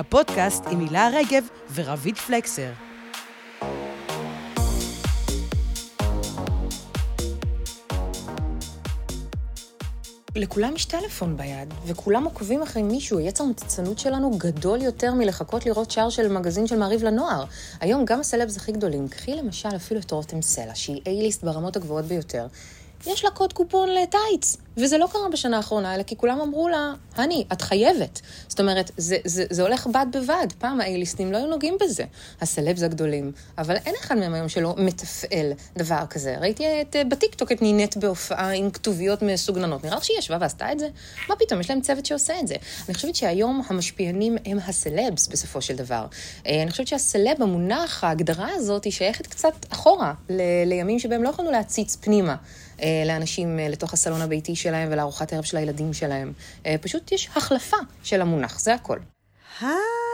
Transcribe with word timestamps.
הפודקאסט 0.00 0.64
עם 0.70 0.80
הילה 0.80 1.10
רגב 1.12 1.44
ורביד 1.74 2.16
פלקסר. 2.16 2.70
לכולם 10.36 10.76
יש 10.76 10.84
טלפון 10.84 11.36
ביד, 11.36 11.74
וכולם 11.86 12.24
עוקבים 12.24 12.62
אחרי 12.62 12.82
מישהו. 12.82 13.20
יצר 13.20 13.44
המתצנות 13.44 13.98
שלנו 13.98 14.30
גדול 14.38 14.82
יותר 14.82 15.14
מלחכות 15.14 15.66
לראות 15.66 15.90
שער 15.90 16.10
של 16.10 16.32
מגזין 16.32 16.66
של 16.66 16.78
מעריב 16.78 17.04
לנוער. 17.04 17.44
היום 17.80 18.04
גם 18.04 18.20
הסלבס 18.20 18.56
הכי 18.56 18.72
גדולים, 18.72 19.08
קחי 19.08 19.34
למשל 19.34 19.76
אפילו 19.76 20.00
את 20.00 20.10
רותם 20.10 20.42
סלע, 20.42 20.74
שהיא 20.74 21.02
A-ליסט 21.02 21.44
ברמות 21.44 21.76
הגבוהות 21.76 22.04
ביותר, 22.04 22.46
יש 23.06 23.24
לה 23.24 23.30
קוד 23.30 23.52
קופון 23.52 23.88
לטייץ. 23.88 24.56
וזה 24.76 24.98
לא 24.98 25.06
קרה 25.12 25.28
בשנה 25.32 25.56
האחרונה, 25.56 25.94
אלא 25.94 26.02
כי 26.02 26.16
כולם 26.16 26.40
אמרו 26.40 26.68
לה, 26.68 26.92
הני, 27.14 27.44
את 27.52 27.62
חייבת. 27.62 28.20
זאת 28.48 28.60
אומרת, 28.60 28.90
זה, 28.96 29.16
זה, 29.24 29.44
זה 29.50 29.62
הולך 29.62 29.86
בד 29.86 30.06
בבד. 30.12 30.46
פעם 30.58 30.80
האייליסטים 30.80 31.32
לא 31.32 31.36
היו 31.36 31.46
נוגעים 31.46 31.76
בזה, 31.80 32.04
הסלבס 32.40 32.82
הגדולים. 32.82 33.32
אבל 33.58 33.76
אין 33.76 33.94
אחד 34.00 34.18
מהם 34.18 34.34
היום 34.34 34.48
שלא 34.48 34.74
מתפעל 34.78 35.52
דבר 35.76 36.06
כזה. 36.10 36.36
ראיתי 36.40 36.64
את, 36.80 36.96
אה, 36.96 37.04
בטיקטוק 37.04 37.52
את 37.52 37.62
נינט 37.62 37.96
בהופעה 37.96 38.50
עם 38.52 38.70
כתוביות 38.70 39.22
מסוגננות. 39.22 39.84
נראה 39.84 39.96
לך 39.96 40.04
שהיא 40.04 40.18
ישבה 40.18 40.36
ועשתה 40.40 40.72
את 40.72 40.78
זה? 40.78 40.88
מה 41.28 41.36
פתאום, 41.36 41.60
יש 41.60 41.70
להם 41.70 41.80
צוות 41.80 42.06
שעושה 42.06 42.40
את 42.40 42.46
זה. 42.46 42.54
אני 42.88 42.94
חושבת 42.94 43.14
שהיום 43.14 43.62
המשפיענים 43.68 44.36
הם 44.44 44.58
הסלבס 44.58 45.28
בסופו 45.28 45.62
של 45.62 45.76
דבר. 45.76 46.06
אה, 46.46 46.62
אני 46.62 46.70
חושבת 46.70 46.86
שהסלב, 46.86 47.42
המונח, 47.42 48.04
ההגדרה 48.04 48.48
הזאת, 48.54 48.84
היא 48.84 48.92
שייכת 48.92 49.26
קצת 49.26 49.66
אחורה, 49.72 50.14
ל, 50.30 50.42
לימים 50.66 50.98
שבהם 50.98 51.22
לא 51.22 51.28
יכולנו 51.28 51.50
להציץ 51.50 51.96
פנימה. 51.96 52.36
אה, 52.82 53.02
לאנשים 53.06 53.58
לתוך 53.58 53.92
הסלון 53.92 54.20
הביתי 54.20 54.56
שלהם 54.56 54.88
ולארוחת 54.92 55.32
ערב 55.32 55.44
של 55.44 55.56
הילדים 55.56 55.92
שלהם. 55.92 56.32
אה, 56.66 56.76
פשוט 56.80 57.12
יש 57.12 57.28
החלפה 57.36 57.76
של 58.02 58.20
המונח, 58.20 58.60
זה 58.60 58.74
הכל. 58.74 58.98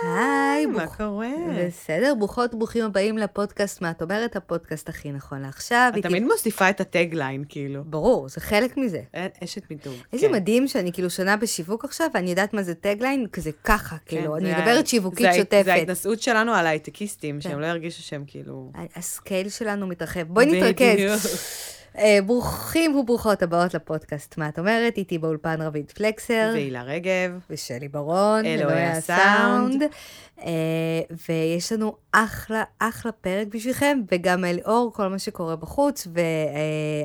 היי, 0.02 0.66
מה 0.66 0.86
קורה? 0.86 1.28
בסדר, 1.58 2.14
ברוכות 2.18 2.54
וברוכים 2.54 2.84
הבאים 2.84 3.18
לפודקאסט 3.18 3.82
מה 3.82 3.90
את 3.90 4.02
אומרת, 4.02 4.36
הפודקאסט 4.36 4.88
הכי 4.88 5.12
נכון 5.12 5.42
לעכשיו. 5.42 5.92
את 5.98 6.02
תמיד 6.02 6.22
מוסיפה 6.22 6.70
את 6.70 6.80
ה 6.80 6.87
tagline, 6.87 7.44
כאילו. 7.48 7.82
ברור, 7.84 8.28
זה 8.28 8.40
חלק 8.40 8.76
מזה. 8.76 9.00
אשת 9.44 9.70
מיתוג. 9.70 9.94
איזה 10.12 10.26
כן. 10.26 10.32
מדהים 10.32 10.68
שאני 10.68 10.92
כאילו 10.92 11.10
שנה 11.10 11.36
בשיווק 11.36 11.84
עכשיו, 11.84 12.06
ואני 12.14 12.30
יודעת 12.30 12.54
מה 12.54 12.62
זה 12.62 12.74
tagline, 12.74 13.26
כזה 13.32 13.50
ככה, 13.64 13.96
כן, 14.06 14.16
כאילו, 14.16 14.36
אני 14.36 14.52
מדברת 14.52 14.86
שיווקית 14.86 15.26
שוטפת. 15.36 15.64
זה 15.64 15.72
ההתנשאות 15.72 16.22
שלנו 16.22 16.54
על 16.54 16.66
ההייטקיסטים, 16.66 17.40
שהם 17.40 17.52
כן. 17.52 17.58
לא 17.58 17.66
ירגישו 17.66 18.02
שהם 18.02 18.24
כאילו... 18.26 18.70
ה 18.96 19.05
scale 19.05 19.48
שלנו 19.48 19.86
מתרחב. 19.86 20.22
בואי 20.22 20.46
נתרכז. 20.46 21.75
אה, 21.98 22.18
ברוכים 22.26 22.96
וברוכות 22.96 23.42
הבאות 23.42 23.74
לפודקאסט, 23.74 24.38
מה 24.38 24.48
את 24.48 24.58
אומרת? 24.58 24.96
איתי 24.96 25.18
באולפן 25.18 25.62
רביד 25.62 25.90
פלקסר. 25.90 26.50
והילה 26.52 26.82
רגב. 26.82 27.38
ושלי 27.50 27.88
ברון. 27.88 28.44
אלוהי 28.44 28.84
הסאונד. 28.84 29.82
אה, 30.40 31.00
ויש 31.28 31.72
לנו 31.72 31.96
אחלה, 32.12 32.64
אחלה 32.78 33.12
פרק 33.12 33.46
בשבילכם, 33.46 34.00
וגם 34.12 34.44
אליאור, 34.44 34.92
כל 34.94 35.08
מה 35.08 35.18
שקורה 35.18 35.56
בחוץ, 35.56 36.06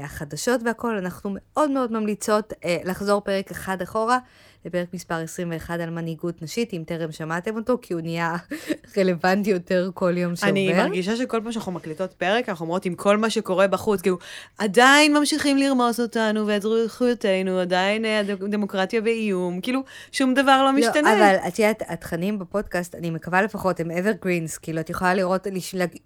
והחדשות 0.02 0.62
והכול, 0.66 0.98
אנחנו 0.98 1.30
מאוד 1.34 1.72
מאוד 1.72 1.92
ממליצות 1.92 2.54
אה, 2.66 2.78
לחזור 2.84 3.22
פרק 3.22 3.52
אחד 3.52 3.82
אחורה. 3.82 4.18
לפרק 4.66 4.94
מספר 4.94 5.16
21 5.16 5.80
על 5.80 5.90
מנהיגות 5.90 6.42
נשית, 6.42 6.74
אם 6.74 6.84
טרם 6.88 7.12
שמעתם 7.12 7.56
אותו, 7.56 7.78
כי 7.82 7.94
הוא 7.94 8.02
נהיה 8.02 8.36
רלוונטי 8.98 9.50
יותר 9.50 9.90
כל 9.94 10.18
יום 10.18 10.36
שעובר. 10.36 10.52
אני 10.52 10.74
מרגישה 10.74 11.16
שכל 11.16 11.40
פעם 11.44 11.52
שאנחנו 11.52 11.72
מקליטות 11.72 12.14
פרק, 12.14 12.50
אנחנו 12.50 12.64
אומרות 12.64 12.86
עם 12.86 12.96
כל 12.96 13.18
מה 13.18 13.30
שקורה 13.30 13.68
בחוץ, 13.68 14.02
כאילו, 14.02 14.18
עדיין 14.58 15.18
ממשיכים 15.18 15.58
לרמוס 15.58 16.00
אותנו 16.00 16.48
ואת 16.48 16.62
זכויותינו, 16.62 17.60
עדיין 17.60 18.06
אה, 18.06 18.20
הדמוקרטיה 18.20 19.02
באיום, 19.02 19.62
כאילו, 19.62 19.82
שום 20.12 20.34
דבר 20.34 20.64
לא 20.64 20.72
משתנה. 20.72 21.16
לא, 21.16 21.18
אבל 21.18 21.36
את 21.48 21.60
יודעת, 21.60 21.84
התכנים 21.88 22.40
בפודקאסט, 22.40 22.96
אני 22.96 23.10
מקווה 23.10 23.42
לפחות, 23.42 23.80
הם 23.80 23.92
evergreens, 23.92 24.60
כאילו, 24.62 24.80
את 24.80 24.90
יכולה 24.90 25.14
לראות, 25.14 25.48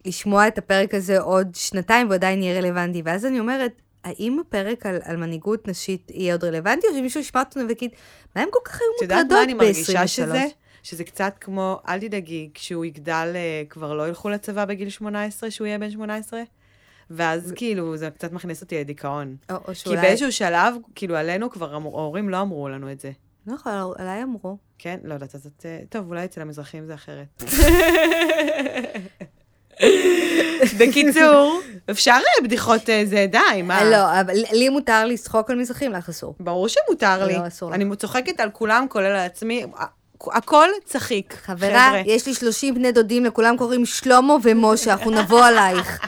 לשמוע 0.06 0.48
את 0.48 0.58
הפרק 0.58 0.94
הזה 0.94 1.20
עוד 1.20 1.56
שנתיים 1.56 2.10
ועדיין 2.10 2.44
יהיה 2.44 2.60
רלוונטי, 2.60 3.02
ואז 3.06 3.26
אני 3.26 3.40
אומרת, 3.40 3.82
האם 4.06 4.40
הפרק 4.40 4.86
על, 4.86 5.00
על 5.04 5.18
מנהיגות 5.18 5.68
נשית 5.68 6.12
יהיה 6.14 6.34
עוד 6.34 6.44
רלוונטי, 6.44 6.88
או 6.88 6.94
שמישהו 6.94 7.20
ישמע 7.20 7.40
אותנו 7.40 7.68
ויגיד, 7.68 7.92
מה 8.36 8.42
הם 8.42 8.50
כל 8.52 8.60
כך 8.66 8.82
היו 8.82 8.90
מוטרדות 9.02 9.10
ב-23? 9.10 9.24
את 9.24 9.30
יודעת 9.30 9.38
מה 9.38 9.44
אני 9.44 9.54
מרגישה 9.54 10.08
שזה? 10.08 10.46
שזה 10.84 11.04
קצת 11.04 11.36
כמו, 11.42 11.80
אל 11.88 12.00
תדאגי, 12.00 12.50
כשהוא 12.54 12.86
יגדל, 12.86 13.32
אה, 13.36 13.64
כבר 13.70 13.94
לא 13.94 14.08
ילכו 14.08 14.30
לצבא 14.30 14.66
בגיל 14.66 14.90
18, 14.90 15.52
שהוא 15.52 15.68
יהיה 15.68 15.78
בן 15.78 15.92
18? 15.92 16.42
ואז 17.10 17.54
כאילו, 17.56 17.98
זה 17.98 18.10
קצת 18.10 18.32
מכניס 18.32 18.62
אותי 18.62 18.80
לדיכאון. 18.80 19.36
או, 19.50 19.56
או 19.68 19.76
שאולי... 19.76 19.98
כי 19.98 20.02
באיזשהו 20.02 20.32
שלב, 20.32 20.76
כאילו, 20.96 21.16
עלינו 21.16 21.50
כבר, 21.50 21.74
ההורים 21.74 22.30
לא 22.30 22.42
אמרו 22.42 22.70
לנו 22.70 22.92
את 22.92 23.00
זה. 23.00 23.12
יכול, 23.48 23.72
עליי 23.98 24.24
אמרו. 24.24 24.58
כן? 24.78 25.00
לא 25.04 25.14
יודעת, 25.14 25.36
אז 25.36 25.46
את... 25.46 25.66
אה, 25.66 25.80
טוב, 25.90 26.10
אולי 26.10 26.26
אצל 26.26 26.42
המזרחים 26.42 26.86
זה 26.86 26.94
אחרת. 26.94 27.44
בקיצור, 30.80 31.62
אפשר 31.92 32.12
אה, 32.12 32.44
בדיחות 32.44 32.90
אה, 32.90 33.04
זה 33.06 33.26
די, 33.32 33.62
מה? 33.64 33.84
לא, 33.84 34.22
אבל 34.22 34.34
לי 34.52 34.70
מותר 34.70 35.06
לצחוק 35.06 35.50
על 35.50 35.56
מזרחים, 35.56 35.92
לך 35.92 36.10
אסור. 36.10 36.36
ברור 36.40 36.68
שמותר 36.68 37.26
לי. 37.28 37.34
לא, 37.34 37.48
אסור 37.48 37.74
אני 37.74 37.96
צוחקת 37.96 38.40
על 38.40 38.50
כולם, 38.50 38.86
כולל 38.90 39.06
על 39.06 39.16
עצמי. 39.16 39.66
הכל 40.22 40.70
צחיק, 40.86 41.34
חברה, 41.34 41.94
יש 42.06 42.28
לי 42.28 42.34
30 42.34 42.76
בני 42.76 42.92
דודים, 42.92 43.26
לכולם 43.26 43.58
קוראים 43.58 43.86
שלמה 43.86 44.36
ומשה, 44.44 44.92
אנחנו 44.92 45.12
נבוא 45.12 45.46
עלייך. 45.46 46.00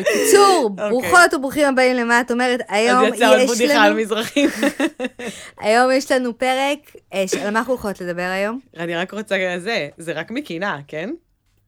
בקיצור, 0.00 0.70
אוקיי. 0.70 0.90
ברוכות 0.90 1.34
וברוכים 1.34 1.68
הבאים 1.68 1.96
למה 1.96 2.20
את 2.20 2.30
אומרת. 2.30 2.60
היום 2.68 3.04
יש 3.04 3.20
לנו... 3.20 3.32
אז 3.34 3.40
יצא 3.40 3.52
עוד 3.52 3.58
בדיחה 3.58 3.82
על 3.82 3.94
מזרחים. 3.94 4.48
היום 5.60 5.90
יש 5.92 6.12
לנו 6.12 6.38
פרק, 6.38 6.78
אה, 7.14 7.24
על 7.44 7.50
מה 7.50 7.58
אנחנו 7.58 7.72
הולכות 7.72 8.00
לדבר 8.00 8.22
היום? 8.22 8.60
אני 8.76 8.96
רק 8.96 9.14
רוצה, 9.14 9.36
זה, 9.58 9.88
זה 9.98 10.12
רק 10.12 10.30
מקינה, 10.30 10.78
כן? 10.88 11.10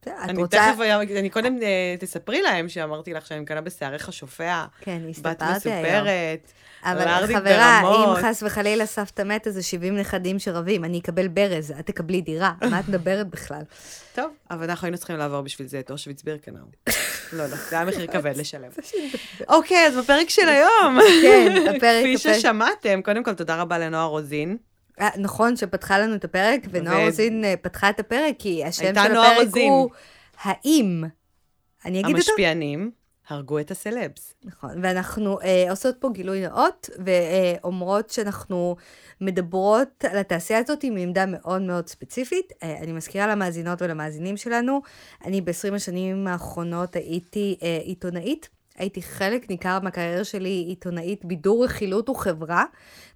אני 0.07 0.43
רוצה... 0.43 0.73
תכף, 0.73 0.81
אני 1.19 1.31
קודם 1.31 1.63
אה, 1.63 1.95
תספרי 1.99 2.43
להם 2.43 2.69
שאמרתי 2.69 3.13
לך 3.13 3.27
שאני 3.27 3.41
מקנאה 3.41 3.61
בשעריך 3.61 4.13
שופע. 4.13 4.65
כן, 4.81 5.03
הסתפרתי 5.11 5.45
היום. 5.45 5.55
בת 5.55 5.57
מסופרת. 5.57 6.53
אבל 6.85 7.27
חברה, 7.35 7.81
אם 7.81 8.23
חס 8.23 8.43
וחלילה 8.43 8.87
סבתא 8.87 9.23
מתה, 9.23 9.51
זה 9.51 9.63
70 9.63 9.97
נכדים 9.97 10.39
שרבים, 10.39 10.85
אני 10.85 10.99
אקבל 10.99 11.29
ברז, 11.29 11.75
את 11.81 11.87
תקבלי 11.87 12.21
דירה, 12.21 12.53
מה 12.71 12.81
את 12.81 12.89
מדברת 12.89 13.29
בכלל? 13.29 13.63
טוב, 14.15 14.31
אבל 14.51 14.71
אנחנו 14.71 14.87
היינו 14.87 14.99
צריכים 14.99 15.17
לעבור 15.17 15.41
בשביל 15.41 15.69
זה 15.69 15.81
את 15.81 15.91
אושוויץ 15.91 16.23
בירקנאו. 16.23 16.61
לא, 17.33 17.47
לא, 17.47 17.57
זה 17.57 17.77
היה 17.77 17.85
מחיר 17.85 18.07
כבד 18.07 18.37
לשלם. 18.37 18.71
אוקיי, 19.49 19.87
אז 19.87 19.97
בפרק 19.97 20.31
של 20.31 20.49
היום. 20.55 20.99
כן, 21.23 21.77
הפרק... 21.77 22.05
כפי 22.05 22.19
ששמעתם, 22.19 23.03
קודם 23.03 23.25
כל, 23.25 23.35
תודה 23.35 23.57
רבה 23.57 23.79
לנועה 23.79 24.05
רוזין. 24.05 24.57
אה, 25.03 25.09
נכון, 25.19 25.57
שפתחה 25.57 25.99
לנו 25.99 26.15
את 26.15 26.25
הפרק, 26.25 26.61
ונועה 26.71 27.05
רוזין 27.05 27.45
אה, 27.45 27.55
פתחה 27.63 27.91
את 27.91 28.01
הפרק, 28.01 28.35
כי 28.39 28.65
השם 28.65 28.95
של 28.95 29.17
הפרק 29.17 29.49
הוא 29.55 29.91
האם. 30.43 31.05
אני 31.85 32.01
אגיד 32.01 32.17
אותו? 32.17 32.31
המשפיענים. 32.31 32.91
הרגו 33.29 33.59
את 33.59 33.71
הסלבס. 33.71 34.35
נכון, 34.45 34.71
ואנחנו 34.83 35.41
אה, 35.41 35.71
עושות 35.71 35.97
פה 35.99 36.09
גילוי 36.13 36.41
נאות, 36.41 36.91
ואומרות 37.05 38.11
שאנחנו 38.11 38.77
מדברות 39.21 40.05
על 40.11 40.19
התעשייה 40.19 40.59
הזאת 40.59 40.83
עם 40.83 40.97
עמדה 40.97 41.27
מאוד 41.27 41.63
מאוד 41.63 41.89
ספציפית. 41.89 42.53
אה, 42.63 42.79
אני 42.79 42.93
מזכירה 42.93 43.27
למאזינות 43.27 43.83
ולמאזינים 43.83 44.37
שלנו, 44.37 44.81
אני 45.25 45.41
ב-20 45.41 45.75
השנים 45.75 46.27
האחרונות 46.27 46.97
הייתי 46.97 47.57
אה, 47.63 47.79
עיתונאית. 47.83 48.49
הייתי 48.79 49.03
חלק 49.03 49.51
ניכר 49.51 49.79
מהקריירה 49.83 50.25
שלי 50.25 50.65
עיתונאית 50.69 51.25
בידור, 51.25 51.65
רכילות 51.65 52.09
וחברה, 52.09 52.65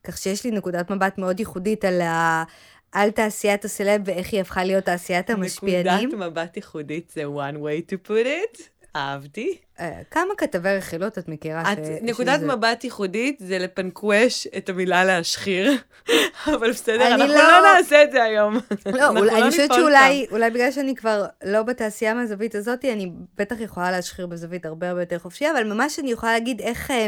כך 0.04 0.18
שיש 0.18 0.44
לי 0.44 0.50
נקודת 0.50 0.90
מבט 0.90 1.18
מאוד 1.18 1.40
ייחודית 1.40 1.84
על, 1.84 2.00
ה... 2.00 2.44
על 2.92 3.10
תעשיית 3.10 3.64
הסלב 3.64 4.02
ואיך 4.04 4.32
היא 4.32 4.40
הפכה 4.40 4.64
להיות 4.64 4.84
תעשיית 4.84 5.30
המשפיענים. 5.30 6.08
נקודת 6.08 6.30
מבט 6.30 6.56
ייחודית 6.56 7.10
זה 7.14 7.24
one 7.24 7.56
way 7.56 7.92
to 7.92 8.08
put 8.08 8.26
it. 8.26 8.62
אהבתי. 8.96 9.56
אה, 9.80 10.00
כמה 10.10 10.34
כתבי 10.38 10.76
רכילות 10.76 11.18
את 11.18 11.28
מכירה? 11.28 11.72
את, 11.72 11.78
ש... 11.78 11.88
נקודת 12.02 12.38
שזה... 12.38 12.56
מבט 12.56 12.84
ייחודית 12.84 13.38
זה 13.40 13.58
לפנקווש 13.58 14.46
את 14.56 14.68
המילה 14.68 15.04
להשחיר, 15.04 15.72
אבל 16.54 16.70
בסדר, 16.70 17.06
אנחנו 17.06 17.26
לא... 17.26 17.34
לא 17.34 17.74
נעשה 17.76 18.02
את 18.02 18.12
זה 18.12 18.22
היום. 18.22 18.58
לא, 18.86 19.08
אולי, 19.08 19.30
לא 19.30 19.38
אני 19.38 19.50
חושבת 19.50 19.74
שאולי 19.74 20.26
אולי 20.30 20.50
בגלל 20.50 20.70
שאני 20.70 20.94
כבר 20.94 21.24
לא 21.44 21.62
בתעשייה 21.62 22.14
מהזווית 22.14 22.54
הזאת, 22.54 22.84
אני 22.84 23.12
בטח 23.38 23.60
יכולה 23.60 23.90
להשחיר 23.90 24.26
בזווית 24.26 24.66
הרבה 24.66 24.88
הרבה 24.88 25.02
יותר 25.02 25.18
חופשייה, 25.18 25.50
אבל 25.52 25.72
ממש 25.72 25.98
אני 25.98 26.10
יכולה 26.10 26.32
להגיד 26.32 26.60
איך, 26.60 26.90
אה, 26.90 27.06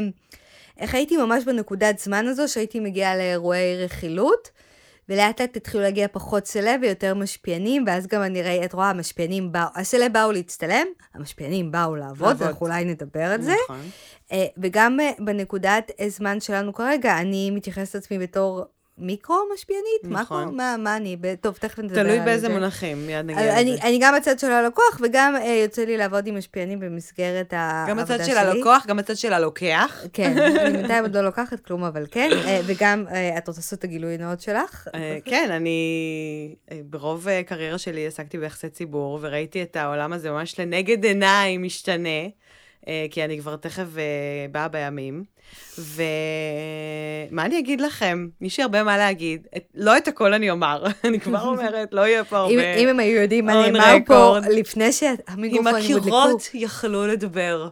איך 0.78 0.94
הייתי 0.94 1.16
ממש 1.16 1.44
בנקודת 1.44 1.98
זמן 1.98 2.26
הזו, 2.26 2.48
שהייתי 2.48 2.80
מגיעה 2.80 3.16
לאירועי 3.16 3.84
רכילות. 3.84 4.50
ולאט 5.08 5.40
לאט 5.40 5.56
התחילו 5.56 5.82
להגיע 5.82 6.08
פחות 6.08 6.46
סלב 6.46 6.80
ויותר 6.82 7.14
משפיענים, 7.14 7.84
ואז 7.86 8.06
גם 8.06 8.22
אני 8.22 8.42
ראי, 8.42 8.64
את 8.64 8.72
רואה, 8.72 8.90
המשפיענים 8.90 9.52
באו, 9.52 9.68
הסלב 9.74 10.12
באו 10.12 10.32
להצטלם, 10.32 10.86
המשפיענים 11.14 11.72
באו 11.72 11.96
לעבוד, 11.96 12.42
אנחנו 12.42 12.66
אולי 12.66 12.84
נדבר 12.84 13.24
על 13.24 13.42
זה. 13.42 13.54
נכון. 13.64 13.80
Uh, 14.28 14.34
וגם 14.58 14.98
uh, 15.00 15.22
בנקודת 15.22 15.90
זמן 16.08 16.40
שלנו 16.40 16.72
כרגע, 16.72 17.18
אני 17.18 17.50
מתייחסת 17.50 17.94
לעצמי 17.94 18.18
בתור 18.18 18.64
מיקרו-משפיענית? 18.98 20.02
נכון. 20.04 20.42
מקרו? 20.42 20.56
מה, 20.56 20.76
מה 20.78 20.96
אני? 20.96 21.16
טוב, 21.40 21.56
תכף 21.56 21.78
נדבר 21.78 22.00
על 22.00 22.06
זה. 22.06 22.12
תלוי 22.12 22.24
באיזה 22.24 22.48
מונחים, 22.48 23.06
מיד 23.06 23.26
נגיע 23.26 23.42
לזה. 23.42 23.60
אני, 23.60 23.80
אני 23.82 23.98
גם 24.02 24.14
בצד 24.16 24.38
של 24.38 24.50
הלקוח, 24.52 25.00
וגם 25.02 25.36
אה, 25.36 25.60
יוצא 25.62 25.84
לי 25.84 25.96
לעבוד 25.96 26.26
עם 26.26 26.38
משפיענים 26.38 26.80
במסגרת 26.80 27.54
העבודה 27.56 28.06
שלי. 28.06 28.16
גם 28.16 28.18
בצד 28.18 28.32
של 28.32 28.36
הלקוח, 28.38 28.86
גם 28.86 28.96
בצד 28.96 29.16
של 29.16 29.32
הלוקח. 29.32 30.04
כן, 30.12 30.38
אני 30.38 30.76
בינתיים 30.76 31.04
עוד 31.04 31.16
לא 31.16 31.20
לוקחת 31.20 31.60
כלום, 31.60 31.84
אבל 31.84 32.06
כן. 32.10 32.30
אה, 32.32 32.60
וגם, 32.66 33.04
אה, 33.10 33.38
את 33.38 33.48
רוצה 33.48 33.60
לעשות 33.60 33.78
את 33.78 33.84
הגילוי 33.84 34.18
נאות 34.18 34.40
שלך? 34.40 34.88
אה, 34.94 35.18
כן, 35.24 35.50
אני 35.50 36.54
ברוב 36.84 37.28
אה, 37.28 37.42
קריירה 37.42 37.78
שלי 37.78 38.06
עסקתי 38.06 38.38
ביחסי 38.38 38.68
ציבור, 38.68 39.18
וראיתי 39.22 39.62
את 39.62 39.76
העולם 39.76 40.12
הזה 40.12 40.30
ממש 40.30 40.60
לנגד 40.60 41.04
עיניי 41.04 41.58
משתנה. 41.58 42.08
אה, 42.88 43.06
כי 43.10 43.24
אני 43.24 43.40
כבר 43.40 43.56
תכף 43.56 43.86
אה, 43.98 44.46
באה 44.52 44.68
בימים. 44.68 45.24
ומה 45.78 47.44
אני 47.44 47.58
אגיד 47.58 47.80
לכם? 47.80 48.28
יש 48.40 48.58
לי 48.58 48.64
הרבה 48.64 48.82
מה 48.82 48.96
להגיד. 48.96 49.46
את, 49.56 49.64
לא 49.74 49.96
את 49.96 50.08
הכל 50.08 50.34
אני 50.34 50.50
אומר, 50.50 50.84
אני 51.04 51.20
כבר 51.20 51.46
אומרת, 51.48 51.88
לא 51.92 52.06
יהיה 52.06 52.24
פה 52.24 52.36
הרבה... 52.36 52.52
אם, 52.54 52.58
אם 52.58 52.88
הם 52.88 53.00
היו 53.00 53.22
יודעים 53.22 53.46
מה 53.46 53.70
נאמר 53.70 53.96
פה 54.06 54.36
לפני 54.50 54.92
שהמיקרופונים 54.92 55.74
הודלקו. 55.74 55.88
אם 55.88 55.98
הקירות 55.98 56.48
יכלו 56.54 57.06
לדבר. 57.06 57.68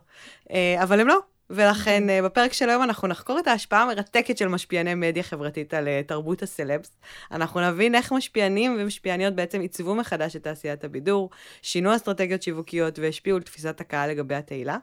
אה, 0.52 0.82
אבל 0.82 1.00
הם 1.00 1.08
לא. 1.08 1.18
ולכן 1.50 2.02
אוקיי. 2.02 2.22
בפרק 2.22 2.52
של 2.52 2.68
היום 2.68 2.82
אנחנו 2.82 3.08
נחקור 3.08 3.38
את 3.38 3.46
ההשפעה 3.46 3.82
המרתקת 3.82 4.38
של 4.38 4.48
משפיעני 4.48 4.94
מדיה 4.94 5.22
חברתית 5.22 5.74
על 5.74 5.88
תרבות 6.06 6.42
הסלבס. 6.42 6.96
אנחנו 7.32 7.60
נבין 7.60 7.94
איך 7.94 8.12
משפיענים 8.12 8.76
ומשפיעניות 8.78 9.34
בעצם 9.34 9.60
עיצבו 9.60 9.94
מחדש 9.94 10.36
את 10.36 10.42
תעשיית 10.42 10.84
הבידור, 10.84 11.30
שינו 11.62 11.96
אסטרטגיות 11.96 12.42
שיווקיות 12.42 12.98
והשפיעו 12.98 13.36
על 13.36 13.42
תפיסת 13.42 13.80
הקהל 13.80 14.10
לגבי 14.10 14.34
התהילה. 14.34 14.76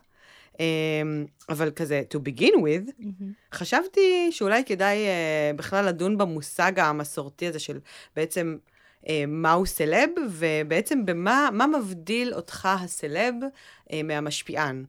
אמ, 0.59 1.25
אבל 1.50 1.71
כזה, 1.71 2.03
to 2.13 2.17
begin 2.17 2.53
with, 2.53 2.89
mm-hmm. 3.00 3.23
חשבתי 3.53 4.31
שאולי 4.31 4.63
כדאי 4.65 4.97
uh, 4.97 5.57
בכלל 5.57 5.85
לדון 5.85 6.17
במושג 6.17 6.79
המסורתי 6.79 7.47
הזה 7.47 7.59
של 7.59 7.79
בעצם 8.15 8.57
uh, 9.03 9.07
מהו 9.27 9.65
סלב, 9.65 10.09
ובעצם 10.29 11.05
במה 11.05 11.50
מה 11.53 11.67
מבדיל 11.67 12.33
אותך 12.33 12.65
הסלב 12.65 13.33
uh, 13.44 13.94
מהמשפיען. 14.03 14.85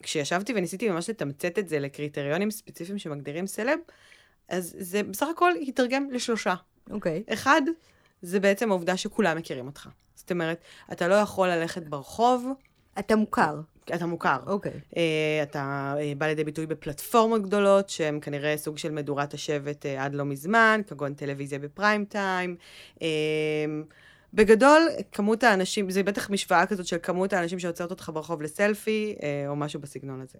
וכשישבתי 0.00 0.52
um, 0.52 0.56
וניסיתי 0.56 0.88
ממש 0.88 1.10
לתמצת 1.10 1.58
את 1.58 1.68
זה 1.68 1.78
לקריטריונים 1.78 2.50
ספציפיים 2.50 2.98
שמגדירים 2.98 3.46
סלב, 3.46 3.78
אז 4.48 4.76
זה 4.78 5.02
בסך 5.02 5.26
הכל 5.30 5.52
התרגם 5.62 6.10
לשלושה. 6.10 6.54
אוקיי. 6.90 7.22
Okay. 7.28 7.32
אחד, 7.32 7.62
זה 8.22 8.40
בעצם 8.40 8.70
העובדה 8.70 8.96
שכולם 8.96 9.36
מכירים 9.36 9.66
אותך. 9.66 9.88
זאת 10.14 10.30
אומרת, 10.30 10.60
אתה 10.92 11.08
לא 11.08 11.14
יכול 11.14 11.48
ללכת 11.48 11.82
ברחוב, 11.82 12.48
אתה 12.98 13.16
מוכר. 13.16 13.60
אתה 13.94 14.06
מוכר. 14.06 14.36
אוקיי. 14.46 14.72
Okay. 14.72 14.94
Uh, 14.94 14.98
אתה 15.42 15.94
uh, 15.96 16.18
בא 16.18 16.26
לידי 16.26 16.44
ביטוי 16.44 16.66
בפלטפורמות 16.66 17.42
גדולות, 17.42 17.88
שהן 17.90 18.18
כנראה 18.22 18.56
סוג 18.56 18.78
של 18.78 18.90
מדורת 18.90 19.34
השבט 19.34 19.86
uh, 19.86 19.88
עד 19.98 20.14
לא 20.14 20.24
מזמן, 20.24 20.80
כגון 20.86 21.14
טלוויזיה 21.14 21.58
בפריים 21.58 22.04
טיים. 22.04 22.56
Uh, 22.94 23.02
בגדול, 24.34 24.88
כמות 25.12 25.42
האנשים, 25.44 25.90
זה 25.90 26.02
בטח 26.02 26.30
משוואה 26.30 26.66
כזאת 26.66 26.86
של 26.86 26.96
כמות 27.02 27.32
האנשים 27.32 27.58
שעוצרת 27.58 27.90
אותך 27.90 28.10
ברחוב 28.14 28.42
לסלפי, 28.42 29.14
uh, 29.18 29.22
או 29.48 29.56
משהו 29.56 29.80
בסגנון 29.80 30.20
הזה. 30.20 30.38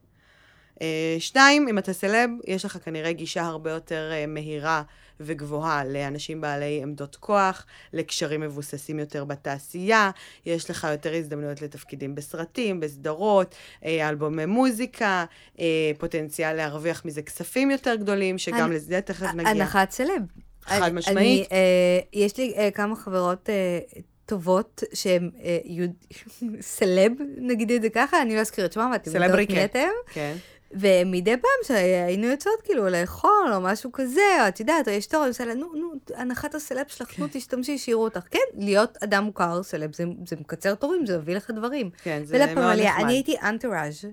Uh, 0.74 0.80
שתיים, 1.18 1.68
אם 1.68 1.78
אתה 1.78 1.92
סלב, 1.92 2.30
יש 2.46 2.64
לך 2.64 2.78
כנראה 2.84 3.12
גישה 3.12 3.42
הרבה 3.42 3.70
יותר 3.70 4.10
uh, 4.12 4.26
מהירה 4.26 4.82
וגבוהה 5.20 5.84
לאנשים 5.84 6.40
בעלי 6.40 6.80
עמדות 6.82 7.16
כוח, 7.16 7.66
לקשרים 7.92 8.40
מבוססים 8.40 8.98
יותר 8.98 9.24
בתעשייה, 9.24 10.10
יש 10.46 10.70
לך 10.70 10.86
יותר 10.90 11.14
הזדמנויות 11.14 11.62
לתפקידים 11.62 12.14
בסרטים, 12.14 12.80
בסדרות, 12.80 13.54
אה, 13.84 14.08
אלבומי 14.08 14.46
מוזיקה, 14.46 15.24
אה, 15.60 15.92
פוטנציאל 15.98 16.52
להרוויח 16.52 17.04
מזה 17.04 17.22
כספים 17.22 17.70
יותר 17.70 17.94
גדולים, 17.94 18.38
שגם 18.38 18.66
אני, 18.66 18.74
לזה 18.74 19.00
תכף 19.00 19.34
נגיע. 19.34 19.50
הנחת 19.50 19.90
סלב. 19.90 20.22
חד 20.62 20.92
משמעית. 20.92 21.16
אני, 21.16 21.44
אה, 21.52 22.00
יש 22.12 22.36
לי 22.38 22.54
אה, 22.56 22.70
כמה 22.70 22.96
חברות 22.96 23.50
אה, 23.50 23.78
טובות 24.26 24.82
שהן 24.94 25.30
אה, 25.44 25.58
יוד... 25.64 25.90
סלב, 26.60 27.12
נגיד 27.36 27.70
את 27.70 27.82
זה 27.82 27.88
ככה, 27.90 28.22
אני 28.22 28.36
לא 28.36 28.40
אזכיר 28.40 28.64
את 28.64 28.72
שמם, 28.72 28.90
ואתם 28.92 29.22
יודעות 29.22 29.50
מי 29.50 29.64
אתם. 29.64 29.88
כן. 30.12 30.36
ומדי 30.74 31.36
פעם 31.36 31.50
שהיינו 31.66 32.26
יוצאות 32.26 32.62
כאילו 32.64 32.88
לאכול 32.88 33.50
או 33.54 33.60
משהו 33.60 33.92
כזה, 33.92 34.20
או 34.42 34.48
את 34.48 34.60
יודעת, 34.60 34.88
או 34.88 34.92
יש 34.92 35.06
תור, 35.06 35.20
אני 35.20 35.28
עושה 35.28 35.44
לה, 35.44 35.54
נו, 35.54 35.72
נו, 35.74 35.92
הנחת 36.14 36.54
הסלב 36.54 36.86
שלך, 36.88 37.18
נו, 37.18 37.26
כן. 37.26 37.38
תשתמשי, 37.38 37.78
שיראו 37.78 38.04
אותך. 38.04 38.20
כן, 38.30 38.38
להיות 38.54 38.98
אדם 39.02 39.24
מוכר, 39.24 39.62
סלב, 39.62 39.94
זה, 39.94 40.04
זה 40.26 40.36
מקצר 40.36 40.74
תורים, 40.74 41.06
זה 41.06 41.18
מביא 41.18 41.36
לך 41.36 41.50
דברים. 41.50 41.90
כן, 42.02 42.24
זה 42.24 42.38
מאוד 42.38 42.78
נחמד. 42.78 43.04
אני 43.04 43.12
הייתי 43.12 43.36
אנטראז'. 43.42 44.04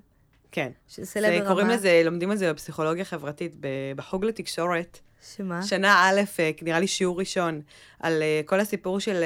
כן. 0.51 0.71
של 0.87 1.05
סלב 1.05 1.33
ברמה. 1.33 1.49
קוראים 1.49 1.67
לזה, 1.67 2.01
לומדים 2.05 2.31
על 2.31 2.37
זה 2.37 2.53
בפסיכולוגיה 2.53 3.05
חברתית, 3.05 3.55
בחוג 3.95 4.25
לתקשורת. 4.25 4.99
שמה? 5.35 5.63
שנה 5.63 6.09
א', 6.09 6.21
אה, 6.39 6.51
נראה 6.61 6.79
לי 6.79 6.87
שיעור 6.87 7.19
ראשון, 7.19 7.61
על 7.99 8.21
אה, 8.21 8.41
כל 8.45 8.59
הסיפור 8.59 8.99
של... 8.99 9.23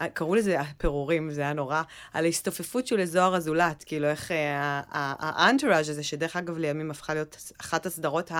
אה, 0.00 0.08
קראו 0.08 0.34
לזה 0.34 0.60
הפירורים, 0.60 1.30
זה 1.30 1.40
היה 1.40 1.52
נורא, 1.52 1.82
על 2.12 2.24
ההסתופפות 2.24 2.86
של 2.86 3.04
זוהר 3.04 3.34
הזולת, 3.34 3.84
כאילו 3.84 4.06
איך 4.06 4.30
אה, 4.30 4.80
האנטראז' 4.90 5.88
הזה, 5.88 6.02
שדרך 6.02 6.36
אגב 6.36 6.58
לימים 6.58 6.90
הפכה 6.90 7.14
להיות 7.14 7.52
אחת 7.60 7.86
הסדרות 7.86 8.30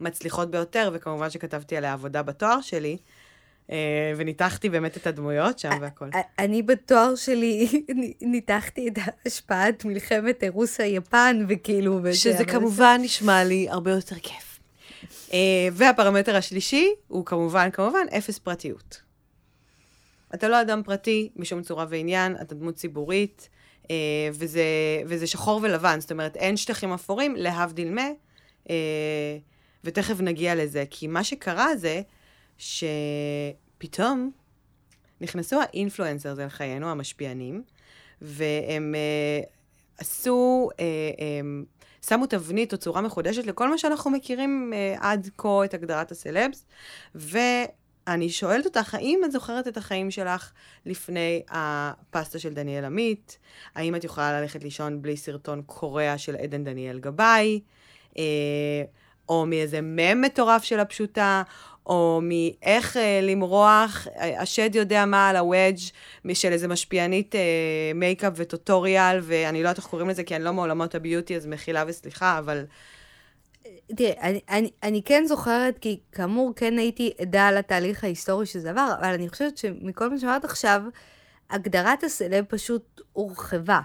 המצליחות 0.00 0.50
ביותר, 0.50 0.90
וכמובן 0.92 1.30
שכתבתי 1.30 1.76
עליה 1.76 1.92
עבודה 1.92 2.22
בתואר 2.22 2.60
שלי. 2.60 2.96
אה, 3.70 4.12
וניתחתי 4.16 4.68
באמת 4.68 4.96
את 4.96 5.06
הדמויות 5.06 5.58
שם 5.58 5.70
והכל. 5.80 6.08
אני 6.38 6.62
בתואר 6.62 7.14
שלי 7.14 7.82
ניתחתי 8.20 8.88
את 8.88 8.98
השפעת 9.26 9.84
מלחמת 9.84 10.44
רוסיה-יפן, 10.48 11.46
וכאילו... 11.48 12.00
שזה 12.12 12.44
כמובן 12.44 12.98
נשמע 13.02 13.44
לי 13.44 13.66
הרבה 13.70 13.90
יותר 13.90 14.16
כיף. 14.22 14.60
אה, 15.32 15.38
והפרמטר 15.72 16.36
השלישי 16.36 16.88
הוא 17.08 17.26
כמובן, 17.26 17.70
כמובן, 17.70 18.06
אפס 18.18 18.38
פרטיות. 18.38 19.02
אתה 20.34 20.48
לא 20.48 20.60
אדם 20.60 20.82
פרטי 20.84 21.30
בשום 21.36 21.62
צורה 21.62 21.86
ועניין, 21.88 22.36
אתה 22.40 22.54
דמות 22.54 22.74
ציבורית, 22.74 23.48
אה, 23.90 23.96
וזה, 24.32 24.64
וזה 25.06 25.26
שחור 25.26 25.60
ולבן, 25.62 26.00
זאת 26.00 26.12
אומרת, 26.12 26.36
אין 26.36 26.56
שטחים 26.56 26.92
אפורים, 26.92 27.36
להבדיל 27.36 27.90
מה, 27.90 28.08
אה, 28.70 29.38
ותכף 29.84 30.20
נגיע 30.20 30.54
לזה, 30.54 30.84
כי 30.90 31.06
מה 31.06 31.24
שקרה 31.24 31.76
זה 31.76 32.02
שפתאום 32.58 34.30
נכנסו 35.20 35.60
האינפלואנסר 35.60 36.42
אל 36.42 36.48
חיינו, 36.48 36.90
המשפיענים, 36.90 37.62
והם 38.22 38.94
אה, 38.94 39.44
עשו, 39.98 40.68
אה, 40.80 40.84
אה, 40.84 41.40
שמו 42.06 42.26
תבנית 42.26 42.72
או 42.72 42.78
צורה 42.78 43.00
מחודשת 43.00 43.46
לכל 43.46 43.70
מה 43.70 43.78
שאנחנו 43.78 44.10
מכירים 44.10 44.72
אה, 44.74 44.96
עד 45.00 45.30
כה 45.38 45.64
את 45.64 45.74
הגדרת 45.74 46.10
הסלבס, 46.10 46.66
ו... 47.14 47.38
אני 48.08 48.28
שואלת 48.28 48.64
אותך, 48.64 48.94
האם 48.94 49.20
את 49.24 49.32
זוכרת 49.32 49.68
את 49.68 49.76
החיים 49.76 50.10
שלך 50.10 50.52
לפני 50.86 51.42
הפסטה 51.48 52.38
של 52.38 52.54
דניאל 52.54 52.84
עמית? 52.84 53.38
האם 53.74 53.96
את 53.96 54.04
יכולה 54.04 54.40
ללכת 54.40 54.64
לישון 54.64 55.02
בלי 55.02 55.16
סרטון 55.16 55.62
קורע 55.66 56.18
של 56.18 56.36
עדן 56.36 56.64
דניאל 56.64 56.98
גבאי? 56.98 57.60
אה, 58.18 58.22
או 59.28 59.46
מאיזה 59.46 59.80
מם 59.80 60.20
מטורף 60.20 60.64
של 60.64 60.80
הפשוט? 60.80 61.42
או 61.86 62.20
מאיך 62.22 62.96
אה, 62.96 63.20
למרוח, 63.22 64.06
אה, 64.16 64.40
השד 64.40 64.74
יודע 64.74 65.04
מה 65.06 65.28
על 65.28 65.36
ה-veg 65.36 65.78
של 66.34 66.52
איזה 66.52 66.68
משפיענית 66.68 67.34
אה, 67.34 67.40
makeup 67.94 68.32
ו 68.36 68.44
tutorial, 68.44 69.18
ואני 69.22 69.62
לא 69.62 69.68
יודעת 69.68 69.78
איך 69.78 69.86
קוראים 69.86 70.08
לזה, 70.08 70.24
כי 70.24 70.36
אני 70.36 70.44
לא 70.44 70.52
מעולמות 70.52 70.94
ה 70.94 70.99
beauty, 70.99 71.36
אז 71.36 71.46
מחילה 71.46 71.84
וסליחה, 71.86 72.38
אבל... 72.38 72.64
תראה, 73.96 74.20
אני, 74.20 74.40
אני, 74.50 74.70
אני 74.82 75.02
כן 75.02 75.24
זוכרת, 75.26 75.78
כי 75.78 76.00
כאמור, 76.12 76.52
כן 76.56 76.78
הייתי 76.78 77.12
עדה 77.18 77.50
לתהליך 77.50 78.04
ההיסטורי 78.04 78.46
שזה 78.46 78.70
עבר, 78.70 78.94
אבל 79.00 79.14
אני 79.14 79.28
חושבת 79.28 79.56
שמכל 79.58 80.10
מה 80.10 80.18
שאמרת 80.18 80.44
עכשיו, 80.44 80.82
הגדרת 81.50 82.04
הסלב 82.04 82.44
פשוט 82.48 83.00
הורחבה. 83.12 83.80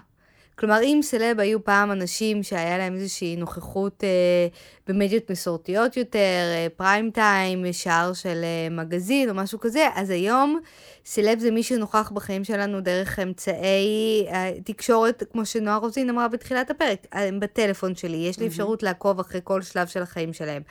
כלומר, 0.60 0.80
אם 0.84 1.00
סלב 1.04 1.40
היו 1.40 1.64
פעם 1.64 1.92
אנשים 1.92 2.44
שהיה 2.44 2.78
להם 2.78 2.96
איזושהי 2.96 3.36
נוכחות 3.36 4.04
אה, 4.04 4.48
במדיות 4.88 5.32
מסורתיות 5.32 5.98
יותר, 5.98 6.20
אה, 6.54 6.68
פריים 6.76 7.12
טיים, 7.12 7.74
שער 7.74 8.14
של 8.14 8.42
אה, 8.44 8.68
מגזין 8.72 9.30
או 9.30 9.36
משהו 9.36 9.60
כזה, 9.60 9.88
אז 9.96 10.10
היום 10.10 10.60
סלב 11.06 11.40
זה 11.40 11.52
מי 11.52 11.64
שנוכח 11.64 12.12
בחיים 12.16 12.44
שלנו 12.44 12.82
דרך 12.82 13.20
אמצעי 13.20 14.26
אה, 14.28 14.52
תקשורת, 14.64 15.24
כמו 15.32 15.46
שנועה 15.46 15.78
רוזין 15.78 16.10
אמרה 16.10 16.28
בתחילת 16.28 16.70
הפרק, 16.70 17.08
אה, 17.14 17.30
בטלפון 17.40 17.96
שלי, 17.96 18.18
יש 18.18 18.40
לי 18.40 18.48
אפשרות 18.48 18.84
לעקוב 18.84 19.20
אחרי 19.20 19.42
כל 19.44 19.62
שלב 19.62 19.88
של 19.88 20.02
החיים 20.02 20.34
שלהם. 20.34 20.62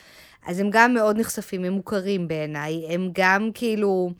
אז 0.46 0.60
הם 0.60 0.70
גם 0.72 0.94
מאוד 0.94 1.18
נחשפים, 1.18 1.64
הם 1.64 1.72
מוכרים 1.72 2.28
בעיניי, 2.28 2.86
הם 2.88 3.10
גם 3.12 3.50
כאילו... 3.54 4.10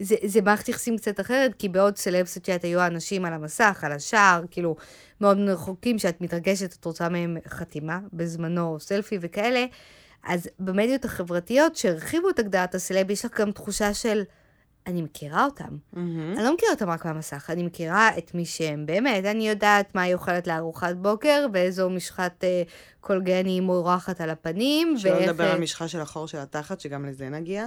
זה, 0.00 0.16
זה 0.24 0.40
מערכת 0.40 0.68
יחסים 0.68 0.96
קצת 0.96 1.20
אחרת, 1.20 1.54
כי 1.54 1.68
בעוד 1.68 1.96
סלבסט 1.96 2.38
צ'אט 2.38 2.64
היו 2.64 2.86
אנשים 2.86 3.24
על 3.24 3.32
המסך, 3.32 3.80
על 3.82 3.92
השער, 3.92 4.42
כאילו, 4.50 4.76
מאוד 5.20 5.38
רחוקים, 5.38 5.98
שאת 5.98 6.20
מתרגשת, 6.20 6.76
את 6.80 6.84
רוצה 6.84 7.08
מהם 7.08 7.36
חתימה 7.48 7.98
בזמנו, 8.12 8.72
או 8.72 8.80
סלפי 8.80 9.18
וכאלה, 9.20 9.64
אז 10.24 10.48
במדיות 10.58 11.04
החברתיות 11.04 11.76
שהרחיבו 11.76 12.30
את 12.30 12.38
הגדרת 12.38 12.74
הסלב, 12.74 13.10
יש 13.10 13.24
לך 13.24 13.40
גם 13.40 13.52
תחושה 13.52 13.94
של, 13.94 14.22
אני 14.86 15.02
מכירה 15.02 15.44
אותם. 15.44 15.64
Mm-hmm. 15.64 15.98
אני 16.36 16.44
לא 16.44 16.54
מכירה 16.54 16.72
אותם 16.72 16.90
רק 16.90 17.04
מהמסך, 17.04 17.50
אני 17.50 17.62
מכירה 17.62 18.18
את 18.18 18.34
מי 18.34 18.44
שהם 18.44 18.86
באמת. 18.86 19.24
אני 19.24 19.48
יודעת 19.48 19.94
מה 19.94 20.02
היא 20.02 20.14
אוכלת 20.14 20.46
לארוחת 20.46 20.96
בוקר, 20.96 21.46
ואיזו 21.52 21.90
משחת 21.90 22.44
אה, 22.44 22.62
קולגני 23.00 23.50
היא 23.50 23.62
מורחת 23.62 24.20
על 24.20 24.30
הפנים. 24.30 24.98
שלא 24.98 25.10
ואיך... 25.10 25.28
לדבר 25.28 25.50
על 25.50 25.60
משחה 25.60 25.88
של 25.88 26.00
החור 26.00 26.28
של 26.28 26.38
התחת, 26.38 26.80
שגם 26.80 27.06
לזה 27.06 27.28
נגיע. 27.28 27.66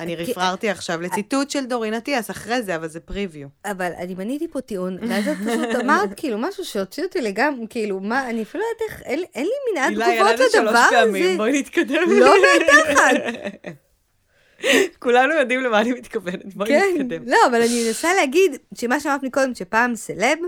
אני 0.00 0.16
רפררתי 0.16 0.70
עכשיו 0.70 1.00
לציטוט 1.00 1.50
של 1.50 1.66
דורין 1.66 1.94
אטיאס 1.94 2.30
אחרי 2.30 2.62
זה, 2.62 2.76
אבל 2.76 2.88
זה 2.88 3.00
פריוויו. 3.00 3.48
אבל 3.64 3.90
אני 3.98 4.14
מניתי 4.14 4.48
פה 4.48 4.60
טיעון, 4.60 4.98
ואז 5.08 5.28
את 5.28 5.36
פשוט 5.36 5.76
אמרת 5.80 6.10
כאילו 6.16 6.38
משהו 6.38 6.64
שהוציא 6.64 7.04
אותי 7.04 7.20
לגמרי, 7.20 7.66
כאילו, 7.70 8.00
מה, 8.00 8.30
אני 8.30 8.42
אפילו 8.42 8.64
לא 8.64 8.68
יודעת 8.68 8.90
איך, 8.90 9.02
אין 9.34 9.46
לי 9.46 9.72
מנעד 9.72 9.92
תגובות 9.92 10.40
לדבר 10.54 10.78
הזה. 10.78 10.90
פעמים, 10.90 11.36
בואי 11.36 11.60
נתקדם. 11.60 12.10
לא 12.10 12.34
מהתחת. 12.42 13.14
כולנו 15.02 15.34
יודעים 15.34 15.60
למה 15.60 15.80
אני 15.80 15.92
מתכוונת, 15.92 16.54
בואי 16.54 16.68
כן, 16.68 16.82
נתקדם. 16.94 17.22
לא, 17.26 17.36
אבל 17.50 17.62
אני 17.62 17.84
מנסה 17.86 18.14
להגיד 18.14 18.56
שמה 18.74 19.00
שאמרת 19.00 19.22
מקודם, 19.22 19.54
שפעם 19.54 19.96
סלב, 19.96 20.38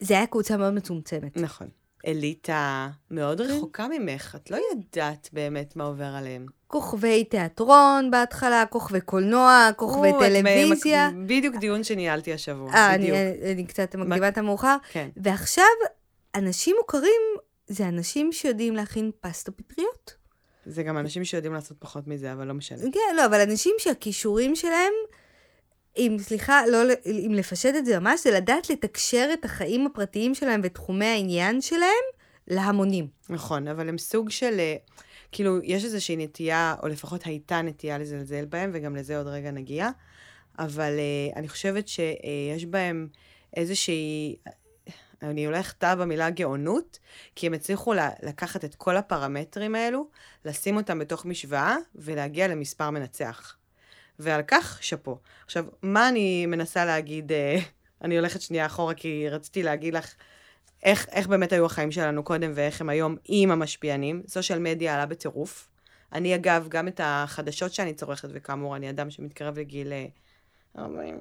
זה 0.00 0.14
היה 0.14 0.26
קבוצה 0.26 0.56
מאוד 0.56 0.74
מצומצמת. 0.74 1.36
נכון. 1.36 1.68
אליטה 2.06 2.88
מאוד 3.10 3.40
כן. 3.40 3.44
רחוקה 3.44 3.86
ממך, 3.88 4.36
את 4.42 4.50
לא 4.50 4.58
יודעת 4.70 5.28
באמת 5.32 5.76
מה 5.76 5.84
עובר 5.84 6.14
עליהם. 6.18 6.46
כוכבי 6.72 7.24
תיאטרון 7.24 8.10
בהתחלה, 8.10 8.64
כוכבי 8.66 9.00
קולנוע, 9.00 9.68
כוכבי 9.76 10.12
טלוויזיה. 10.20 11.10
בדיוק 11.26 11.56
דיון 11.56 11.84
שניהלתי 11.84 12.32
השבוע, 12.32 12.74
אה, 12.74 12.98
בדיוק. 12.98 13.16
אני, 13.16 13.52
אני 13.52 13.66
קצת 13.66 13.96
מקדימה 13.96 14.28
את 14.28 14.38
המאוחר. 14.38 14.76
כן. 14.92 15.08
ועכשיו, 15.16 15.64
אנשים 16.34 16.76
מוכרים 16.78 17.22
זה 17.66 17.88
אנשים 17.88 18.32
שיודעים 18.32 18.76
להכין 18.76 19.10
פסטה 19.20 19.52
פטריות. 19.52 20.14
זה 20.66 20.82
גם 20.82 20.98
אנשים 20.98 21.24
שיודעים 21.24 21.54
לעשות 21.54 21.76
פחות 21.80 22.06
מזה, 22.06 22.32
אבל 22.32 22.46
לא 22.46 22.54
משנה. 22.54 22.78
כן, 22.92 23.16
לא, 23.16 23.26
אבל 23.26 23.40
אנשים 23.40 23.74
שהכישורים 23.78 24.56
שלהם, 24.56 24.92
אם, 25.96 26.16
סליחה, 26.20 26.66
לא, 26.66 26.78
אם 27.06 27.32
לפשט 27.34 27.74
את 27.78 27.86
זה 27.86 27.98
ממש, 27.98 28.24
זה 28.24 28.30
לדעת 28.30 28.70
לתקשר 28.70 29.30
את 29.32 29.44
החיים 29.44 29.86
הפרטיים 29.86 30.34
שלהם 30.34 30.60
ותחומי 30.64 31.06
העניין 31.06 31.60
שלהם 31.60 32.04
להמונים. 32.48 33.06
נכון, 33.28 33.68
אבל 33.68 33.88
הם 33.88 33.98
סוג 33.98 34.30
של... 34.30 34.56
אה, 34.58 34.76
כאילו, 35.32 35.58
יש 35.62 35.84
איזושהי 35.84 36.16
נטייה, 36.16 36.74
או 36.82 36.88
לפחות 36.88 37.26
הייתה 37.26 37.62
נטייה 37.62 37.98
לזלזל 37.98 38.44
בהם, 38.44 38.70
וגם 38.74 38.96
לזה 38.96 39.18
עוד 39.18 39.26
רגע 39.26 39.50
נגיע, 39.50 39.88
אבל 40.58 40.92
uh, 40.96 41.36
אני 41.36 41.48
חושבת 41.48 41.88
שיש 41.88 42.64
בהם 42.64 43.08
איזושהי... 43.56 44.36
אני 45.22 45.46
הולכת 45.46 45.78
טעה 45.78 45.96
במילה 45.96 46.30
גאונות, 46.30 46.98
כי 47.34 47.46
הם 47.46 47.54
הצליחו 47.54 47.94
לקחת 48.22 48.64
את 48.64 48.74
כל 48.74 48.96
הפרמטרים 48.96 49.74
האלו, 49.74 50.08
לשים 50.44 50.76
אותם 50.76 50.98
בתוך 50.98 51.26
משוואה 51.26 51.76
ולהגיע 51.94 52.48
למספר 52.48 52.90
מנצח. 52.90 53.56
ועל 54.18 54.42
כך, 54.46 54.78
שאפו. 54.82 55.18
עכשיו, 55.44 55.64
מה 55.82 56.08
אני 56.08 56.46
מנסה 56.46 56.84
להגיד, 56.84 57.32
אה, 57.32 57.58
אני 58.02 58.16
הולכת 58.18 58.40
שנייה 58.40 58.66
אחורה, 58.66 58.94
כי 58.94 59.28
רציתי 59.28 59.62
להגיד 59.62 59.94
לך 59.94 60.14
איך, 60.82 61.06
איך 61.12 61.26
באמת 61.26 61.52
היו 61.52 61.66
החיים 61.66 61.92
שלנו 61.92 62.22
קודם 62.22 62.52
ואיך 62.54 62.80
הם 62.80 62.88
היום 62.88 63.16
עם 63.24 63.50
המשפיענים. 63.50 64.22
סושיאל 64.28 64.58
מדיה 64.58 64.94
עלה 64.94 65.06
בטירוף. 65.06 65.68
אני, 66.12 66.34
אגב, 66.34 66.66
גם 66.68 66.88
את 66.88 67.00
החדשות 67.04 67.72
שאני 67.72 67.94
צורכת, 67.94 68.28
וכאמור, 68.32 68.76
אני 68.76 68.90
אדם 68.90 69.10
שמתקרב 69.10 69.58
לגיל 69.58 69.92
40, 70.78 71.14
אה, 71.14 71.20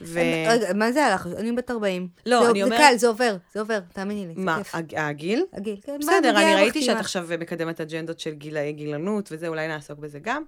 ו... 0.00 0.20
רגע, 0.48 0.72
מה 0.74 0.92
זה 0.92 1.04
הלך? 1.04 1.26
אני 1.36 1.52
בת 1.52 1.70
40. 1.70 2.08
לא, 2.26 2.44
זה, 2.44 2.50
אני 2.50 2.62
אומרת... 2.62 2.78
זה 2.80 2.84
קל, 2.90 2.96
זה 2.96 3.08
עובר, 3.08 3.36
זה 3.52 3.60
עובר, 3.60 3.80
תאמיני 3.92 4.26
לי, 4.26 4.34
מה, 4.36 4.60
הגיל? 4.72 5.44
הגיל, 5.52 5.76
כן. 5.82 5.98
בסדר, 6.00 6.42
אני 6.42 6.54
ראיתי 6.54 6.82
שאת 6.82 6.96
עכשיו 6.96 7.28
מקדמת 7.40 7.80
אג'נדות 7.80 8.20
של 8.20 8.30
גילאי 8.30 8.72
גילנות, 8.72 9.28
וזה, 9.32 9.48
אולי 9.48 9.68
נעסוק 9.68 9.98
בזה 9.98 10.18
גם. 10.18 10.42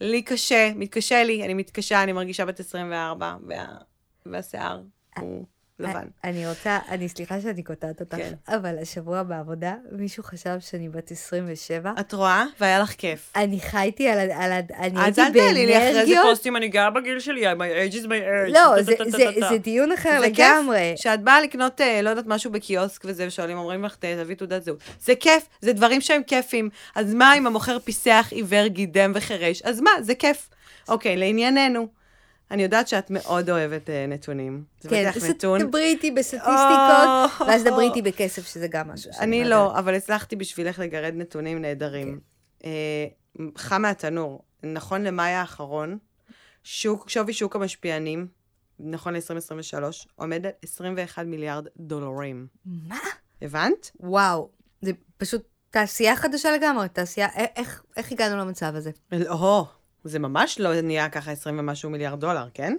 לי 0.00 0.22
קשה, 0.22 0.72
מתקשה 0.76 1.24
לי, 1.24 1.44
אני 1.44 1.54
מתקשה, 1.54 2.02
אני 2.02 2.12
מרגישה 2.12 2.44
בת 2.44 2.60
24, 2.60 3.36
וה... 3.46 3.66
והשיער 4.26 4.80
הוא... 5.18 5.44
לבן. 5.80 6.04
אני 6.24 6.48
רוצה, 6.48 6.78
אני 6.88 7.08
סליחה 7.08 7.40
שאני 7.40 7.62
קוטעת 7.62 8.00
אותך, 8.00 8.16
כן. 8.16 8.32
אבל 8.48 8.78
השבוע 8.82 9.22
בעבודה, 9.22 9.74
מישהו 9.92 10.22
חשב 10.22 10.56
שאני 10.60 10.88
בת 10.88 11.10
27. 11.10 11.92
את 12.00 12.12
רואה? 12.12 12.44
והיה 12.60 12.78
לך 12.78 12.90
כיף. 12.90 13.32
אני 13.36 13.60
חייתי 13.60 14.08
על 14.08 14.30
ה... 14.30 14.44
על 14.44 14.52
ה 14.52 14.58
אני 14.78 15.00
הייתי 15.00 15.00
באנרגיות. 15.00 15.06
אז 15.06 15.18
אל 15.18 15.32
תעלי 15.32 15.66
לי 15.66 15.78
אחרי 15.78 16.06
זה 16.06 16.14
פוסטים, 16.22 16.56
אני 16.56 16.68
גאה 16.68 16.90
בגיל 16.90 17.20
שלי, 17.20 17.52
my 17.52 17.90
age 17.90 17.94
is 17.94 18.04
my 18.04 18.08
age. 18.08 18.52
לא, 18.52 18.82
זה 18.82 19.58
דיון 19.62 19.92
אחר 19.92 20.20
לגמרי. 20.20 20.94
כשאת 20.96 21.22
באה 21.22 21.40
לקנות, 21.40 21.80
אה, 21.80 22.02
לא 22.02 22.10
יודעת, 22.10 22.26
משהו 22.26 22.50
בקיוסק 22.50 23.02
וזה, 23.04 23.26
ושואלים, 23.26 23.58
אומרים 23.58 23.84
לך, 23.84 23.96
תביא 23.96 24.34
תעודת 24.34 24.64
זהות. 24.64 24.78
זה 25.00 25.14
כיף, 25.14 25.46
זה 25.60 25.72
דברים 25.72 26.00
שהם 26.00 26.22
כיפים. 26.22 26.70
אז 26.94 27.14
מה 27.14 27.34
אם 27.34 27.46
המוכר 27.46 27.78
פיסח, 27.78 28.28
עיוור, 28.30 28.66
גידם 28.66 29.12
וחירש? 29.14 29.62
אז 29.62 29.80
מה, 29.80 29.90
זה 30.00 30.14
כיף. 30.14 30.48
אוקיי, 30.88 31.16
לענייננו. 31.16 31.99
אני 32.50 32.62
יודעת 32.62 32.88
שאת 32.88 33.10
מאוד 33.10 33.50
אוהבת 33.50 33.86
uh, 33.86 33.92
נתונים. 34.08 34.64
כן, 34.88 35.10
דברי 35.58 35.84
איתי 35.84 36.10
בסטטיסטיקות, 36.10 37.30
oh, 37.40 37.42
ואז 37.46 37.64
דברי 37.64 37.84
איתי 37.84 38.02
בכסף, 38.02 38.46
שזה 38.46 38.68
גם 38.68 38.88
משהו 38.88 39.10
אני 39.20 39.44
לא, 39.44 39.78
אבל 39.78 39.94
הצלחתי 39.94 40.36
בשבילך 40.36 40.78
לגרד 40.78 41.12
נתונים 41.16 41.62
נהדרים. 41.62 42.20
כן. 42.60 42.68
Uh, 43.38 43.42
חם 43.58 43.82
מהתנור, 43.82 44.42
נכון 44.62 45.04
למאי 45.04 45.32
האחרון, 45.32 45.98
שוק, 46.64 47.10
שווי 47.10 47.32
שוק 47.32 47.56
המשפיענים, 47.56 48.26
נכון 48.78 49.14
ל-2023, 49.14 49.82
עומד 50.14 50.46
על 50.46 50.52
21 50.62 51.26
מיליארד 51.26 51.66
דולרים. 51.76 52.46
מה? 52.64 52.98
הבנת? 53.42 53.90
וואו, 54.00 54.50
זה 54.82 54.92
פשוט 55.16 55.42
תעשייה 55.70 56.16
חדשה 56.16 56.52
לגמרי, 56.52 56.88
תעשייה, 56.88 57.28
איך, 57.56 57.82
איך 57.96 58.12
הגענו 58.12 58.36
למצב 58.36 58.74
הזה? 58.74 58.90
לא, 59.12 59.68
זה 60.04 60.18
ממש 60.18 60.60
לא 60.60 60.80
נהיה 60.80 61.08
ככה 61.08 61.30
20 61.32 61.58
ומשהו 61.58 61.90
מיליארד 61.90 62.20
דולר, 62.20 62.48
כן? 62.54 62.76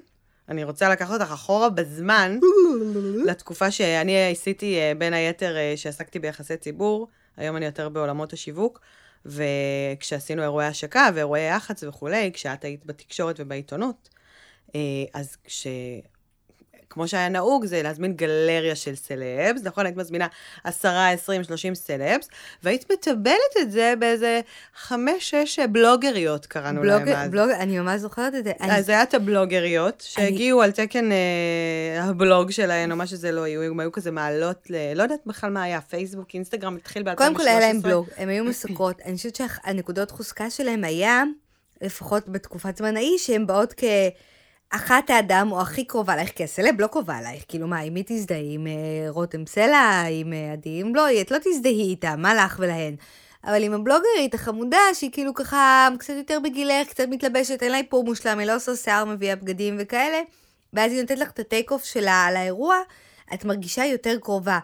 אני 0.50 0.64
רוצה 0.64 0.90
לקחת 0.90 1.22
אותך 1.22 1.32
אחורה 1.32 1.70
בזמן, 1.70 2.40
לתקופה 3.28 3.72
שאני 3.72 4.32
עשיתי 4.32 4.80
אה, 4.80 4.92
בין 4.98 5.14
היתר 5.14 5.58
אה, 5.58 5.74
שעסקתי 5.76 6.20
ביחסי 6.20 6.58
ציבור, 6.58 7.08
היום 7.38 7.58
אני 7.58 7.66
יותר 7.66 7.90
בעולמות 7.90 8.34
השיווק, 8.34 8.80
וכשעשינו 9.26 10.42
אירועי 10.42 10.68
השקה 10.68 11.10
ואירועי 11.14 11.48
יח"צ 11.48 11.84
וכולי, 11.84 12.32
כשאת 12.34 12.64
היית 12.64 12.86
בתקשורת 12.86 13.36
ובעיתונות, 13.40 14.10
אה, 14.76 14.80
אז 15.14 15.38
כש... 15.44 15.68
כמו 16.92 17.08
שהיה 17.08 17.30
נהוג, 17.30 17.66
זה 17.66 17.82
להזמין 17.82 18.14
גלריה 18.14 18.76
של 18.76 18.96
סלבס, 18.96 19.62
נכון? 19.64 19.86
היית 19.86 19.98
מזמינה 19.98 20.28
10, 20.64 20.90
20, 20.90 21.44
30 21.44 21.76
סלבס, 21.76 22.28
והיית 22.64 22.92
מטבלת 22.92 23.58
את 23.62 23.72
זה 23.72 23.94
באיזה 24.00 24.42
5, 24.76 25.30
6 25.30 25.60
בלוגריות, 25.60 26.46
קראנו 26.46 26.82
בלוג, 26.82 27.02
להם 27.02 27.18
אז. 27.18 27.32
בלוג, 27.32 27.50
אני 27.50 27.80
ממש 27.80 28.02
זוכרת 28.02 28.36
את 28.36 28.44
זה. 28.44 28.52
אז 28.60 28.70
אני... 28.70 28.84
זה 28.84 28.92
היה 28.92 29.04
את 29.04 29.14
הבלוגריות, 29.14 30.04
שהגיעו 30.08 30.60
אני... 30.60 30.66
על 30.66 30.72
תקן 30.72 31.12
אה, 31.12 32.04
הבלוג 32.04 32.52
שלהן, 32.52 32.92
או 32.92 32.96
מה 32.96 33.08
שזה 33.08 33.32
לא 33.32 33.44
היו, 33.44 33.62
הם 33.62 33.80
היו 33.80 33.92
כזה 33.92 34.12
מעלות 34.12 34.70
ל... 34.70 34.94
לא 34.96 35.04
יודעת 35.04 35.22
בכלל 35.26 35.50
מה 35.50 35.64
היה, 35.64 35.82
פייסבוק, 35.82 36.28
אינסטגרם, 36.34 36.76
התחיל 36.76 37.04
ב-2013. 37.04 37.16
קודם 37.16 37.36
כל 37.36 37.48
היה 37.48 37.60
להם 37.60 37.82
בלוג, 37.82 38.08
הם 38.18 38.30
היו 38.30 38.44
מסוקרות. 38.44 39.02
אני 39.06 39.16
חושבת 39.16 39.36
שהנקודות 39.36 40.12
חוזקה 40.12 40.50
שלהם 40.50 40.84
היה, 40.84 41.24
לפחות 41.82 42.30
בתקופת 42.30 42.78
זמן 42.78 42.98
ההיא, 42.98 43.18
שהן 43.18 43.48
באות 43.48 43.74
כ... 43.78 43.84
אחת 44.72 45.10
האדם 45.10 45.52
או 45.52 45.62
הכי 45.62 45.86
קרובה 45.86 46.14
אלייך, 46.14 46.32
כי 46.36 46.44
הסלב 46.44 46.82
לא 46.82 46.88
קרובה 46.88 47.20
אלייך, 47.20 47.44
כאילו 47.48 47.68
מה, 47.68 47.82
אם 47.82 47.96
היא 47.96 48.04
תזדהי 48.08 48.54
עם 48.54 48.68
אה, 48.68 49.10
רותם 49.10 49.46
סלע, 49.46 50.04
עם 50.10 50.34
אה, 50.34 50.54
עדי, 50.54 50.82
אם 50.82 50.96
לא, 50.96 51.22
את 51.22 51.32
לא 51.32 51.38
תזדהי 51.44 51.82
איתה, 51.82 52.16
מה 52.16 52.36
לך 52.36 52.56
ולהן? 52.60 52.96
אבל 53.44 53.64
עם 53.64 53.74
הבלוגרית 53.74 54.34
החמודה, 54.34 54.78
שהיא 54.94 55.12
כאילו 55.12 55.34
ככה 55.34 55.88
קצת 56.00 56.14
יותר 56.18 56.40
בגילך, 56.44 56.88
קצת 56.90 57.06
מתלבשת, 57.10 57.64
אין 57.64 57.72
לה 57.72 57.78
איפור 57.78 58.04
מושלם, 58.04 58.40
היא 58.40 58.48
לא 58.48 58.56
עושה 58.56 58.76
שיער, 58.76 59.06
מביאה 59.06 59.36
בגדים 59.36 59.78
וכאלה, 59.80 60.22
ואז 60.74 60.92
היא 60.92 61.02
נותנת 61.02 61.20
לך 61.20 61.32
את 61.32 61.40
הטייק 61.40 61.72
אוף 61.72 61.84
שלה 61.84 62.26
על 62.26 62.36
האירוע, 62.36 62.76
את 63.34 63.46
מרגישה 63.46 63.86
יותר 63.86 64.18
קרובה. 64.22 64.60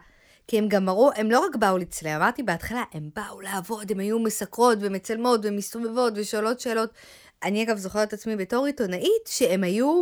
כי 0.48 0.58
הם 0.58 0.68
גם 0.68 0.90
אמרו, 0.90 1.12
הם 1.16 1.32
לא 1.32 1.40
רק 1.40 1.56
באו 1.56 1.78
לצלם, 1.78 2.12
אמרתי 2.16 2.44
בהתחלה, 2.44 2.84
הם 2.94 3.10
באו 3.16 3.42
לעבוד, 3.42 3.92
הם 3.92 4.00
היו 4.00 4.20
מסקרות 4.20 4.78
ומצלמות 4.82 5.40
ומסתובבות 5.44 6.14
ושואלות 6.16 6.60
שאלות. 6.60 6.90
אני 7.44 7.64
אגב 7.64 7.78
זוכרת 7.78 8.08
את 8.08 8.14
עצמי 8.14 8.36
בתור 8.36 8.66
עיתונאית, 8.66 9.28
שהם 9.28 9.64
היו, 9.64 10.02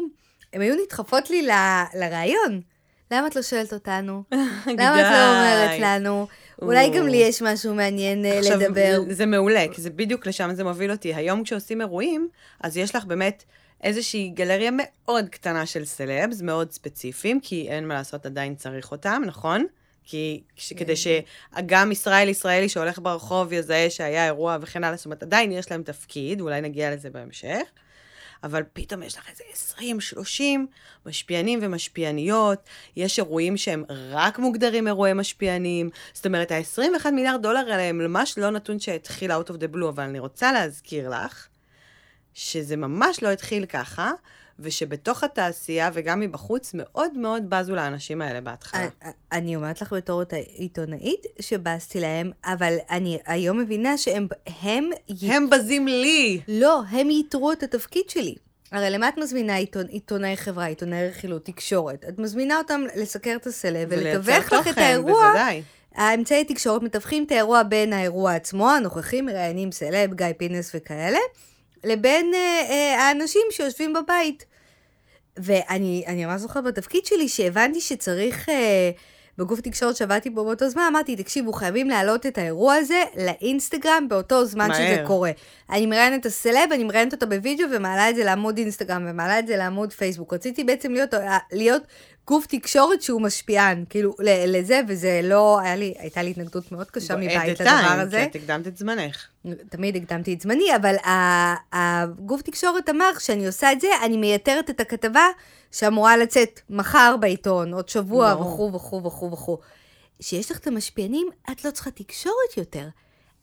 הם 0.54 0.62
היו 0.62 0.75
נדחפות 0.84 1.30
לי 1.30 1.42
ל, 1.42 1.51
לרעיון. 1.94 2.62
למה 3.12 3.27
את 3.27 3.36
לא 3.36 3.42
שואלת 3.42 3.74
אותנו? 3.74 4.24
למה 4.80 5.01
את 5.01 5.12
לא 5.12 5.30
אומרת 5.30 5.80
לנו? 5.82 6.27
אולי 6.62 6.89
גם 6.89 7.08
לי 7.08 7.18
יש 7.18 7.42
משהו 7.42 7.75
מעניין 7.75 8.25
אה, 8.25 8.39
עכשיו, 8.39 8.60
לדבר. 8.60 9.01
זה 9.10 9.25
מעולה, 9.25 9.65
כי 9.74 9.82
זה 9.82 9.89
בדיוק 9.89 10.27
לשם 10.27 10.50
זה 10.54 10.63
מוביל 10.63 10.92
אותי. 10.92 11.13
היום 11.13 11.44
כשעושים 11.44 11.82
אירועים, 11.82 12.30
אז 12.62 12.77
יש 12.77 12.96
לך 12.96 13.06
באמת 13.06 13.44
איזושהי 13.84 14.30
גלריה 14.30 14.72
מאוד 14.74 15.30
קטנה 15.30 15.65
של 15.65 15.86
סלבס, 15.86 16.42
מאוד 16.42 16.72
ספציפיים, 16.72 17.39
כי 17.42 17.68
אין 17.70 17.88
מה 17.88 17.94
לעשות, 17.94 18.25
עדיין 18.25 18.56
צריך 18.56 18.92
אותם, 18.92 19.22
נכון? 19.25 19.65
כי 20.05 20.43
כדי 20.77 20.93
כן. 20.95 21.21
שגם 21.59 21.91
ישראל 21.91 22.29
ישראלי 22.29 22.69
שהולך 22.69 23.00
ברחוב 23.00 23.53
יזהה 23.53 23.89
שהיה 23.89 24.25
אירוע 24.25 24.57
וכן 24.62 24.83
הלאה, 24.83 24.97
זאת 24.97 25.05
אומרת, 25.05 25.24
עדיין 25.24 25.51
יש 25.51 25.71
להם 25.71 25.83
תפקיד, 25.83 26.41
אולי 26.41 26.62
נגיע 26.62 26.91
לזה 26.91 27.09
בהמשך, 27.09 27.62
אבל 28.43 28.63
פתאום 28.74 29.03
יש 29.03 29.17
לך 29.17 29.29
איזה 29.29 29.43
20, 29.51 30.01
30 30.01 30.67
משפיענים 31.05 31.59
ומשפיעניות, 31.62 32.59
יש 32.95 33.19
אירועים 33.19 33.57
שהם 33.57 33.83
רק 33.89 34.39
מוגדרים 34.39 34.88
אירועי 34.88 35.13
משפיענים, 35.13 35.89
זאת 36.13 36.25
אומרת, 36.25 36.51
ה-21 36.51 37.12
מיליארד 37.12 37.41
דולר 37.41 37.71
האלה 37.71 37.83
הם 37.83 37.97
ממש 37.97 38.38
לא 38.38 38.50
נתון 38.50 38.79
שהתחיל 38.79 39.31
out 39.31 39.50
of 39.50 39.53
the 39.53 39.75
blue, 39.75 39.89
אבל 39.89 40.03
אני 40.03 40.19
רוצה 40.19 40.51
להזכיר 40.51 41.09
לך, 41.09 41.47
שזה 42.33 42.75
ממש 42.75 43.24
לא 43.24 43.31
התחיל 43.31 43.65
ככה, 43.65 44.12
ושבתוך 44.59 45.24
התעשייה 45.24 45.89
וגם 45.93 46.19
מבחוץ 46.19 46.71
מאוד 46.74 47.17
מאוד 47.17 47.50
בזו 47.50 47.75
לאנשים 47.75 48.21
האלה 48.21 48.41
בהתחלה. 48.41 48.88
אני 49.31 49.55
אומרת 49.55 49.81
לך 49.81 49.93
בתור 49.93 50.21
עיתונאית 50.55 51.25
שבזתי 51.39 52.00
להם, 52.00 52.31
אבל 52.45 52.77
אני 52.89 53.17
היום 53.25 53.59
מבינה 53.59 53.97
שהם... 53.97 54.27
הם... 54.62 54.89
הם 55.21 55.50
בזים 55.50 55.88
לי! 55.88 56.41
לא, 56.47 56.81
הם 56.89 57.09
ייתרו 57.09 57.51
את 57.51 57.63
התפקיד 57.63 58.09
שלי. 58.09 58.35
הרי 58.71 58.89
למה 58.89 59.09
את 59.09 59.17
מזמינה 59.17 59.55
עיתונ... 59.55 59.88
עיתונאי 59.88 60.38
חברה, 60.38 60.65
עיתונאי 60.65 61.07
רכילות, 61.07 61.45
תקשורת? 61.45 62.05
את 62.09 62.19
מזמינה 62.19 62.57
אותם 62.57 62.81
לסקר 62.95 63.35
את 63.35 63.47
הסלב 63.47 63.88
ולתווך 63.91 64.53
לך 64.53 64.67
את 64.67 64.77
האירוע. 64.77 65.27
בוודאי. 65.27 65.62
האמצעי 65.95 66.45
תקשורת 66.45 66.81
מתווכים 66.81 67.24
את 67.24 67.31
האירוע 67.31 67.63
בין 67.63 67.93
האירוע 67.93 68.33
עצמו, 68.35 68.69
הנוכחים, 68.69 69.25
מראיינים 69.25 69.71
סלב, 69.71 70.13
גיא 70.13 70.27
פינס 70.38 70.71
וכאלה, 70.75 71.19
לבין 71.86 72.32
אה, 72.34 72.62
אה, 72.70 73.01
האנשים 73.01 73.42
שיושבים 73.51 73.94
בבית. 73.94 74.46
ואני 75.38 76.25
ממש 76.25 76.42
זוכרת 76.42 76.63
בתפקיד 76.63 77.06
שלי 77.06 77.27
שהבנתי 77.27 77.82
שצריך... 77.82 78.50
אה, 78.50 78.92
בגוף 79.38 79.62
תקשורת 79.62 79.96
שעבדתי 79.96 80.30
בו 80.30 80.46
באותו 80.46 80.70
זמן, 80.70 80.84
אמרתי, 80.89 81.15
תקשיבו, 81.15 81.54
חייבים 81.54 81.89
להעלות 81.89 82.25
את 82.25 82.38
האירוע 82.38 82.74
הזה 82.74 83.04
לאינסטגרם 83.25 84.08
באותו 84.10 84.46
זמן 84.46 84.68
מהר. 84.68 84.77
שזה 84.77 85.04
קורה. 85.08 85.32
אני 85.70 85.86
מראיינת 85.86 86.22
את 86.22 86.25
הסלב, 86.25 86.72
אני 86.72 86.84
מראיינת 86.84 87.13
אותה 87.13 87.25
בווידאו 87.25 87.68
ומעלה 87.72 88.10
את 88.10 88.15
זה 88.15 88.24
לעמוד 88.24 88.58
אינסטגרם 88.58 89.06
ומעלה 89.10 89.39
את 89.39 89.48
זה 89.48 89.58
לעמוד 89.58 89.94
פייסבוק. 89.94 90.34
רציתי 90.34 90.63
בעצם 90.63 90.92
להיות, 90.92 91.13
להיות 91.51 91.84
גוף 92.27 92.46
תקשורת 92.46 93.01
שהוא 93.01 93.22
משפיען, 93.22 93.86
כאילו, 93.89 94.15
לזה, 94.48 94.82
וזה 94.88 95.22
לא, 95.24 95.60
היה 95.60 95.75
לי, 95.75 95.94
הייתה 95.98 96.24
לי 96.24 96.29
התנגדות 96.29 96.72
מאוד 96.72 96.91
קשה 96.91 97.15
מבית 97.15 97.60
לדבר 97.60 98.00
הזה. 98.01 98.27
כי 98.32 98.38
את 98.38 98.44
הקדמת 98.44 98.67
את 98.67 98.77
זמנך. 98.77 99.27
תמיד 99.70 99.96
הקדמתי 99.96 100.34
את 100.34 100.41
זמני, 100.41 100.75
אבל 100.75 100.96
הגוף 101.74 102.41
תקשורת 102.41 102.89
אמר, 102.89 103.12
כשאני 103.17 103.48
עושה 103.48 103.72
את 103.72 103.82
זה, 103.82 103.88
אני 104.03 104.17
מייתרת 104.17 104.70
את 104.70 104.79
הכתבה 104.79 105.25
שאמורה 105.72 106.17
לצאת 106.17 106.60
מחר 106.70 107.15
בעיתון, 107.20 107.74
עוד 107.74 107.89
שבוע, 107.89 108.36
וכו' 108.41 108.74
וכו' 108.74 109.03
וכו' 109.03 109.32
וכו'. 109.32 109.58
כשיש 110.20 110.51
לך 110.51 110.58
את 110.58 110.67
המשפיענים, 110.67 111.27
את 111.51 111.65
לא 111.65 111.72
צריכה 111.72 111.91
תקשורת 111.91 112.58
יותר. 112.58 112.88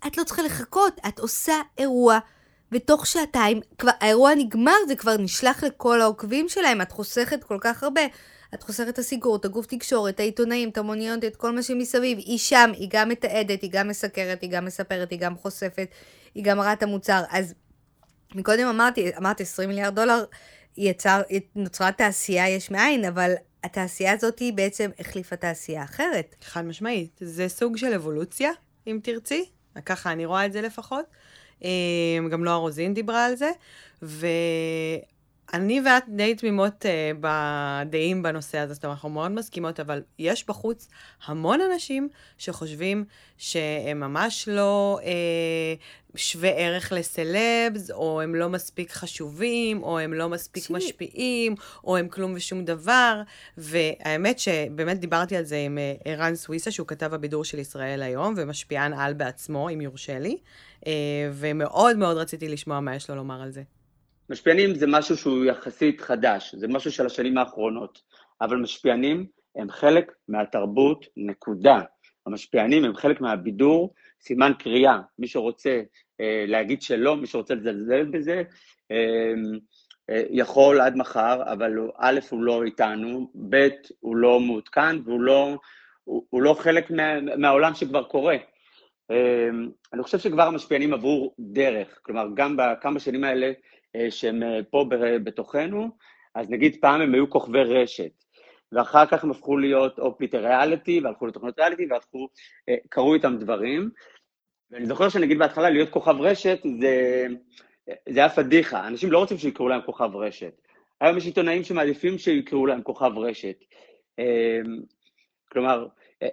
את 0.06 0.18
לא 0.18 0.24
צריכה 0.24 0.42
לחכות, 0.42 1.00
את 1.08 1.18
עושה 1.18 1.54
אירוע. 1.78 2.18
ותוך 2.72 3.06
שעתיים, 3.06 3.60
כבר 3.78 3.90
האירוע 4.00 4.34
נגמר, 4.34 4.76
זה 4.88 4.96
כבר 4.96 5.16
נשלח 5.16 5.64
לכל 5.64 6.00
העוקבים 6.00 6.48
שלהם, 6.48 6.80
את 6.80 6.92
חוסכת 6.92 7.44
כל 7.44 7.58
כך 7.60 7.82
הרבה. 7.82 8.02
את 8.54 8.62
חוסרת 8.62 8.88
את 8.88 8.98
הסיגור, 8.98 9.36
את 9.36 9.44
הגוף 9.44 9.66
תקשורת, 9.66 10.20
העיתונאים, 10.20 10.68
את 10.68 10.78
המוניות, 10.78 11.24
את 11.24 11.36
כל 11.36 11.54
מה 11.54 11.62
שמסביב. 11.62 12.18
היא 12.18 12.38
שם, 12.38 12.70
היא 12.74 12.88
גם 12.90 13.08
מתעדת, 13.08 13.62
היא 13.62 13.70
גם 13.72 13.88
מסקרת, 13.88 14.42
היא 14.42 14.50
גם 14.50 14.64
מספרת, 14.64 15.10
היא 15.10 15.18
גם 15.18 15.36
חושפת, 15.36 15.88
היא 16.34 16.44
גם 16.44 16.58
מראה 16.58 16.72
את 16.72 16.82
המוצר. 16.82 17.22
אז 17.30 17.54
מקודם 18.34 18.66
אמרתי, 18.66 19.16
אמרתי 19.16 19.42
20 19.42 19.68
מיליארד 19.68 19.94
דולר, 19.94 20.24
יצר, 20.76 21.22
נוצרה 21.56 21.92
תעשייה 21.92 22.48
יש 22.48 22.70
מאין, 22.70 23.04
אבל 23.04 23.32
התעשייה 23.64 24.12
הזאת 24.12 24.38
היא 24.38 24.52
בעצם 24.52 24.90
החליפה 24.98 25.36
תעשייה 25.36 25.84
אחרת. 25.84 26.34
חד 26.42 26.64
משמעית. 26.64 27.18
זה 27.20 27.48
סוג 27.48 27.76
של 27.76 27.94
אבולוציה, 27.94 28.50
אם 28.86 28.98
תרצי. 29.02 29.44
ככה 29.84 30.12
אני 30.12 30.24
רואה 30.24 30.46
את 30.46 30.52
זה 30.52 30.60
לפחות. 30.60 31.04
אה, 31.64 31.70
גם 32.30 32.44
נועה 32.44 32.56
רוזין 32.56 32.94
דיברה 32.94 33.24
על 33.24 33.36
זה. 33.36 33.50
ו... 34.02 34.26
אני 35.52 35.80
ואת 35.86 36.02
די 36.08 36.34
תמימות 36.34 36.84
uh, 36.84 37.16
בדעים 37.20 38.22
בנושא 38.22 38.58
הזה, 38.58 38.74
זאת 38.74 38.84
אומרת, 38.84 38.96
אנחנו 38.96 39.08
מאוד 39.08 39.30
מסכימות, 39.30 39.80
אבל 39.80 40.02
יש 40.18 40.46
בחוץ 40.46 40.88
המון 41.26 41.60
אנשים 41.72 42.08
שחושבים 42.38 43.04
שהם 43.38 44.00
ממש 44.00 44.48
לא 44.48 44.98
uh, 45.02 46.18
שווה 46.18 46.50
ערך 46.50 46.92
לסלבס, 46.92 47.90
או 47.90 48.20
הם 48.20 48.34
לא 48.34 48.48
מספיק 48.48 48.92
חשובים, 48.92 49.82
או 49.82 49.98
הם 49.98 50.12
לא 50.12 50.28
מספיק 50.28 50.64
שי. 50.64 50.72
משפיעים, 50.72 51.54
או 51.84 51.96
הם 51.96 52.08
כלום 52.08 52.32
ושום 52.34 52.64
דבר. 52.64 53.22
והאמת 53.56 54.38
שבאמת 54.38 55.00
דיברתי 55.00 55.36
על 55.36 55.44
זה 55.44 55.56
עם 55.56 55.78
אה, 55.78 55.94
ערן 56.04 56.34
סוויסה, 56.34 56.70
שהוא 56.70 56.86
כתב 56.86 57.14
הבידור 57.14 57.44
של 57.44 57.58
ישראל 57.58 58.02
היום, 58.02 58.34
ומשפיען 58.36 58.92
על 58.92 59.14
בעצמו, 59.14 59.68
אם 59.70 59.80
יורשה 59.80 60.18
לי, 60.18 60.36
uh, 60.80 60.84
ומאוד 61.32 61.96
מאוד 61.96 62.16
רציתי 62.16 62.48
לשמוע 62.48 62.80
מה 62.80 62.96
יש 62.96 63.10
לו 63.10 63.16
לומר 63.16 63.42
על 63.42 63.50
זה. 63.50 63.62
משפיענים 64.32 64.74
זה 64.74 64.86
משהו 64.86 65.16
שהוא 65.16 65.44
יחסית 65.44 66.00
חדש, 66.00 66.54
זה 66.54 66.68
משהו 66.68 66.92
של 66.92 67.06
השנים 67.06 67.38
האחרונות, 67.38 68.02
אבל 68.40 68.56
משפיענים 68.56 69.26
הם 69.56 69.70
חלק 69.70 70.12
מהתרבות, 70.28 71.06
נקודה. 71.16 71.80
המשפיענים 72.26 72.84
הם 72.84 72.94
חלק 72.94 73.20
מהבידור, 73.20 73.94
סימן 74.20 74.52
קריאה. 74.58 74.98
מי 75.18 75.28
שרוצה 75.28 75.82
אה, 76.20 76.44
להגיד 76.48 76.82
שלא, 76.82 77.16
מי 77.16 77.26
שרוצה 77.26 77.54
לזלזל 77.54 78.04
בזה, 78.04 78.42
אה, 78.90 79.32
אה, 80.10 80.22
יכול 80.30 80.80
עד 80.80 80.96
מחר, 80.96 81.52
אבל 81.52 81.74
הוא, 81.74 81.92
א', 81.98 82.20
הוא 82.30 82.42
לא 82.42 82.62
איתנו, 82.64 83.30
ב', 83.48 83.68
הוא 84.00 84.16
לא 84.16 84.40
מעודכן 84.40 84.96
והוא 85.04 85.20
לא, 85.20 85.56
הוא, 86.04 86.26
הוא 86.30 86.42
לא 86.42 86.54
חלק 86.54 86.90
מה, 86.90 87.20
מהעולם 87.20 87.74
שכבר 87.74 88.02
קורה. 88.02 88.36
אה, 89.10 89.48
אני 89.92 90.02
חושב 90.02 90.18
שכבר 90.18 90.42
המשפיענים 90.42 90.94
עברו 90.94 91.34
דרך, 91.38 91.98
כלומר, 92.02 92.26
גם 92.34 92.56
בכמה 92.56 93.00
שנים 93.00 93.24
האלה 93.24 93.52
שהם 94.10 94.42
אה, 94.42 94.60
פה 94.70 94.84
בתוכנו, 95.24 95.88
אז 96.34 96.50
נגיד 96.50 96.76
פעם 96.80 97.00
הם 97.00 97.14
היו 97.14 97.30
כוכבי 97.30 97.62
רשת, 97.62 98.24
ואחר 98.72 99.06
כך 99.06 99.24
הם 99.24 99.30
הפכו 99.30 99.56
להיות 99.56 99.98
או 99.98 100.18
פיטר 100.18 100.46
ריאליטי, 100.46 101.00
והלכו 101.00 101.26
לתוכניות 101.26 101.58
ריאליטי, 101.58 101.86
והלכו, 101.90 102.28
אה, 102.68 102.74
קרו 102.88 103.14
איתם 103.14 103.36
דברים. 103.38 103.90
ואני 104.70 104.86
זוכר 104.86 105.08
שנגיד 105.08 105.38
בהתחלה 105.38 105.70
להיות 105.70 105.90
כוכב 105.90 106.20
רשת 106.20 106.58
זה, 106.80 107.26
זה 108.08 108.20
היה 108.20 108.28
פדיחה, 108.28 108.86
אנשים 108.86 109.12
לא 109.12 109.18
רוצים 109.18 109.38
שיקראו 109.38 109.68
להם 109.68 109.80
כוכב 109.82 110.16
רשת. 110.16 110.60
היום 111.00 111.16
יש 111.16 111.26
עיתונאים 111.26 111.64
שמעדיפים 111.64 112.18
שיקראו 112.18 112.66
להם 112.66 112.82
כוכב 112.82 113.18
רשת. 113.18 113.56
כלומר, 115.52 115.86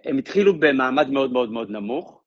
הם 0.05 0.17
התחילו 0.17 0.59
במעמד 0.59 1.09
מאוד 1.09 1.31
מאוד 1.31 1.51
מאוד 1.51 1.69
נמוך, 1.69 2.21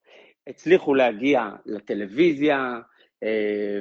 הצליחו 0.46 0.94
להגיע 0.94 1.50
לטלוויזיה, 1.66 2.80
אה, 3.22 3.80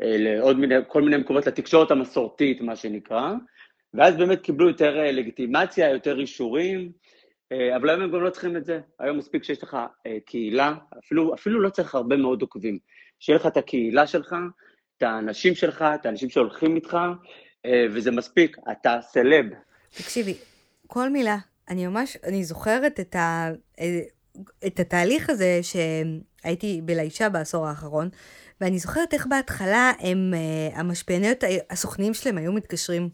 לעוד 0.00 0.58
מיני, 0.58 0.74
כל 0.88 1.02
מיני 1.02 1.16
מקומות 1.16 1.46
לתקשורת 1.46 1.90
המסורתית, 1.90 2.60
מה 2.60 2.76
שנקרא, 2.76 3.32
ואז 3.94 4.16
באמת 4.16 4.40
קיבלו 4.40 4.68
יותר 4.68 4.98
אה, 4.98 5.12
לגיטימציה, 5.12 5.90
יותר 5.90 6.20
אישורים, 6.20 6.92
אה, 7.52 7.76
אבל 7.76 7.88
היום 7.88 8.02
הם 8.02 8.12
גם 8.12 8.22
לא 8.22 8.30
צריכים 8.30 8.56
את 8.56 8.64
זה. 8.64 8.80
היום 8.98 9.18
מספיק 9.18 9.44
שיש 9.44 9.62
לך 9.62 9.76
קהילה, 10.26 10.74
אפילו, 10.98 11.34
אפילו 11.34 11.60
לא 11.60 11.70
צריך 11.70 11.94
הרבה 11.94 12.16
מאוד 12.16 12.42
עוקבים. 12.42 12.78
שיהיה 13.20 13.38
לך 13.38 13.46
את 13.46 13.56
הקהילה 13.56 14.06
שלך, 14.06 14.36
את 14.96 15.02
האנשים 15.02 15.54
שלך, 15.54 15.84
את 15.94 16.06
האנשים 16.06 16.30
שהולכים 16.30 16.76
איתך, 16.76 16.96
וזה 17.90 18.10
מספיק, 18.10 18.56
אתה 18.72 18.98
סלב. 19.02 19.46
תקשיבי, 19.90 20.34
כל 20.86 21.10
מילה, 21.10 21.36
אני 21.68 21.86
ממש, 21.86 22.16
אני 22.24 22.44
זוכרת 22.44 23.00
את, 23.00 23.16
ה, 23.16 23.50
את 24.66 24.80
התהליך 24.80 25.30
הזה 25.30 25.60
שהייתי 25.62 26.80
בלאישה 26.84 27.28
בעשור 27.28 27.66
האחרון, 27.66 28.08
ואני 28.64 28.78
זוכרת 28.78 29.14
איך 29.14 29.26
בהתחלה 29.26 29.92
הם, 30.00 30.34
uh, 30.34 30.78
המשפיעניות, 30.78 31.44
הסוכנים 31.70 32.14
שלהם 32.14 32.38
היו 32.38 32.52
מתקשרים 32.52 33.08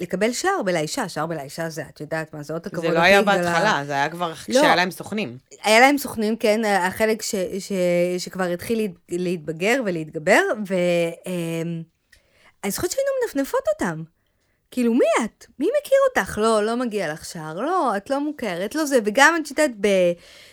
לקבל 0.00 0.32
שער 0.32 0.62
בלאישה, 0.64 1.08
שער 1.08 1.26
בלאישה 1.26 1.68
זה, 1.68 1.82
את 1.88 2.00
יודעת 2.00 2.34
מה, 2.34 2.42
זה 2.42 2.52
עוד 2.52 2.66
הכבוד 2.66 2.86
זה 2.86 2.92
לא 2.92 2.98
היה 2.98 3.22
בהתחלה, 3.22 3.82
זה 3.86 3.92
היה 3.92 4.08
כבר 4.08 4.28
לא, 4.28 4.34
כשהיה 4.34 4.76
להם 4.76 4.90
סוכנים. 4.90 5.38
היה 5.62 5.80
להם 5.80 5.98
סוכנים, 5.98 6.36
כן, 6.36 6.64
החלק 6.64 7.22
ש, 7.22 7.34
ש, 7.58 7.72
שכבר 8.18 8.44
התחיל 8.44 8.88
להתבגר 9.08 9.80
ולהתגבר, 9.84 10.40
ואני 10.66 11.82
אמ, 12.64 12.70
זוכרת 12.70 12.90
שהיינו 12.90 13.10
מנפנפות 13.22 13.62
אותם. 13.74 14.02
כאילו, 14.70 14.94
מי 14.94 15.04
את? 15.24 15.46
מי 15.58 15.66
מכיר 15.80 15.98
אותך? 16.08 16.38
לא, 16.38 16.62
לא 16.62 16.76
מגיע 16.76 17.12
לך 17.12 17.24
שער, 17.24 17.60
לא, 17.60 17.96
את 17.96 18.10
לא 18.10 18.20
מוכרת, 18.20 18.74
לא 18.74 18.84
זה. 18.84 18.98
וגם, 19.04 19.34
את 19.42 19.50
יודעת, 19.50 19.70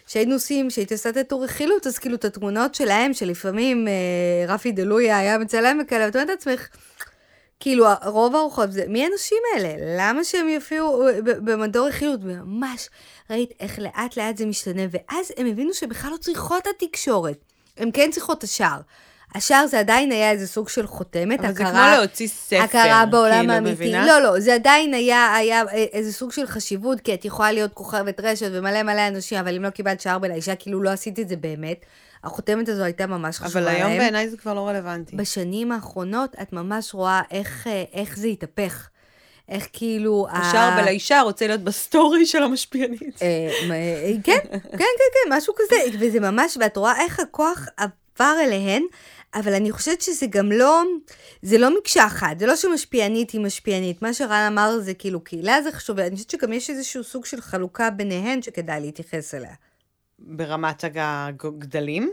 כשהיינו 0.05 0.33
עושים, 0.33 0.69
כשהייתי 0.69 0.93
עושה 0.93 1.09
את 1.09 1.17
הטור 1.17 1.43
רכילות, 1.43 1.87
אז 1.87 1.99
כאילו, 1.99 2.15
את 2.15 2.25
התמונות 2.25 2.75
שלהם, 2.75 3.13
שלפעמים 3.13 3.87
אה, 3.87 4.53
רפי 4.53 4.71
דלויה 4.71 5.17
היה 5.17 5.37
מצלם 5.37 5.79
וכאלה, 5.83 6.05
ואת 6.05 6.15
אומרת 6.15 6.29
לעצמך, 6.29 6.67
כאילו, 7.59 7.85
רוב 8.05 8.35
הארוחות, 8.35 8.71
זה, 8.71 8.85
מי 8.87 9.03
האנשים 9.03 9.37
האלה? 9.53 9.73
למה 9.97 10.23
שהם 10.23 10.49
יופיעו 10.49 11.05
במדור 11.23 11.87
רכילות? 11.87 12.19
וממש, 12.23 12.89
ראית 13.29 13.51
איך 13.59 13.79
לאט 13.79 14.17
לאט 14.17 14.37
זה 14.37 14.45
משתנה, 14.45 14.81
ואז 14.91 15.31
הם 15.37 15.45
הבינו 15.47 15.73
שבכלל 15.73 16.11
לא 16.11 16.17
צריכות 16.17 16.63
התקשורת. 16.67 17.37
הם 17.77 17.91
כן 17.91 18.11
צריכות 18.11 18.37
את 18.37 18.43
השער. 18.43 18.79
השאר 19.35 19.67
זה 19.67 19.79
עדיין 19.79 20.11
היה 20.11 20.31
איזה 20.31 20.47
סוג 20.47 20.69
של 20.69 20.87
חותמת, 20.87 21.39
אבל 21.39 21.49
הכרה, 21.49 21.71
זה 21.71 21.71
כמו 21.71 21.97
להוציא 21.97 22.27
ספר, 22.27 22.61
הכרה 22.61 23.05
בעולם 23.05 23.39
כאילו, 23.39 23.53
האמיתי. 23.53 23.73
מבינה? 23.73 24.07
לא, 24.07 24.19
לא, 24.19 24.39
זה 24.39 24.53
עדיין 24.53 24.93
היה, 24.93 25.35
היה 25.35 25.63
איזה 25.71 26.13
סוג 26.13 26.31
של 26.31 26.47
חשיבות, 26.47 27.01
כי 27.01 27.13
את 27.13 27.25
יכולה 27.25 27.51
להיות 27.51 27.73
כוכבת 27.73 28.19
רשת 28.19 28.49
ומלא 28.51 28.83
מלא 28.83 29.07
אנשים, 29.07 29.39
אבל 29.39 29.55
אם 29.55 29.63
לא 29.63 29.69
קיבלת 29.69 30.01
שער 30.01 30.19
בלאישה, 30.19 30.55
כאילו 30.55 30.81
לא 30.81 30.89
עשית 30.89 31.19
את 31.19 31.29
זה 31.29 31.35
באמת. 31.35 31.85
החותמת 32.23 32.69
הזו 32.69 32.83
הייתה 32.83 33.07
ממש 33.07 33.39
חשובה 33.39 33.61
להם. 33.61 33.75
אבל 33.75 33.85
היום 33.85 33.97
בעיניי 33.97 34.29
זה 34.29 34.37
כבר 34.37 34.53
לא 34.53 34.67
רלוונטי. 34.67 35.15
בשנים 35.15 35.71
האחרונות 35.71 36.35
את 36.41 36.53
ממש 36.53 36.93
רואה 36.93 37.21
איך, 37.31 37.67
איך 37.93 38.17
זה 38.17 38.27
התהפך. 38.27 38.87
איך 39.49 39.67
כאילו... 39.73 40.27
השער. 40.31 40.81
בלאישה 40.81 41.21
רוצה 41.21 41.47
להיות 41.47 41.61
בסטורי 41.61 42.25
של 42.25 42.43
המשפיענית. 42.43 43.21
אה, 43.21 43.49
כן, 44.23 44.37
כן, 44.51 44.59
כן, 44.71 44.77
כן, 44.77 45.37
משהו 45.37 45.53
כזה. 45.57 45.75
וזה 45.99 46.19
ממש, 46.19 46.57
ואת 46.59 46.77
רואה 46.77 47.01
איך 47.01 47.19
הכוח 47.19 47.67
עבר 47.77 48.35
אליהן, 48.43 48.83
אבל 49.33 49.53
אני 49.53 49.71
חושבת 49.71 50.01
שזה 50.01 50.25
גם 50.25 50.51
לא, 50.51 50.81
זה 51.41 51.57
לא 51.57 51.77
מקשה 51.77 52.05
אחת, 52.05 52.39
זה 52.39 52.45
לא 52.45 52.55
שמשפיענית 52.55 53.31
היא 53.31 53.41
משפיענית. 53.41 54.01
מה 54.01 54.13
שרן 54.13 54.47
אמר 54.51 54.79
זה 54.79 54.93
כאילו 54.93 55.23
קהילה 55.23 55.61
זה 55.61 55.71
חשוב, 55.71 55.97
ואני 55.97 56.15
חושבת 56.15 56.29
שגם 56.29 56.53
יש 56.53 56.69
איזשהו 56.69 57.03
סוג 57.03 57.25
של 57.25 57.41
חלוקה 57.41 57.89
ביניהן 57.89 58.41
שכדאי 58.41 58.81
להתייחס 58.81 59.33
אליה. 59.33 59.53
ברמת 60.19 60.83
הגדלים? 60.83 62.11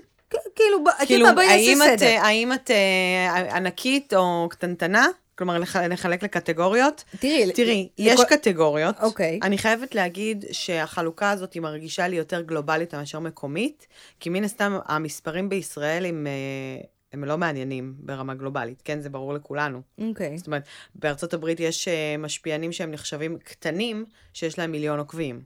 כאילו, 0.55 0.85
כאילו, 1.07 1.27
בואי 1.35 1.75
נעשה 1.75 1.97
סדר. 1.97 2.19
האם 2.21 2.53
את 2.53 2.71
אה, 2.71 3.57
ענקית 3.57 4.15
או 4.15 4.49
קטנטנה? 4.51 5.07
כלומר, 5.41 5.59
נחלק 5.89 6.23
לקטגוריות. 6.23 7.05
תראי, 7.21 7.53
תראי, 7.53 7.89
יש 7.99 8.21
לכל... 8.21 8.37
קטגוריות. 8.37 8.95
אוקיי. 9.03 9.39
אני 9.43 9.59
חייבת 9.59 9.95
להגיד 9.95 10.45
שהחלוקה 10.53 11.31
הזאת 11.31 11.53
היא 11.53 11.63
מרגישה 11.63 12.09
לי 12.09 12.17
יותר 12.17 12.41
גלובלית 12.41 12.95
מאשר 12.95 13.19
מקומית, 13.19 13.87
כי 14.21 14.31
מן 14.31 14.45
הסתם 14.45 14.79
המספרים 14.87 15.49
בישראל 15.49 16.07
הם, 16.07 16.27
אה, 16.27 16.83
הם 17.13 17.25
לא 17.25 17.39
מעניינים 17.39 17.95
ברמה 17.99 18.35
גלובלית, 18.35 18.83
כן? 18.83 19.01
זה 19.01 19.11
ברור 19.11 19.35
לכולנו. 19.35 19.83
אוקיי. 19.99 20.39
זאת 20.39 20.47
אומרת, 20.47 20.63
בארצות 20.95 21.35
הברית 21.35 21.61
יש 21.61 21.89
אה, 21.89 22.17
משפיענים 22.19 22.73
שהם 22.73 22.91
נחשבים 22.91 23.39
קטנים, 23.39 24.05
שיש 24.33 24.59
להם 24.59 24.73
מיליון 24.73 24.99
עוקבים. 24.99 25.43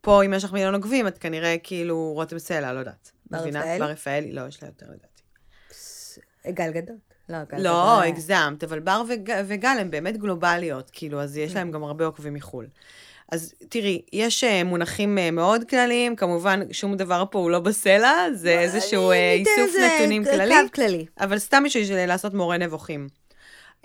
פה, 0.00 0.24
אם 0.24 0.34
יש 0.34 0.44
לך 0.44 0.52
מיליון 0.52 0.74
עוקבים, 0.74 1.06
את 1.06 1.18
כנראה 1.18 1.56
כאילו 1.62 2.12
רותם 2.14 2.38
סלע, 2.38 2.72
לא 2.72 2.78
יודעת. 2.78 3.12
בר 3.30 3.38
רפאלי? 3.38 3.78
בר 3.78 3.84
רפאלי, 3.84 4.32
לא, 4.32 4.46
יש 4.48 4.62
לה 4.62 4.68
יותר 4.68 4.86
לדעתי. 4.86 5.22
גל 6.46 6.70
גדול. 6.72 6.96
לא, 7.28 7.38
לא 7.58 8.02
הגזמת, 8.02 8.64
אבל 8.64 8.80
בר 8.80 9.02
וג, 9.08 9.32
וגל 9.46 9.76
הן 9.80 9.90
באמת 9.90 10.16
גלובליות, 10.16 10.90
כאילו, 10.92 11.20
אז 11.20 11.36
יש 11.36 11.54
להם 11.54 11.70
גם 11.70 11.84
הרבה 11.84 12.06
עוקבים 12.06 12.34
מחו"ל. 12.34 12.66
אז 13.32 13.54
תראי, 13.68 14.02
יש 14.12 14.44
uh, 14.44 14.64
מונחים 14.64 15.18
uh, 15.18 15.30
מאוד 15.30 15.64
כלליים, 15.64 16.16
כמובן 16.16 16.60
שום 16.72 16.96
דבר 16.96 17.24
פה 17.30 17.38
הוא 17.38 17.50
לא 17.50 17.58
בסלע, 17.58 18.12
זה 18.32 18.58
איזשהו 18.60 19.12
uh, 19.12 19.14
איסוף 19.14 19.76
נתונים 19.80 20.24
כללי. 20.24 20.54
קו 20.54 20.72
כללי. 20.74 21.06
אבל 21.20 21.38
סתם 21.38 21.62
בשביל 21.64 22.06
לעשות 22.06 22.34
מורה 22.34 22.58
נבוכים. 22.58 23.08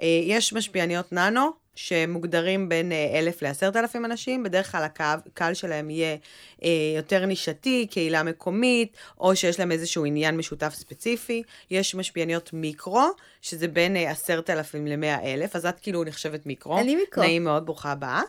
יש 0.01 0.53
משפיעניות 0.53 1.13
ננו, 1.13 1.51
שמוגדרים 1.75 2.69
בין 2.69 2.91
אה, 2.91 3.19
אלף 3.19 3.41
לעשרת 3.41 3.75
אלפים 3.75 4.05
אנשים, 4.05 4.43
בדרך 4.43 4.71
כלל 4.71 4.83
הקהל 4.83 5.53
שלהם 5.53 5.89
יהיה 5.89 6.15
אה, 6.63 6.69
יותר 6.95 7.25
נישתי, 7.25 7.88
קהילה 7.91 8.23
מקומית, 8.23 8.97
או 9.19 9.36
שיש 9.36 9.59
להם 9.59 9.71
איזשהו 9.71 10.05
עניין 10.05 10.38
משותף 10.38 10.73
ספציפי. 10.73 11.43
יש 11.71 11.95
משפיעניות 11.95 12.53
מיקרו, 12.53 13.07
שזה 13.41 13.67
בין 13.67 13.95
אה, 13.95 14.12
עשרת 14.12 14.49
אלפים 14.49 14.88
למאה 14.88 15.33
אלף, 15.33 15.55
אז 15.55 15.65
את 15.65 15.79
כאילו 15.79 16.03
נחשבת 16.03 16.45
מיקרו. 16.45 16.79
אני 16.79 16.95
מיקרו. 16.95 17.23
נעים 17.23 17.43
מאוד, 17.43 17.65
ברוכה 17.65 17.91
הבאה. 17.91 18.21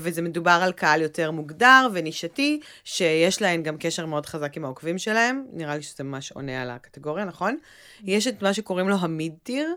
וזה 0.00 0.22
מדובר 0.22 0.58
על 0.62 0.72
קהל 0.72 1.02
יותר 1.02 1.30
מוגדר 1.30 1.88
ונישתי, 1.92 2.60
שיש 2.84 3.42
להם 3.42 3.62
גם 3.62 3.76
קשר 3.78 4.06
מאוד 4.06 4.26
חזק 4.26 4.56
עם 4.56 4.64
העוקבים 4.64 4.98
שלהם. 4.98 5.44
נראה 5.52 5.76
לי 5.76 5.82
שזה 5.82 6.04
ממש 6.04 6.32
עונה 6.32 6.62
על 6.62 6.70
הקטגוריה, 6.70 7.24
נכון? 7.24 7.58
יש 8.04 8.26
את 8.26 8.42
מה 8.42 8.54
שקוראים 8.54 8.88
לו 8.88 8.96
המיד-טיר. 9.00 9.74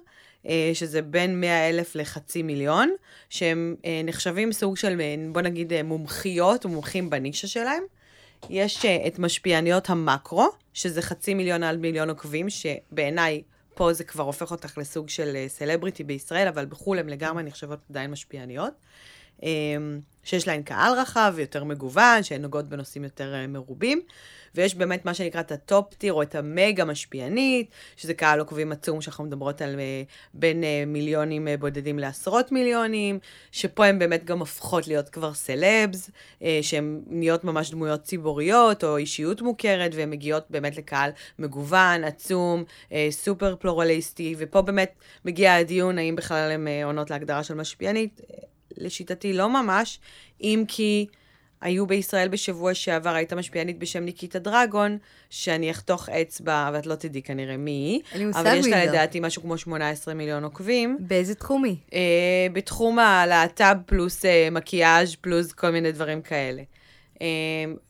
אה, 0.47 0.71
שזה 0.73 1.01
בין 1.01 1.41
100 1.41 1.69
אלף 1.69 1.95
לחצי 1.95 2.43
מיליון, 2.43 2.89
שהם 3.29 3.75
אה, 3.85 4.01
נחשבים 4.03 4.51
סוג 4.51 4.77
של, 4.77 5.01
אה, 5.01 5.15
בוא 5.31 5.41
נגיד, 5.41 5.81
מומחיות 5.83 6.65
ומומחים 6.65 7.09
בנישה 7.09 7.47
שלהם. 7.47 7.83
יש 8.49 8.85
את 8.85 9.19
משפיעניות 9.19 9.89
המקרו, 9.89 10.47
שזה 10.73 11.01
חצי 11.01 11.33
מיליון 11.33 11.63
על 11.63 11.77
מיליון 11.77 12.09
עוקבים, 12.09 12.47
שבעיניי 12.49 13.41
פה 13.75 13.93
זה 13.93 14.03
כבר 14.03 14.23
הופך 14.23 14.51
אותך 14.51 14.77
לסוג 14.77 15.09
של 15.09 15.45
סלבריטי 15.47 16.03
בישראל, 16.03 16.47
אבל 16.47 16.65
בחו"ל 16.65 16.99
הן 16.99 17.09
לגמרי 17.09 17.43
נחשבות 17.43 17.79
עדיין 17.89 18.11
משפיעניות. 18.11 18.73
שיש 20.23 20.47
להן 20.47 20.63
קהל 20.63 20.99
רחב 20.99 21.33
ויותר 21.35 21.63
מגוון, 21.63 22.23
שהן 22.23 22.41
נוגעות 22.41 22.69
בנושאים 22.69 23.03
יותר 23.03 23.35
מרובים. 23.47 24.01
ויש 24.55 24.75
באמת 24.75 25.05
מה 25.05 25.13
שנקרא 25.13 25.41
את 25.41 25.51
ה 25.51 25.62
top 25.62 25.93
tier 25.93 26.13
או 26.13 26.21
את 26.21 26.35
המגה 26.35 26.85
משפיענית, 26.85 27.69
שזה 27.97 28.13
קהל 28.13 28.39
עוקבים 28.39 28.71
עצום 28.71 29.01
שאנחנו 29.01 29.23
מדברות 29.23 29.61
על 29.61 29.79
אה, 29.79 30.03
בין 30.33 30.63
אה, 30.63 30.83
מיליונים 30.87 31.47
אה, 31.47 31.57
בודדים 31.57 31.99
לעשרות 31.99 32.51
מיליונים, 32.51 33.19
שפה 33.51 33.85
הן 33.85 33.99
באמת 33.99 34.25
גם 34.25 34.39
הופכות 34.39 34.87
להיות 34.87 35.09
כבר 35.09 35.33
סלבס, 35.33 36.09
שהן 36.61 37.01
נהיות 37.07 37.43
ממש 37.43 37.71
דמויות 37.71 38.03
ציבוריות 38.03 38.83
או 38.83 38.97
אישיות 38.97 39.41
מוכרת, 39.41 39.91
והן 39.95 40.09
מגיעות 40.09 40.43
באמת 40.49 40.77
לקהל 40.77 41.11
מגוון, 41.39 42.03
עצום, 42.03 42.63
סופר 43.09 43.55
פלורליסטי, 43.55 44.35
ופה 44.37 44.61
באמת 44.61 44.93
מגיע 45.25 45.55
הדיון 45.55 45.97
האם 45.97 46.15
בכלל 46.15 46.51
הן 46.51 46.67
עונות 46.83 47.09
להגדרה 47.09 47.43
של 47.43 47.53
משפיענית. 47.53 48.21
לשיטתי 48.77 49.33
לא 49.33 49.49
ממש, 49.49 49.99
אם 50.41 50.63
כי 50.67 51.07
היו 51.61 51.87
בישראל 51.87 52.27
בשבוע 52.27 52.73
שעבר, 52.73 53.09
הייתה 53.09 53.35
משפיענית 53.35 53.79
בשם 53.79 54.03
ניקיטה 54.03 54.39
דרגון, 54.39 54.97
שאני 55.29 55.71
אחתוך 55.71 56.09
אצבע, 56.09 56.69
ואת 56.73 56.85
לא 56.85 56.95
תדעי 56.95 57.21
כנראה 57.21 57.57
מי 57.57 57.71
היא. 57.71 58.01
אני 58.15 58.25
מושג 58.25 58.43
מי 58.43 58.49
אבל 58.49 58.57
יש 58.57 58.67
לה 58.67 58.85
לדעתי 58.85 59.19
משהו 59.19 59.41
כמו 59.41 59.57
18 59.57 60.13
מיליון 60.13 60.43
עוקבים. 60.43 60.97
באיזה 60.99 61.35
תחום 61.35 61.63
היא? 61.63 61.75
אה, 61.93 62.47
בתחום 62.53 62.99
הלהט"ב 62.99 63.75
פלוס 63.85 64.25
אה, 64.25 64.47
מקיאז' 64.51 65.15
פלוס 65.15 65.51
כל 65.51 65.69
מיני 65.69 65.91
דברים 65.91 66.21
כאלה. 66.21 66.61
אה, 67.21 67.27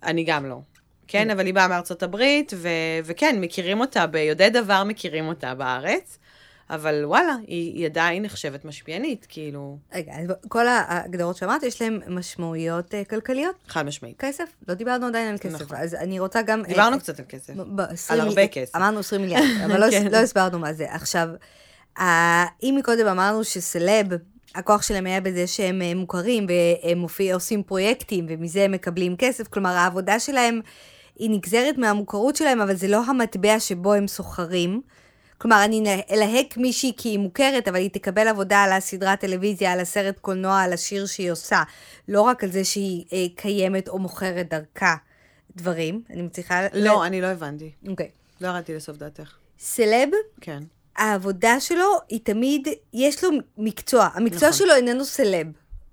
אני 0.03 0.23
גם 0.23 0.45
לא. 0.45 0.59
כן, 1.07 1.29
אבל 1.29 1.45
היא 1.45 1.53
באה 1.53 1.67
מארצות 1.67 2.03
הברית, 2.03 2.53
ו- 2.55 2.69
וכן, 3.05 3.37
מכירים 3.41 3.79
אותה, 3.79 4.07
ביודעי 4.07 4.49
דבר 4.49 4.83
מכירים 4.83 5.27
אותה 5.27 5.55
בארץ. 5.55 6.19
אבל 6.69 7.05
וואלה, 7.05 7.35
היא, 7.47 7.73
היא 7.73 7.85
עדיין 7.85 8.23
נחשבת 8.23 8.65
משפיענית, 8.65 9.25
כאילו... 9.29 9.77
רגע, 9.93 10.13
כל 10.47 10.67
ההגדרות 10.67 11.35
שאמרת, 11.35 11.63
יש 11.63 11.81
להן 11.81 12.01
משמעויות 12.07 12.93
uh, 12.93 13.09
כלכליות? 13.09 13.55
חד 13.67 13.85
משמעית. 13.85 14.15
כסף? 14.19 14.45
לא 14.67 14.73
דיברנו 14.73 15.07
עדיין 15.07 15.27
על 15.27 15.37
כסף, 15.37 15.61
נכון. 15.61 15.77
אז 15.77 15.95
אני 15.95 16.19
רוצה 16.19 16.41
גם... 16.41 16.63
דיברנו 16.63 16.95
uh, 16.95 16.99
קצת 16.99 17.19
על 17.19 17.25
כסף, 17.29 17.53
על 18.09 18.21
הרבה 18.21 18.47
כסף. 18.47 18.75
אמרנו 18.75 18.99
20 18.99 19.21
מיליארד, 19.21 19.43
אבל 19.65 19.85
לא, 19.85 19.91
כן. 19.91 20.07
לא 20.11 20.17
הסברנו 20.17 20.59
מה 20.59 20.73
זה. 20.73 20.93
עכשיו, 20.93 21.29
uh, 21.97 22.01
אם 22.63 22.75
מקודם 22.79 23.07
אמרנו 23.07 23.43
שסלב, 23.43 24.07
הכוח 24.55 24.81
שלהם 24.81 25.05
היה 25.05 25.21
בזה 25.21 25.47
שהם 25.47 25.81
מוכרים 25.97 26.47
והם 26.49 26.97
מופיע, 26.97 27.33
עושים 27.33 27.63
פרויקטים 27.63 28.25
ומזה 28.29 28.63
הם 28.63 28.71
מקבלים 28.71 29.15
כסף, 29.17 29.47
כלומר 29.47 29.69
העבודה 29.69 30.19
שלהם 30.19 30.61
היא 31.15 31.29
נגזרת 31.29 31.77
מהמוכרות 31.77 32.35
שלהם, 32.35 32.61
אבל 32.61 32.75
זה 32.75 32.87
לא 32.87 33.03
המטבע 33.07 33.59
שבו 33.59 33.93
הם 33.93 34.07
סוחרים. 34.07 34.81
כלומר, 35.41 35.63
אני 35.65 36.03
אלהק 36.11 36.57
מישהי 36.57 36.93
כי 36.97 37.09
היא 37.09 37.19
מוכרת, 37.19 37.67
אבל 37.67 37.77
היא 37.77 37.89
תקבל 37.89 38.27
עבודה 38.27 38.63
על 38.63 38.71
הסדרת 38.71 39.19
טלוויזיה, 39.19 39.73
על 39.73 39.79
הסרט 39.79 40.19
קולנוע, 40.19 40.61
על 40.61 40.73
השיר 40.73 41.05
שהיא 41.05 41.31
עושה. 41.31 41.63
לא 42.07 42.21
רק 42.21 42.43
על 42.43 42.51
זה 42.51 42.63
שהיא 42.63 43.05
אה, 43.13 43.25
קיימת 43.35 43.87
או 43.87 43.99
מוכרת 43.99 44.49
דרכה 44.49 44.95
דברים. 45.55 46.01
אני 46.09 46.21
מצליחה... 46.21 46.61
לא, 46.73 47.01
ל... 47.01 47.05
אני 47.05 47.21
לא 47.21 47.27
הבנתי. 47.27 47.71
אוקיי. 47.87 48.05
Okay. 48.05 48.09
לא 48.41 48.47
ירדתי 48.47 48.75
לסוף 48.75 48.97
דעתך. 48.97 49.35
סלב? 49.59 50.09
כן. 50.41 50.63
העבודה 50.95 51.59
שלו 51.59 51.87
היא 52.09 52.19
תמיד, 52.23 52.67
יש 52.93 53.23
לו 53.23 53.29
מקצוע. 53.57 54.09
המקצוע 54.13 54.49
נכון. 54.49 54.59
שלו 54.59 54.75
איננו 54.75 55.05
סלב. 55.05 55.47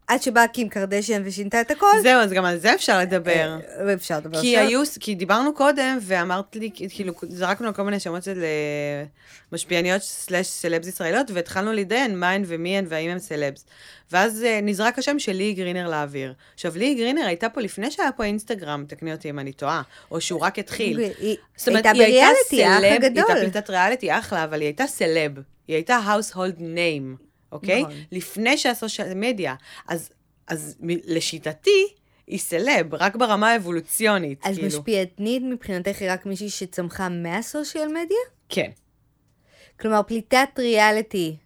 עד 0.07 0.23
שבאה 0.23 0.49
קים 0.49 0.69
קרדשיאן 0.69 1.23
ושינתה 1.25 1.61
את 1.61 1.71
הכל. 1.71 1.87
זהו, 2.03 2.21
אז 2.21 2.33
גם 2.33 2.45
על 2.45 2.59
זה 2.59 2.75
אפשר 2.75 2.99
לדבר. 3.01 3.59
אה, 3.87 3.95
אפשר 3.95 4.16
לדבר. 4.16 4.40
כי 4.40 4.59
היו, 4.59 4.83
כי 5.01 5.14
דיברנו 5.14 5.55
קודם, 5.55 5.99
ואמרת 6.01 6.57
לי, 6.57 6.71
כאילו, 6.90 7.12
זרקנו 7.29 7.75
כל 7.75 7.83
מיני 7.83 8.01
שמות 8.01 8.23
של 8.23 8.42
אה, 8.42 9.05
משפיעניות 9.53 10.03
סלאש 10.03 10.47
סלבס 10.47 10.87
ישראליות, 10.87 11.31
והתחלנו 11.31 11.73
להתדיין 11.73 12.19
מה 12.19 12.31
הן 12.31 12.42
ומי 12.47 12.79
הן 12.79 12.85
והאם 12.88 13.11
הן 13.11 13.19
סלבס. 13.19 13.64
ואז 14.12 14.42
uh, 14.42 14.64
נזרק 14.64 14.99
השם 14.99 15.19
של 15.19 15.33
ליהי 15.33 15.55
גרינר 15.55 15.88
לאוויר. 15.90 16.35
עכשיו, 16.55 16.73
ליהי 16.77 16.95
גרינר 16.95 17.27
הייתה 17.27 17.49
פה 17.49 17.61
לפני 17.61 17.90
שהיה 17.90 18.12
פה 18.12 18.25
אינסטגרם, 18.25 18.85
תקני 18.88 19.12
אותי 19.12 19.31
אם 19.31 19.38
אני 19.38 19.53
טועה, 19.53 19.83
או 20.11 20.21
שהוא 20.21 20.40
רק 20.40 20.59
התחיל. 20.59 20.99
היא 20.99 21.37
הייתה 21.66 21.92
בריאליטי, 21.92 22.64
האח 22.64 22.83
הגדול. 22.85 23.25
היא 23.27 23.35
הייתה 23.35 23.35
פליטת 23.40 23.71
ריאליטי, 23.71 24.19
אחלה, 24.19 24.45
אבל 24.45 24.61
היא 24.61 24.66
הייתה 24.66 24.87
סלב. 24.87 25.33
היא 25.69 25.77
הייתה 25.77 26.01
household 26.07 26.59
name. 26.59 27.27
אוקיי? 27.52 27.82
נכון. 27.82 27.94
לפני 28.12 28.59
שהסושיאל 28.59 29.14
מדיה. 29.14 29.54
אז, 29.88 30.11
אז 30.48 30.76
לשיטתי, 30.80 31.87
היא 32.26 32.38
סלב, 32.38 32.94
רק 32.94 33.16
ברמה 33.16 33.50
האבולוציונית, 33.50 34.38
אז 34.46 34.54
כאילו. 34.54 34.68
אז 34.68 34.74
משפיענית 34.74 35.42
מבחינתך 35.42 36.00
היא 36.00 36.12
רק 36.12 36.26
מישהי 36.26 36.50
שצמחה 36.50 37.09
מהסושיאל 37.09 37.88
מדיה? 37.88 38.16
כן. 38.48 38.70
כלומר, 39.80 40.02
פליטת 40.02 40.48
ריאליטי, 40.59 41.37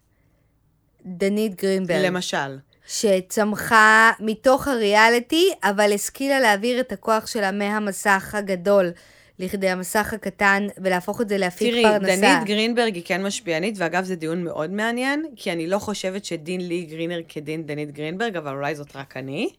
דנית 1.05 1.55
גרינברג. 1.55 2.05
למשל. 2.05 2.59
שצמחה 2.87 4.13
מתוך 4.21 4.69
הריאליטי, 4.69 5.51
אבל 5.63 5.93
השכילה 5.93 6.41
להעביר 6.41 6.81
את 6.81 6.93
הכוח 6.93 7.27
שלה 7.27 7.53
מהמסך 7.53 8.35
הגדול 8.39 8.93
לכדי 9.41 9.69
המסך 9.69 10.13
הקטן, 10.13 10.67
ולהפוך 10.79 11.21
את 11.21 11.29
זה 11.29 11.39
להפיק 11.39 11.71
תראי, 11.71 11.83
פרנסה. 11.83 12.07
תראי, 12.07 12.17
דנית 12.17 12.49
גרינברג 12.49 12.95
היא 12.95 13.03
כן 13.07 13.23
משפיענית, 13.23 13.75
ואגב, 13.79 14.05
זה 14.05 14.17
דיון 14.17 14.45
מאוד 14.45 14.71
מעניין, 14.71 15.27
כי 15.37 15.53
אני 15.53 15.67
לא 15.67 15.79
חושבת 15.79 16.25
שדין 16.25 16.69
לי 16.69 16.83
גרינר 16.85 17.21
כדין 17.29 17.67
דנית 17.67 17.93
גרינברג, 17.93 18.37
אבל 18.37 18.55
אולי 18.55 18.75
זאת 18.75 18.97
רק 18.97 19.17
אני. 19.17 19.51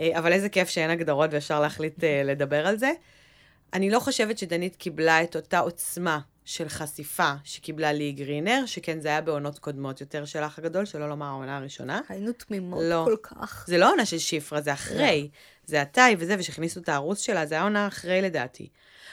אה, 0.00 0.18
אבל 0.18 0.32
איזה 0.32 0.48
כיף 0.48 0.68
שאין 0.68 0.90
הגדרות 0.90 1.30
ואפשר 1.32 1.60
להחליט 1.60 2.04
אה, 2.04 2.22
לדבר 2.24 2.66
על 2.66 2.78
זה. 2.78 2.90
אני 3.72 3.90
לא 3.90 4.00
חושבת 4.00 4.38
שדנית 4.38 4.76
קיבלה 4.76 5.22
את 5.22 5.36
אותה 5.36 5.58
עוצמה 5.58 6.20
של 6.44 6.68
חשיפה 6.68 7.32
שקיבלה 7.44 7.92
לי 7.92 8.12
גרינר, 8.12 8.62
שכן 8.66 9.00
זה 9.00 9.08
היה 9.08 9.20
בעונות 9.20 9.58
קודמות 9.58 10.00
יותר 10.00 10.24
של 10.24 10.42
האח 10.42 10.58
הגדול, 10.58 10.84
שלא 10.84 11.08
לומר 11.08 11.26
העונה 11.26 11.56
הראשונה. 11.56 12.00
היינו 12.08 12.32
תמימות 12.32 12.82
לא. 12.84 13.02
כל 13.04 13.16
כך. 13.22 13.64
זה 13.68 13.78
לא 13.78 13.92
עונה 13.92 14.06
של 14.06 14.18
שיפרה, 14.18 14.60
זה 14.60 14.72
אחרי. 14.72 15.28
זה 15.66 15.80
עתה 15.80 16.06
וזה, 16.18 16.36
ושהכניסו 16.38 16.80
את 16.80 16.88
הערוץ 16.88 17.20
שלה, 17.20 17.46
זה 17.46 17.54
היה 17.54 17.64
עונה 17.64 17.86
אחרי 17.86 18.22
לדעתי. 18.22 18.68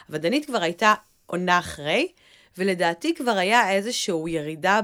אבל 0.10 0.18
דנית 0.18 0.46
כבר 0.46 0.62
הייתה 0.62 0.94
עונה 1.26 1.60
אחרי, 1.60 2.12
ולדעתי 2.58 3.16
כבר 3.16 3.32
היה 3.32 3.72
איזושהי 3.72 4.30
ירידה 4.30 4.80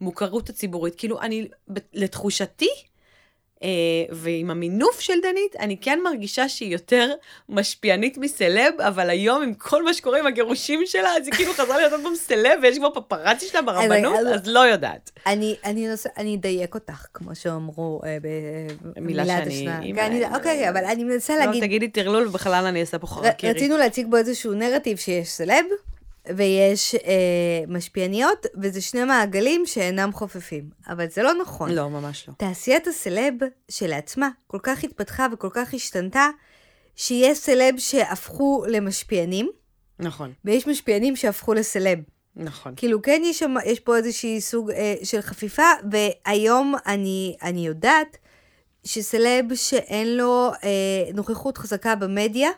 במוכרות 0.00 0.48
הציבורית. 0.48 0.94
כאילו, 0.94 1.20
אני, 1.20 1.48
לתחושתי, 1.92 2.70
ועם 4.10 4.50
המינוף 4.50 5.00
של 5.00 5.20
דנית, 5.22 5.56
אני 5.58 5.76
כן 5.76 5.98
מרגישה 6.04 6.48
שהיא 6.48 6.72
יותר 6.72 7.12
משפיענית 7.48 8.18
מסלב, 8.18 8.80
אבל 8.80 9.10
היום 9.10 9.42
עם 9.42 9.54
כל 9.54 9.84
מה 9.84 9.94
שקורה 9.94 10.18
עם 10.18 10.26
הגירושים 10.26 10.80
שלה, 10.86 11.10
אז 11.16 11.26
היא 11.26 11.34
כאילו 11.34 11.52
חזרה 11.52 11.76
להיות 11.76 11.92
עוד 11.92 12.02
פעם 12.02 12.14
סלב, 12.14 12.58
ויש 12.62 12.78
כבר 12.78 12.90
פפרצי 12.90 13.46
שלה 13.46 13.62
ברבנות, 13.62 14.18
אז, 14.34 14.46
לא 14.46 14.60
יודעת. 14.60 15.10
אני, 15.26 16.34
אדייק 16.34 16.74
אותך, 16.74 17.06
כמו 17.14 17.34
שאמרו 17.34 18.00
אה, 18.04 18.16
במילה 18.96 19.26
שאני... 19.26 19.92
כן, 19.94 20.34
אוקיי, 20.34 20.68
אבל 20.68 20.84
אני 20.84 21.04
מנסה 21.04 21.32
לא, 21.32 21.38
להגיד... 21.38 21.62
לא, 21.62 21.66
תגידי 21.66 21.88
טרלול, 21.88 22.26
ובכלל 22.26 22.64
אני 22.64 22.80
אעשה 22.80 22.98
פה 22.98 23.06
חרקירי. 23.06 23.52
רצינו 23.52 23.76
להציג 23.76 24.06
בו 24.10 24.16
איזשהו 24.16 24.54
נרטיב 24.54 24.96
שיש 24.96 25.28
סלב, 25.28 25.64
ויש 26.36 26.94
אה, 26.94 27.64
משפיעניות, 27.68 28.46
וזה 28.62 28.80
שני 28.80 29.04
מעגלים 29.04 29.66
שאינם 29.66 30.12
חופפים. 30.12 30.70
אבל 30.88 31.06
זה 31.10 31.22
לא 31.22 31.34
נכון. 31.42 31.70
לא, 31.70 31.90
ממש 31.90 32.28
לא. 32.28 32.34
תעשיית 32.36 32.86
הסלב 32.86 33.34
שלעצמה 33.68 34.28
כל 34.46 34.58
כך 34.62 34.84
התפתחה 34.84 35.26
וכל 35.32 35.48
כך 35.52 35.74
השתנתה, 35.74 36.28
שיש 36.96 37.38
סלב 37.38 37.74
שהפכו 37.78 38.64
למשפיענים. 38.68 39.50
נכון. 39.98 40.32
ויש 40.44 40.66
משפיענים 40.66 41.16
שהפכו 41.16 41.54
לסלב. 41.54 41.98
נכון. 42.36 42.72
כאילו, 42.76 43.02
כן, 43.02 43.22
יש, 43.24 43.38
שם, 43.38 43.54
יש 43.64 43.80
פה 43.80 43.96
איזושהי 43.96 44.40
סוג 44.40 44.70
אה, 44.70 44.94
של 45.04 45.20
חפיפה, 45.20 45.70
והיום 45.90 46.74
אני, 46.86 47.36
אני 47.42 47.66
יודעת 47.66 48.16
שסלב 48.84 49.54
שאין 49.54 50.16
לו 50.16 50.50
אה, 50.64 51.12
נוכחות 51.14 51.58
חזקה 51.58 51.94
במדיה, 51.94 52.50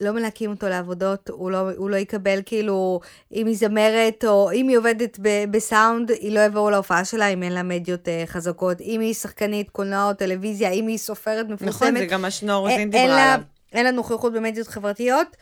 לא 0.00 0.12
מלהקים 0.12 0.50
אותו 0.50 0.68
לעבודות, 0.68 1.30
הוא 1.30 1.50
לא, 1.50 1.70
הוא 1.76 1.90
לא 1.90 1.96
יקבל 1.96 2.40
כאילו, 2.46 3.00
אם 3.32 3.46
היא 3.46 3.56
זמרת 3.56 4.24
או 4.24 4.52
אם 4.52 4.68
היא 4.68 4.78
עובדת 4.78 5.18
ב, 5.22 5.44
בסאונד, 5.50 6.10
היא 6.10 6.32
לא 6.32 6.40
יבואו 6.40 6.70
להופעה 6.70 7.04
שלה 7.04 7.28
אם 7.28 7.42
אין 7.42 7.52
לה 7.52 7.62
מדיות 7.62 8.08
uh, 8.08 8.26
חזקות. 8.26 8.80
אם 8.80 9.00
היא 9.00 9.14
שחקנית 9.14 9.70
קולנוע 9.70 10.08
או 10.08 10.14
טלוויזיה, 10.14 10.70
אם 10.70 10.86
היא 10.86 10.98
סופרת 10.98 11.46
מפורסמת. 11.46 11.68
נכון, 11.68 11.98
זה 11.98 12.06
גם 12.06 12.22
מה 12.22 12.30
שנור 12.30 12.68
רוזין 12.68 12.90
דיברה 12.90 13.04
עליו. 13.04 13.40
אין 13.72 13.84
לה 13.84 13.90
נוכחות 13.90 14.32
במדיות 14.32 14.68
חברתיות, 14.68 15.36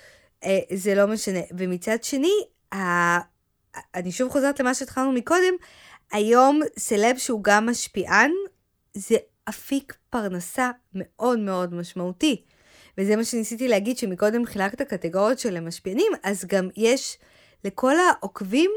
uh, 0.45 0.47
זה 0.75 0.95
לא 0.95 1.07
משנה. 1.07 1.41
ומצד 1.57 2.05
שני, 2.05 2.35
ה... 2.75 2.79
אני 3.95 4.13
שוב 4.13 4.33
חוזרת 4.33 4.61
למה 4.61 4.75
שהתחלנו 4.75 5.13
מקודם, 5.13 5.55
היום 6.13 6.61
סלב 6.79 7.19
שהוא 7.19 7.41
גם 7.45 7.67
משפיען, 7.67 8.31
זה 8.95 9.17
אפיק 9.49 9.97
פרנסה 10.11 10.71
מאוד 10.95 11.39
מאוד 11.39 11.75
משמעותי. 11.75 12.43
וזה 12.99 13.17
מה 13.17 13.25
שניסיתי 13.25 13.69
להגיד, 13.69 13.99
שמקודם 13.99 14.47
חילקת 14.47 14.83
קטגוריות 14.83 15.39
של 15.39 15.57
המשפיענים, 15.57 16.13
אז 16.23 16.45
גם 16.45 16.69
יש 16.77 17.19
לכל 17.65 17.95
העוקבים, 17.99 18.71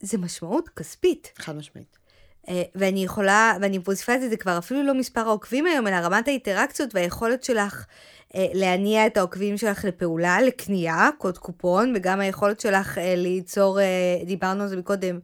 זה 0.00 0.18
משמעות 0.18 0.68
כספית. 0.68 1.32
חד 1.36 1.56
משמעית. 1.56 2.02
Uh, 2.46 2.50
ואני 2.74 3.04
יכולה, 3.04 3.56
ואני 3.60 3.78
מוסיפה 3.86 4.14
את 4.14 4.30
זה 4.30 4.36
כבר 4.36 4.58
אפילו 4.58 4.82
לא 4.82 4.94
מספר 4.94 5.20
העוקבים 5.20 5.66
היום, 5.66 5.86
אלא 5.86 5.94
רמת 5.94 6.28
האינטראקציות 6.28 6.94
והיכולת 6.94 7.44
שלך 7.44 7.84
uh, 7.84 8.36
להניע 8.54 9.06
את 9.06 9.16
העוקבים 9.16 9.56
שלך 9.56 9.84
לפעולה, 9.84 10.40
לקנייה, 10.40 11.08
קוד 11.18 11.38
קופון, 11.38 11.92
וגם 11.96 12.20
היכולת 12.20 12.60
שלך 12.60 12.98
uh, 12.98 13.00
ליצור, 13.16 13.78
דיברנו 14.26 14.62
על 14.62 14.68
זה 14.68 14.76
מקודם, 14.76 15.18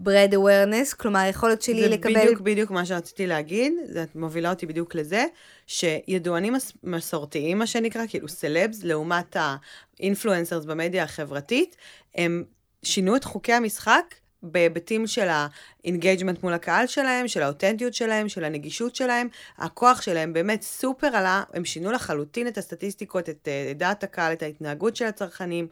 brand 0.00 0.34
awareness, 0.34 0.96
כלומר 0.96 1.20
היכולת 1.20 1.62
שלי 1.62 1.82
זה 1.82 1.88
לקבל... 1.88 2.14
זה 2.14 2.20
בדיוק 2.20 2.40
בדיוק 2.40 2.70
מה 2.70 2.86
שרציתי 2.86 3.26
להגיד, 3.26 3.72
את 4.02 4.16
מובילה 4.16 4.50
אותי 4.50 4.66
בדיוק 4.66 4.94
לזה, 4.94 5.24
שידוענים 5.66 6.54
מסורתיים, 6.84 7.58
מה 7.58 7.66
שנקרא, 7.66 8.02
כאילו 8.08 8.28
סלבס, 8.28 8.82
לעומת 8.82 9.36
ה 9.98 10.04
influencers 10.04 10.64
במדיה 10.64 11.02
החברתית, 11.02 11.76
הם 12.14 12.44
שינו 12.82 13.16
את 13.16 13.24
חוקי 13.24 13.52
המשחק 13.52 14.14
בהיבטים 14.42 15.06
של 15.06 15.28
ה 15.30 15.40
engagement 15.40 16.42
מול 16.42 16.52
הקהל 16.52 16.86
שלהם, 16.86 17.28
של 17.28 17.42
האותנטיות 17.42 17.94
שלהם, 17.94 18.28
של 18.28 18.44
הנגישות 18.44 18.96
שלהם. 18.96 19.28
הכוח 19.58 20.02
שלהם 20.02 20.32
באמת 20.32 20.62
סופר 20.62 21.06
עלה, 21.06 21.42
הם 21.54 21.64
שינו 21.64 21.92
לחלוטין 21.92 22.48
את 22.48 22.58
הסטטיסטיקות, 22.58 23.28
את, 23.28 23.48
את 23.70 23.78
דעת 23.78 24.04
הקהל, 24.04 24.32
את 24.32 24.42
ההתנהגות 24.42 24.96
של 24.96 25.04
הצרכנים. 25.04 25.68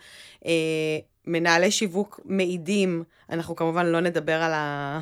מנהלי 1.27 1.71
שיווק 1.71 2.21
מעידים, 2.25 3.05
אנחנו 3.31 3.57
כמובן 3.57 3.87
לא 3.87 4.01
נדבר 4.01 4.43
על, 4.43 4.53
ה... 4.53 5.01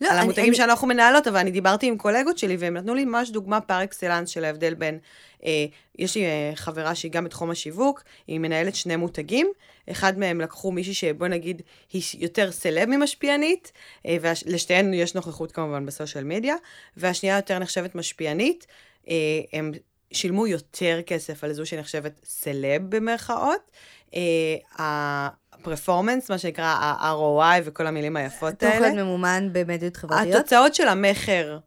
לא, 0.00 0.08
על 0.08 0.18
המותגים 0.18 0.48
אני... 0.48 0.54
שאנחנו 0.54 0.86
מנהלות, 0.86 1.26
אבל 1.26 1.36
אני 1.36 1.50
דיברתי 1.50 1.86
עם 1.86 1.96
קולגות 1.96 2.38
שלי, 2.38 2.56
והם 2.56 2.76
נתנו 2.76 2.94
לי 2.94 3.04
ממש 3.04 3.30
דוגמה 3.30 3.60
פר 3.60 3.84
אקסלנס 3.84 4.28
של 4.28 4.44
ההבדל 4.44 4.74
בין, 4.74 4.98
אה, 5.44 5.66
יש 5.98 6.16
לי 6.16 6.24
אה, 6.24 6.52
חברה 6.54 6.94
שהיא 6.94 7.12
גם 7.12 7.24
בתחום 7.24 7.50
השיווק, 7.50 8.02
היא 8.26 8.40
מנהלת 8.40 8.74
שני 8.74 8.96
מותגים, 8.96 9.52
אחד 9.90 10.18
מהם 10.18 10.40
לקחו 10.40 10.72
מישהי 10.72 10.94
שבוא 10.94 11.28
נגיד 11.28 11.62
היא 11.92 12.02
יותר 12.18 12.52
סלב 12.52 12.88
ממשפיענית, 12.88 13.72
אה, 14.06 14.16
ולשתיהן 14.20 14.94
יש 14.94 15.14
נוכחות 15.14 15.52
כמובן 15.52 15.86
בסושיאל 15.86 16.24
מדיה, 16.24 16.54
והשנייה 16.96 17.36
יותר 17.36 17.58
נחשבת 17.58 17.94
משפיענית, 17.94 18.66
אה, 19.08 19.14
הם 19.52 19.72
שילמו 20.12 20.46
יותר 20.46 21.00
כסף 21.06 21.44
על 21.44 21.52
זו 21.52 21.66
שנחשבת 21.66 22.20
סלב 22.24 22.96
במרכאות. 22.96 23.70
אה, 24.14 24.18
ה 24.78 24.90
performance, 24.90 26.30
מה 26.30 26.38
שנקרא 26.38 26.64
ה-ROI 26.64 27.62
וכל 27.64 27.86
המילים 27.86 28.16
היפות 28.16 28.62
האלה. 28.62 28.88
תוכן 28.88 29.00
ממומן 29.00 29.48
במדיות 29.52 29.96
חברתיות. 29.96 30.34
התוצאות 30.34 30.74
של 30.74 30.88
המכר 30.88 31.58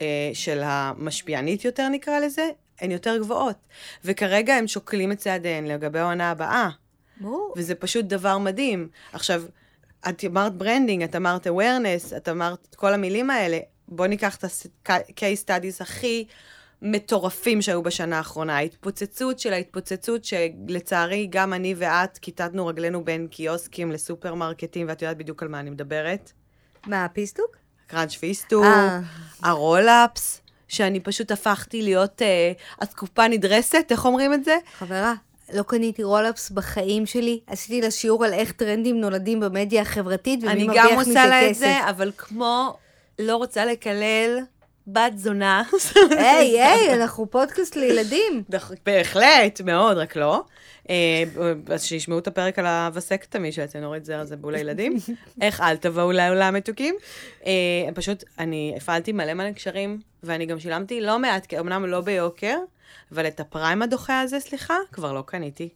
אה, 0.00 0.30
של 0.32 0.60
המשפיענית 0.64 1.64
יותר, 1.64 1.88
נקרא 1.88 2.18
לזה, 2.18 2.48
הן 2.80 2.90
יותר 2.90 3.16
גבוהות. 3.18 3.56
וכרגע 4.04 4.54
הם 4.54 4.66
שוקלים 4.66 5.12
את 5.12 5.18
צעדיהן 5.18 5.66
לגבי 5.66 5.98
העונה 5.98 6.30
הבאה. 6.30 6.68
ברור. 7.20 7.54
וזה 7.56 7.74
פשוט 7.74 8.04
דבר 8.04 8.38
מדהים. 8.38 8.88
עכשיו, 9.12 9.42
את 10.08 10.24
אמרת 10.24 10.54
branding, 10.54 11.02
את 11.02 11.16
אמרת 11.16 11.46
awareness, 11.46 12.16
את 12.16 12.28
אמרת 12.28 12.66
את 12.70 12.74
כל 12.74 12.94
המילים 12.94 13.30
האלה. 13.30 13.58
בואו 13.88 14.08
ניקח 14.08 14.36
את 14.36 14.44
ה-case 14.44 15.44
studies 15.46 15.76
הכי 15.80 16.24
מטורפים 16.82 17.62
שהיו 17.62 17.82
בשנה 17.82 18.18
האחרונה. 18.18 18.56
ההתפוצצות 18.56 19.38
של 19.38 19.52
ההתפוצצות, 19.52 20.24
שלצערי 20.24 21.26
גם 21.30 21.52
אני 21.52 21.74
ואת 21.76 22.18
כיתתנו 22.18 22.66
רגלינו 22.66 23.04
בין 23.04 23.26
קיוסקים 23.26 23.92
לסופרמרקטים, 23.92 24.88
ואת 24.88 25.02
יודעת 25.02 25.16
בדיוק 25.16 25.42
על 25.42 25.48
מה 25.48 25.60
אני 25.60 25.70
מדברת. 25.70 26.32
מה, 26.86 27.04
הפיסטוק? 27.04 27.56
crunch 27.86 28.14
פיסטוק, 28.14 28.64
אה. 28.64 29.00
הרולאפס, 29.42 30.40
שאני 30.68 31.00
פשוט 31.00 31.30
הפכתי 31.30 31.82
להיות 31.82 32.22
אה, 32.22 32.52
אסקופה 32.78 33.28
נדרסת, 33.28 33.86
איך 33.90 34.04
אומרים 34.04 34.34
את 34.34 34.44
זה? 34.44 34.56
חברה, 34.78 35.14
לא 35.54 35.62
קניתי 35.62 36.02
רולאפס 36.02 36.50
בחיים 36.50 37.06
שלי, 37.06 37.40
עשיתי 37.46 37.80
לה 37.80 37.90
שיעור 37.90 38.24
על 38.24 38.32
איך 38.32 38.52
טרנדים 38.52 39.00
נולדים 39.00 39.40
במדיה 39.40 39.82
החברתית, 39.82 40.40
ומי 40.42 40.64
מרוויח 40.64 40.84
מזה 40.84 40.94
כסף. 40.94 41.08
אני 41.08 41.12
גם 41.12 41.20
עושה 41.20 41.26
לה 41.26 41.50
את 41.50 41.54
זה, 41.54 41.90
אבל 41.90 42.12
כמו 42.18 42.76
לא 43.18 43.36
רוצה 43.36 43.64
לקלל, 43.64 44.38
בת 44.86 45.12
זונה. 45.18 45.62
היי, 46.10 46.62
היי, 46.62 46.94
אנחנו 46.94 47.30
פודקאסט 47.30 47.76
לילדים. 47.76 48.42
בהחלט, 48.86 49.60
מאוד, 49.60 49.96
רק 49.96 50.16
לא. 50.16 50.44
אה, 50.90 51.24
אז 51.74 51.84
שישמעו 51.84 52.18
את 52.18 52.26
הפרק 52.26 52.58
על 52.58 52.66
הווזקטומיה 52.66 53.52
שיצא 53.52 53.78
נורית 53.78 54.04
זר 54.04 54.24
זה 54.24 54.36
בול 54.36 54.54
הילדים. 54.54 54.96
איך 55.40 55.60
אל 55.60 55.76
תבואו 55.76 56.12
לעולם 56.12 56.54
מתוקים. 56.54 56.94
אה, 57.46 57.52
פשוט, 57.94 58.24
אני 58.38 58.74
הפעלתי 58.76 59.12
מלא 59.12 59.34
מלא 59.34 59.52
קשרים, 59.52 60.00
ואני 60.22 60.46
גם 60.46 60.58
שילמתי 60.58 61.00
לא 61.00 61.18
מעט, 61.18 61.54
אמנם 61.54 61.86
לא 61.86 62.00
ביוקר, 62.00 62.56
אבל 63.12 63.26
את 63.26 63.40
הפריים 63.40 63.82
הדוחה 63.82 64.20
הזה, 64.20 64.40
סליחה, 64.40 64.76
כבר 64.92 65.12
לא 65.12 65.22
קניתי. 65.26 65.68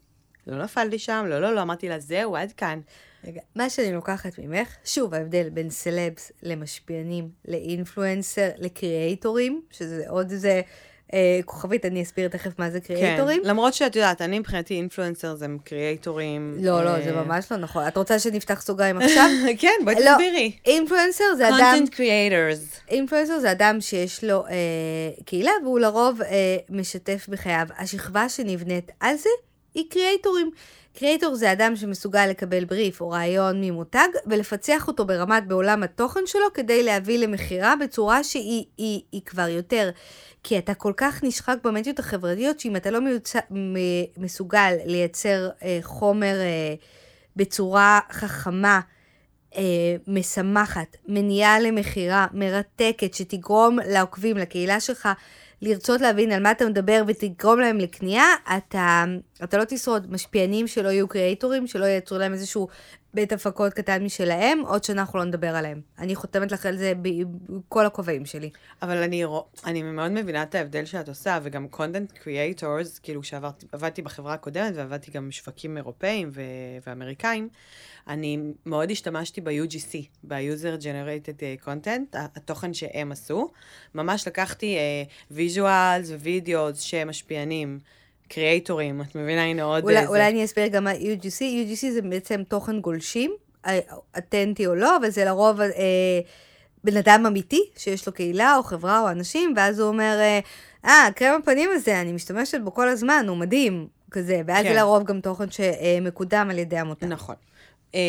לא 0.46 0.62
נפלתי 0.62 0.98
שם, 0.98 1.24
לא, 1.28 1.38
לא, 1.38 1.54
לא, 1.54 1.62
אמרתי 1.62 1.88
לה, 1.88 1.98
זהו, 1.98 2.36
עד 2.36 2.52
כאן. 2.52 2.80
רגע, 3.24 3.40
מה 3.54 3.70
שאני 3.70 3.92
לוקחת 3.92 4.38
ממך, 4.38 4.68
שוב, 4.84 5.14
ההבדל 5.14 5.48
בין 5.48 5.70
סלבס 5.70 6.32
למשפיענים, 6.42 7.28
לאינפלואנסר, 7.48 8.48
לקריאייטורים, 8.58 9.62
שזה 9.70 10.04
עוד 10.08 10.30
איזה 10.30 10.60
אה, 11.14 11.40
כוכבית, 11.44 11.84
אני 11.84 12.02
אסביר 12.02 12.28
תכף 12.28 12.58
מה 12.58 12.70
זה 12.70 12.80
קריאייטורים. 12.80 13.42
כן, 13.42 13.48
למרות 13.48 13.74
שאת 13.74 13.96
יודעת, 13.96 14.22
אני 14.22 14.38
מבחינתי 14.38 14.74
אינפלואנסר 14.74 15.34
זה 15.34 15.46
קריאייטורים. 15.64 16.56
לא, 16.60 16.84
לא, 16.84 16.88
אה... 16.88 16.98
לא, 16.98 17.04
זה 17.04 17.12
ממש 17.12 17.52
לא 17.52 17.58
נכון. 17.58 17.88
את 17.88 17.96
רוצה 17.96 18.18
שנפתח 18.18 18.60
סוגריים 18.62 18.98
עכשיו? 18.98 19.28
כן, 19.60 19.68
בואי 19.84 19.94
לא, 20.04 20.10
תסבירי. 20.12 20.52
אינפלואנסר 20.66 21.24
זה 21.36 21.48
אדם... 21.48 21.84
content 21.84 21.94
creators. 21.94 22.88
אינפלואנסר 22.88 23.38
זה 23.38 23.52
אדם 23.52 23.80
שיש 23.80 24.24
לו 24.24 24.46
אה, 24.46 24.52
קהילה, 25.24 25.52
והוא 25.64 25.80
לרוב 25.80 26.22
אה, 26.22 26.56
משתף 26.70 27.26
בחייו. 27.28 27.66
השכבה 27.78 28.28
שנבנית 28.28 28.90
על 29.00 29.16
זה 29.16 29.30
היא 29.74 29.84
קריאייטורים. 29.90 30.50
קריאייטור 30.98 31.34
זה 31.34 31.52
אדם 31.52 31.76
שמסוגל 31.76 32.26
לקבל 32.26 32.64
בריף 32.64 33.00
או 33.00 33.10
רעיון 33.10 33.60
ממותג 33.60 34.08
ולפצח 34.26 34.88
אותו 34.88 35.06
ברמת 35.06 35.46
בעולם 35.46 35.82
התוכן 35.82 36.20
שלו 36.26 36.52
כדי 36.54 36.82
להביא 36.82 37.18
למכירה 37.18 37.74
בצורה 37.80 38.24
שהיא 38.24 38.64
היא, 38.78 39.00
היא 39.12 39.20
כבר 39.26 39.48
יותר. 39.48 39.90
כי 40.42 40.58
אתה 40.58 40.74
כל 40.74 40.92
כך 40.96 41.24
נשחק 41.24 41.56
במדיות 41.64 41.98
החברתיות 41.98 42.60
שאם 42.60 42.76
אתה 42.76 42.90
לא 42.90 43.00
מיוצ... 43.00 43.32
מסוגל 44.16 44.74
לייצר 44.84 45.48
אה, 45.62 45.78
חומר 45.82 46.34
אה, 46.40 46.74
בצורה 47.36 48.00
חכמה, 48.12 48.80
אה, 49.56 49.62
משמחת, 50.06 50.96
מניעה 51.08 51.60
למכירה, 51.60 52.26
מרתקת, 52.32 53.14
שתגרום 53.14 53.78
לעוקבים, 53.86 54.36
לקהילה 54.36 54.80
שלך, 54.80 55.08
לרצות 55.62 56.00
להבין 56.00 56.32
על 56.32 56.42
מה 56.42 56.50
אתה 56.50 56.66
מדבר 56.66 57.02
ותגרום 57.06 57.60
להם 57.60 57.78
לקנייה, 57.78 58.24
אתה, 58.56 59.04
אתה 59.44 59.58
לא 59.58 59.64
תשרוד. 59.64 60.12
משפיענים 60.12 60.66
שלא 60.66 60.88
יהיו 60.88 61.08
קריאייטורים, 61.08 61.66
שלא 61.66 61.84
ייצרו 61.84 62.18
להם 62.18 62.32
איזשהו 62.32 62.68
בית 63.14 63.32
הפקות 63.32 63.72
קטן 63.72 64.04
משלהם, 64.04 64.60
עוד 64.66 64.84
שאנחנו 64.84 65.18
לא 65.18 65.24
נדבר 65.24 65.56
עליהם. 65.56 65.80
אני 65.98 66.14
חותמת 66.14 66.52
לך 66.52 66.66
על 66.66 66.76
זה 66.76 66.92
בכל 66.96 67.86
הכובעים 67.86 68.26
שלי. 68.26 68.50
אבל 68.82 68.96
אני, 68.96 69.24
אני 69.66 69.82
מאוד 69.82 70.10
מבינה 70.10 70.42
את 70.42 70.54
ההבדל 70.54 70.84
שאת 70.84 71.08
עושה, 71.08 71.38
וגם 71.42 71.66
content 71.72 72.16
creators, 72.16 73.00
כאילו 73.02 73.20
כשעבדתי 73.22 74.02
בחברה 74.02 74.34
הקודמת 74.34 74.72
ועבדתי 74.74 75.10
גם 75.10 75.28
בשווקים 75.28 75.76
אירופאים 75.76 76.30
ו- 76.32 76.40
ואמריקאים, 76.86 77.48
אני 78.08 78.38
מאוד 78.66 78.90
השתמשתי 78.90 79.40
ב-UGC, 79.40 79.96
ב-user 80.24 80.82
generated 80.82 81.66
content, 81.66 82.16
התוכן 82.36 82.74
שהם 82.74 83.12
עשו. 83.12 83.50
ממש 83.94 84.26
לקחתי 84.26 84.76
visuals 85.30 86.10
uh, 86.10 86.14
ווידאו 86.14 86.68
שהם 86.74 87.08
משפיענים. 87.08 87.78
קריאייטורים, 88.30 89.00
את 89.00 89.16
מבינה, 89.16 89.44
הנה 89.44 89.62
עוד 89.62 89.84
אולי, 89.84 89.96
איזה. 89.96 90.08
אולי 90.08 90.28
אני 90.28 90.44
אסביר 90.44 90.66
גם 90.66 90.84
מה 90.84 90.92
UGC, 90.92 91.40
UGC 91.40 91.90
זה 91.92 92.02
בעצם 92.02 92.42
תוכן 92.48 92.80
גולשים, 92.80 93.32
אותנטי 94.16 94.66
או 94.66 94.74
לא, 94.74 94.96
אבל 94.96 95.10
זה 95.10 95.24
לרוב 95.24 95.60
אה, 95.60 95.68
בן 96.84 96.96
אדם 96.96 97.26
אמיתי, 97.26 97.62
שיש 97.76 98.06
לו 98.06 98.12
קהילה 98.12 98.56
או 98.56 98.62
חברה 98.62 99.00
או 99.00 99.10
אנשים, 99.10 99.54
ואז 99.56 99.78
הוא 99.78 99.88
אומר, 99.88 100.18
אה, 100.20 100.40
אה 100.84 101.08
קרם 101.14 101.40
הפנים 101.42 101.70
הזה, 101.72 102.00
אני 102.00 102.12
משתמשת 102.12 102.60
בו 102.60 102.74
כל 102.74 102.88
הזמן, 102.88 103.24
הוא 103.28 103.36
מדהים, 103.36 103.88
כזה, 104.10 104.40
ואז 104.46 104.64
כן. 104.64 104.70
זה 104.70 104.76
לרוב 104.76 105.04
גם 105.04 105.20
תוכן 105.20 105.46
שמקודם 105.50 106.48
על 106.50 106.58
ידי 106.58 106.78
עמותה. 106.78 107.06
נכון. 107.06 107.34
אה, 107.94 108.00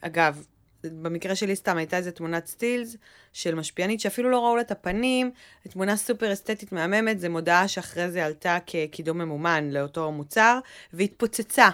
אגב, 0.00 0.44
במקרה 0.84 1.34
שלי 1.34 1.56
סתם 1.56 1.76
הייתה 1.76 1.96
איזה 1.96 2.12
תמונת 2.12 2.46
סטילס 2.46 2.96
של 3.32 3.54
משפיענית 3.54 4.00
שאפילו 4.00 4.30
לא 4.30 4.38
ראו 4.38 4.56
לה 4.56 4.62
את 4.62 4.70
הפנים, 4.70 5.30
תמונה 5.68 5.96
סופר 5.96 6.32
אסתטית 6.32 6.72
מהממת, 6.72 7.20
זו 7.20 7.30
מודעה 7.30 7.68
שאחרי 7.68 8.10
זה 8.10 8.24
עלתה 8.24 8.58
כקידום 8.66 9.18
ממומן 9.18 9.70
לאותו 9.70 10.12
מוצר, 10.12 10.58
והתפוצצה. 10.92 11.68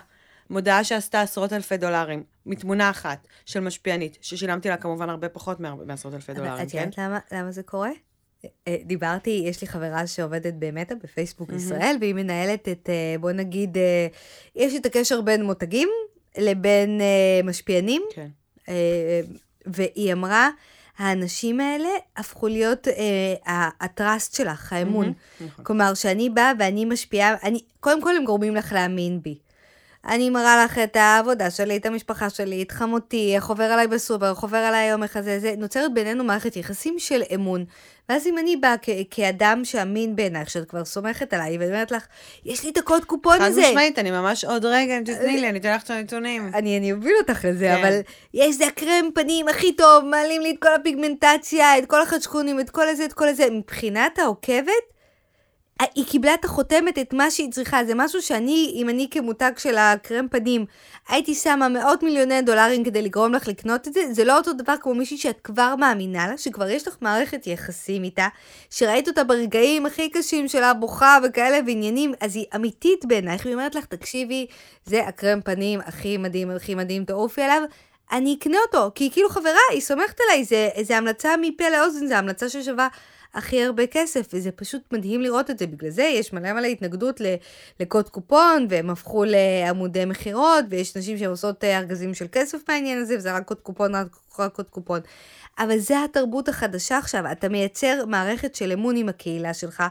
מודעה 0.50 0.84
שעשתה 0.84 1.20
עשרות 1.20 1.52
אלפי 1.52 1.76
דולרים, 1.76 2.22
מתמונה 2.46 2.90
אחת 2.90 3.28
של 3.46 3.60
משפיענית, 3.60 4.18
ששילמתי 4.20 4.68
לה 4.68 4.76
כמובן 4.76 5.08
הרבה 5.10 5.28
פחות 5.28 5.60
מעשרות 5.60 6.14
אלפי 6.14 6.34
דולרים, 6.34 6.56
כן? 6.56 6.62
את 6.66 6.74
יודעת 6.74 6.98
למה, 6.98 7.18
למה 7.32 7.52
זה 7.52 7.62
קורה? 7.62 7.90
אה, 8.68 8.76
דיברתי, 8.84 9.42
יש 9.44 9.60
לי 9.60 9.66
חברה 9.66 10.06
שעובדת 10.06 10.54
במטא 10.58 10.94
בפייסבוק 11.02 11.50
mm-hmm. 11.50 11.56
ישראל, 11.56 11.96
והיא 12.00 12.14
מנהלת 12.14 12.68
את, 12.68 12.88
אה, 12.88 13.18
בוא 13.20 13.32
נגיד, 13.32 13.78
אה, 13.78 14.06
יש 14.56 14.74
את 14.74 14.86
הקשר 14.86 15.20
בין 15.20 15.44
מותגים 15.44 15.88
לבין 16.38 17.00
משפיענים. 17.44 18.02
כן. 18.14 18.28
אה, 18.68 19.20
והיא 19.66 20.12
אמרה, 20.12 20.50
האנשים 20.98 21.60
האלה 21.60 21.88
הפכו 22.16 22.48
להיות 22.48 22.88
אה, 22.88 23.68
הטראסט 23.80 24.34
שלך, 24.34 24.72
האמון. 24.72 25.06
Mm-hmm, 25.06 25.44
נכון. 25.44 25.64
כלומר, 25.64 25.94
שאני 25.94 26.30
באה 26.30 26.52
ואני 26.58 26.84
משפיעה, 26.84 27.34
אני, 27.42 27.60
קודם 27.80 28.02
כל 28.02 28.16
הם 28.16 28.24
גורמים 28.24 28.54
לך 28.54 28.72
להאמין 28.72 29.22
בי. 29.22 29.38
אני 30.08 30.30
מראה 30.30 30.64
לך 30.64 30.78
את 30.78 30.96
העבודה 30.96 31.50
שלי, 31.50 31.76
את 31.76 31.86
המשפחה 31.86 32.30
שלי, 32.30 32.62
את 32.62 32.72
חמותי, 32.72 33.32
איך 33.34 33.46
עובר 33.46 33.64
עליי 33.64 33.86
בסופר, 33.86 34.30
איך 34.30 34.38
עובר 34.38 34.58
עליי 34.58 34.86
היום 34.86 35.02
איך 35.02 35.20
זה, 35.20 35.54
נוצרת 35.58 35.94
בינינו 35.94 36.24
מערכת 36.24 36.56
יחסים 36.56 36.98
של 36.98 37.22
אמון. 37.34 37.64
ואז 38.08 38.26
אם 38.26 38.38
אני 38.38 38.56
באה 38.56 38.74
כאדם 39.10 39.64
שאמין 39.64 40.16
בעינייך, 40.16 40.50
שאת 40.50 40.68
כבר 40.68 40.84
סומכת 40.84 41.34
עליי, 41.34 41.58
ואני 41.58 41.70
אומרת 41.70 41.90
לך, 41.90 42.06
יש 42.44 42.64
לי 42.64 42.70
את 42.70 42.78
הקוד 42.78 43.04
קופון 43.04 43.40
הזה. 43.40 43.62
חד 43.62 43.68
משמעית, 43.68 43.98
אני 43.98 44.10
ממש 44.10 44.44
עוד 44.44 44.64
רגע, 44.64 44.98
אם 44.98 45.04
תתני 45.04 45.40
לי, 45.40 45.48
אני 45.48 45.58
אתן 45.58 45.74
לך 45.74 45.82
את 45.82 45.90
הנתונים. 45.90 46.50
אני, 46.54 46.78
אני 46.78 46.92
אוביל 46.92 47.14
אותך 47.20 47.44
לזה, 47.44 47.64
כן. 47.64 47.80
אבל 47.80 48.00
יש 48.34 48.56
זה 48.56 48.66
הקרם 48.66 49.08
פנים 49.14 49.48
הכי 49.48 49.76
טוב, 49.76 50.04
מעלים 50.04 50.42
לי 50.42 50.50
את 50.50 50.56
כל 50.62 50.74
הפיגמנטציה, 50.74 51.78
את 51.78 51.86
כל 51.86 52.02
החדשקונים, 52.02 52.60
את 52.60 52.70
כל 52.70 52.88
הזה, 52.88 53.04
את 53.04 53.12
כל 53.12 53.28
הזה. 53.28 53.50
מבחינת 53.50 54.18
העוקבת, 54.18 54.93
היא 55.80 56.04
קיבלה 56.04 56.34
את 56.34 56.44
החותמת, 56.44 56.98
את 56.98 57.12
מה 57.12 57.30
שהיא 57.30 57.52
צריכה. 57.52 57.84
זה 57.84 57.92
משהו 57.94 58.22
שאני, 58.22 58.72
אם 58.74 58.88
אני 58.88 59.08
כמותג 59.10 59.52
של 59.58 59.76
הקרם 59.78 60.28
פנים, 60.28 60.66
הייתי 61.08 61.34
שמה 61.34 61.68
מאות 61.68 62.02
מיליוני 62.02 62.42
דולרים 62.42 62.84
כדי 62.84 63.02
לגרום 63.02 63.32
לך 63.32 63.48
לקנות 63.48 63.88
את 63.88 63.94
זה, 63.94 64.00
זה 64.12 64.24
לא 64.24 64.36
אותו 64.36 64.52
דבר 64.52 64.74
כמו 64.80 64.94
מישהי 64.94 65.18
שאת 65.18 65.40
כבר 65.44 65.76
מאמינה 65.76 66.28
לה, 66.28 66.38
שכבר 66.38 66.68
יש 66.68 66.88
לך 66.88 66.96
מערכת 67.00 67.46
יחסים 67.46 68.04
איתה, 68.04 68.28
שראית 68.70 69.08
אותה 69.08 69.24
ברגעים 69.24 69.86
הכי 69.86 70.10
קשים 70.10 70.48
שלה 70.48 70.74
בוכה 70.74 71.18
וכאלה 71.24 71.58
ועניינים, 71.66 72.12
אז 72.20 72.36
היא 72.36 72.46
אמיתית 72.56 73.04
בעינייך, 73.04 73.44
והיא 73.44 73.54
אומרת 73.54 73.74
לך, 73.74 73.84
תקשיבי, 73.84 74.46
זה 74.84 75.08
הקרם 75.08 75.40
פנים 75.40 75.80
הכי 75.86 76.16
מדהים, 76.16 76.50
הכי 76.50 76.74
מדהים, 76.74 77.04
תעופי 77.04 77.42
עליו. 77.42 77.62
אני 78.12 78.36
אקנה 78.38 78.58
אותו, 78.66 78.90
כי 78.94 79.04
היא 79.04 79.10
כאילו 79.10 79.28
חברה, 79.28 79.60
היא 79.70 79.80
סומכת 79.80 80.20
עליי, 80.20 80.44
זה, 80.44 80.68
זה 80.82 80.96
המלצה 80.96 81.34
מפה 81.40 81.68
לאוזן, 81.68 82.06
זה 82.06 82.18
המלצה 82.18 82.48
ששווה 82.48 82.88
הכי 83.34 83.64
הרבה 83.64 83.86
כסף, 83.86 84.26
וזה 84.32 84.50
פשוט 84.50 84.82
מדהים 84.92 85.20
לראות 85.20 85.50
את 85.50 85.58
זה. 85.58 85.66
בגלל 85.66 85.90
זה 85.90 86.02
יש 86.02 86.32
מלא 86.32 86.52
מלא 86.52 86.66
התנגדות 86.66 87.20
לקוד 87.80 88.08
קופון, 88.08 88.66
והם 88.70 88.90
הפכו 88.90 89.24
לעמודי 89.24 90.04
מכירות, 90.04 90.64
ויש 90.70 90.96
נשים 90.96 91.18
שעושות 91.18 91.64
אה, 91.64 91.78
ארגזים 91.78 92.14
של 92.14 92.26
כסף 92.32 92.58
בעניין 92.68 92.98
הזה, 92.98 93.16
וזה 93.16 93.36
רק 93.36 93.44
קוד 93.44 93.60
קופון, 93.60 93.94
רק 94.38 94.52
קוד 94.52 94.70
קופון. 94.70 95.00
אבל 95.58 95.78
זה 95.78 96.04
התרבות 96.04 96.48
החדשה 96.48 96.98
עכשיו, 96.98 97.32
אתה 97.32 97.48
מייצר 97.48 98.04
מערכת 98.06 98.54
של 98.54 98.72
אמון 98.72 98.96
עם 98.96 99.08
הקהילה 99.08 99.54
שלך, 99.54 99.82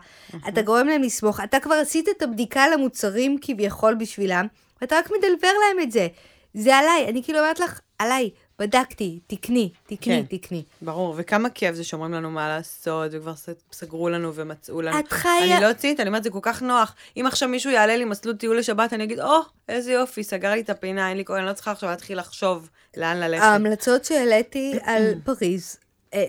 אתה 0.47 0.61
גורם 0.61 0.87
להם 0.87 1.01
לסמוך, 1.01 1.39
אתה 1.39 1.59
כבר 1.59 1.75
עשית 1.75 2.09
את 2.17 2.21
הבדיקה 2.21 2.67
למוצרים 2.67 3.37
כביכול 3.41 3.93
בשבילם, 3.93 4.47
ואתה 4.81 4.95
רק 4.95 5.09
מדלבר 5.11 5.51
להם 5.67 5.83
את 5.83 5.91
זה. 5.91 6.07
זה 6.53 6.75
עליי, 6.75 7.05
אני 7.09 7.23
כאילו 7.23 7.39
אומרת 7.39 7.59
לך, 7.59 7.79
עליי, 7.99 8.29
בדקתי, 8.59 9.19
תקני, 9.27 9.69
תקני, 9.83 9.97
כן, 9.97 10.37
תקני. 10.37 10.63
ברור, 10.81 11.13
וכמה 11.17 11.49
כיף 11.49 11.75
זה 11.75 11.83
שאומרים 11.83 12.13
לנו 12.13 12.31
מה 12.31 12.47
לעשות, 12.47 13.11
וכבר 13.11 13.33
סגרו 13.71 14.09
לנו 14.09 14.33
ומצאו 14.35 14.81
לנו. 14.81 14.99
את 14.99 15.11
חיה... 15.11 15.57
אני 15.57 15.63
לא 15.63 15.73
צית, 15.73 15.99
אני 15.99 16.07
אומרת, 16.07 16.23
זה 16.23 16.29
כל 16.29 16.39
כך 16.41 16.61
נוח. 16.61 16.95
אם 17.17 17.25
עכשיו 17.27 17.49
מישהו 17.49 17.71
יעלה 17.71 17.97
לי 17.97 18.05
מסלול 18.05 18.35
טיול 18.35 18.57
לשבת, 18.57 18.93
אני 18.93 19.03
אגיד, 19.03 19.19
או, 19.19 19.41
oh, 19.41 19.45
איזה 19.69 19.91
יופי, 19.91 20.23
סגר 20.23 20.51
לי 20.51 20.61
את 20.61 20.69
הפינה, 20.69 21.09
אין 21.09 21.17
לי 21.17 21.25
כהן, 21.25 21.39
אני 21.39 21.47
לא 21.47 21.53
צריכה 21.53 21.71
עכשיו 21.71 21.89
להתחיל 21.89 22.19
לחשוב 22.19 22.69
לאן 22.97 23.17
ללכת. 23.17 23.43
ההמלצות 23.43 24.05
שהעליתי 24.05 24.73
על 24.83 25.13
פריז, 25.25 25.77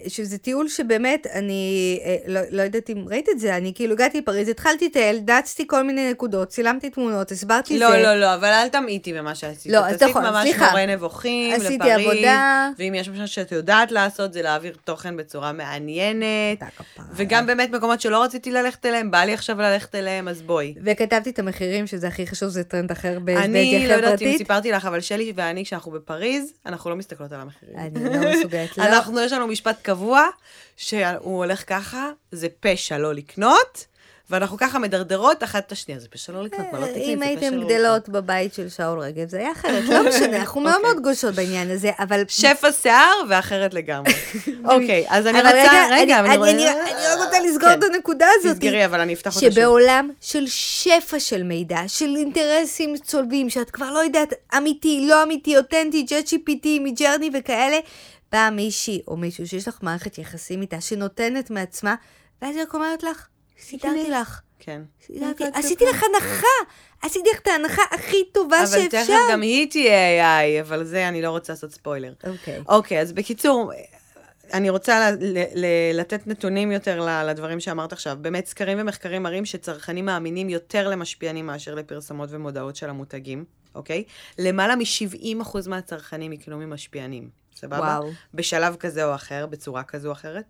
שזה 0.08 0.38
טיול 0.38 0.68
שבאמת, 0.68 1.26
אני 1.26 2.00
אה, 2.04 2.16
לא, 2.26 2.40
לא 2.50 2.62
יודעת 2.62 2.90
אם 2.90 3.04
ראית 3.08 3.28
את 3.28 3.40
זה, 3.40 3.56
אני 3.56 3.72
כאילו 3.74 3.92
הגעתי 3.92 4.18
לפריז, 4.18 4.48
התחלתי 4.48 4.86
לטייל, 4.86 5.18
נעצתי 5.18 5.66
כל 5.66 5.82
מיני 5.82 6.10
נקודות, 6.10 6.48
צילמתי 6.48 6.90
תמונות, 6.90 7.32
הסברתי 7.32 7.78
לא, 7.78 7.90
זה. 7.90 7.96
לא, 7.96 8.02
לא, 8.02 8.20
לא, 8.20 8.34
אבל 8.34 8.48
אל 8.48 8.68
תמעיטי 8.68 9.12
במה 9.12 9.34
שעשית. 9.34 9.72
לא, 9.72 9.86
אז 9.86 10.02
נכון, 10.02 10.22
סליחה. 10.22 10.40
עשית 10.40 10.56
ממש 10.56 10.68
מורה 10.70 10.86
נבוכים 10.86 11.52
לפריז. 11.52 11.66
עשיתי 11.66 11.90
עבודה. 11.90 12.70
ואם 12.78 12.94
יש 12.94 13.08
משהו 13.08 13.28
שאת 13.28 13.52
יודעת 13.52 13.92
לעשות, 13.92 14.32
זה 14.32 14.42
להעביר 14.42 14.76
תוכן 14.84 15.16
בצורה 15.16 15.52
מעניינת. 15.52 16.58
וגם 17.14 17.46
באמת 17.46 17.70
מקומות 17.70 18.00
שלא 18.00 18.22
רציתי 18.22 18.50
ללכת 18.50 18.86
אליהם, 18.86 19.10
בא 19.10 19.18
לי 19.18 19.34
עכשיו 19.34 19.60
ללכת 19.60 19.94
אליהם, 19.94 20.28
אז 20.28 20.42
בואי. 20.42 20.74
וכתבתי 20.84 21.30
את 21.30 21.38
המחירים, 21.38 21.86
שזה 21.86 22.08
הכי 22.08 22.26
חשוב, 22.26 22.48
זה 22.48 22.64
טרנד 22.64 22.90
אחר 22.90 23.18
במדיה 23.18 23.36
חברתית. 23.36 23.74
אני 23.74 23.88
לא 23.88 23.94
יודעת 23.94 24.22
אם 24.22 24.38
סיפרתי 24.38 24.72
לך, 24.72 24.86
אבל 24.86 25.00
שלי 25.00 25.32
ואני, 25.36 25.64
כשאנחנו 25.64 25.92
בפריז, 25.92 26.52
אנחנו 26.66 26.90
לא 26.90 26.96
מסתכלות 26.96 27.32
על 27.32 27.40
המחירים. 27.40 27.76
אני 27.78 28.22
לא 28.22 28.30
מסוגלת. 28.30 28.78
אנחנו, 28.78 29.20
יש 29.20 29.32
לנו 29.32 29.46
משפט 29.46 29.73
קבוע, 29.82 30.26
שהוא 30.76 31.36
הולך 31.38 31.64
ככה, 31.66 32.10
זה 32.32 32.48
פשע 32.60 32.98
לא 32.98 33.14
לקנות. 33.14 33.86
ואנחנו 34.30 34.56
ככה 34.56 34.78
מדרדרות 34.78 35.42
אחת 35.44 35.66
את 35.66 35.72
השנייה, 35.72 36.00
זה 36.00 36.08
פשע 36.08 36.32
לא 36.32 36.42
לקנות, 36.42 36.66
מה 36.72 36.80
לא 36.80 36.86
תקני, 36.86 37.14
אם 37.14 37.22
הייתם 37.22 37.54
לא 37.54 37.64
גדלות 37.64 38.08
בבית 38.08 38.54
של 38.54 38.68
שאול 38.68 38.98
רגב, 38.98 39.28
זה 39.28 39.38
היה 39.38 39.52
אחרת, 39.52 39.84
לא 39.84 40.08
משנה, 40.08 40.36
אנחנו 40.36 40.60
מאוד 40.60 40.74
אוקיי. 40.76 40.90
מאוד 40.90 41.02
גושות 41.02 41.34
בעניין 41.34 41.70
הזה, 41.70 41.90
אבל... 41.98 42.22
שפע 42.28 42.72
שיער 42.72 43.12
ואחרת 43.28 43.74
לגמרי. 43.74 44.12
אוקיי, 44.72 45.04
אז 45.08 45.26
אני 45.26 45.38
רוצה, 45.38 45.88
רגע, 45.90 46.20
אני 46.20 46.66
רק 46.66 47.18
רוצה 47.18 47.40
לסגור 47.40 47.68
כן. 47.68 47.78
את 47.78 47.84
הנקודה 47.84 48.26
הזאת. 48.34 48.56
תסגרי, 48.56 48.84
אבל 48.84 49.00
אני 49.00 49.14
אפתח 49.14 49.36
אותה 49.36 49.46
שוב. 49.46 49.54
שבעולם 49.54 50.10
של 50.20 50.46
שפע 50.46 51.20
של 51.20 51.42
מידע, 51.42 51.80
של 51.86 52.16
אינטרסים 52.16 52.94
צולבים, 52.96 53.50
שאת 53.50 53.70
כבר 53.70 53.90
לא 53.90 53.98
יודעת, 53.98 54.32
אמיתי, 54.56 55.06
לא 55.08 55.22
אמיתי, 55.22 55.56
אותנטי, 55.56 56.02
ג'ט 56.02 56.28
GPT, 56.28 56.66
מג'רני 56.80 57.30
וכאלה, 57.34 57.78
באה 58.34 58.50
מישהי 58.50 59.02
או 59.08 59.16
מישהו 59.16 59.48
שיש 59.48 59.68
לך 59.68 59.78
מערכת 59.82 60.18
יחסים 60.18 60.62
איתה, 60.62 60.80
שנותנת 60.80 61.50
מעצמה, 61.50 61.94
ואז 62.42 62.56
היא 62.56 62.62
רק 62.62 62.74
אומרת 62.74 63.02
לך, 63.02 63.28
סידרתי 63.60 64.10
לך. 64.10 64.40
כן. 64.58 64.82
עשיתי 65.54 65.84
לך 65.84 66.02
הנחה, 66.02 66.72
עשיתי 67.02 67.28
לך 67.34 67.40
את 67.40 67.46
ההנחה 67.46 67.82
הכי 67.90 68.24
טובה 68.32 68.66
שאפשר. 68.66 68.78
אבל 68.78 68.88
תכף 68.88 69.12
גם 69.32 69.42
היא 69.42 69.70
תהיה 69.70 70.40
AI, 70.40 70.62
אבל 70.62 70.84
זה 70.84 71.08
אני 71.08 71.22
לא 71.22 71.30
רוצה 71.30 71.52
לעשות 71.52 71.70
ספוילר. 71.70 72.12
אוקיי. 72.26 72.62
אוקיי, 72.68 73.00
אז 73.00 73.12
בקיצור, 73.12 73.72
אני 74.52 74.70
רוצה 74.70 75.10
לתת 75.94 76.26
נתונים 76.26 76.72
יותר 76.72 77.08
לדברים 77.26 77.60
שאמרת 77.60 77.92
עכשיו. 77.92 78.16
באמת, 78.20 78.46
סקרים 78.46 78.78
ומחקרים 78.80 79.22
מראים 79.22 79.44
שצרכנים 79.44 80.04
מאמינים 80.04 80.48
יותר 80.48 80.88
למשפיענים 80.88 81.46
מאשר 81.46 81.74
לפרסמות 81.74 82.28
ומודעות 82.32 82.76
של 82.76 82.90
המותגים, 82.90 83.44
אוקיי? 83.74 84.04
למעלה 84.38 84.76
מ-70% 84.76 85.68
מהצרכנים 85.68 86.32
יקנו 86.32 86.58
ממשפיענים. 86.58 87.43
סבבה? 87.56 87.78
וואו. 87.78 88.10
בשלב 88.34 88.76
כזה 88.76 89.04
או 89.04 89.14
אחר, 89.14 89.46
בצורה 89.46 89.82
כזו 89.82 90.08
או 90.08 90.12
אחרת. 90.12 90.44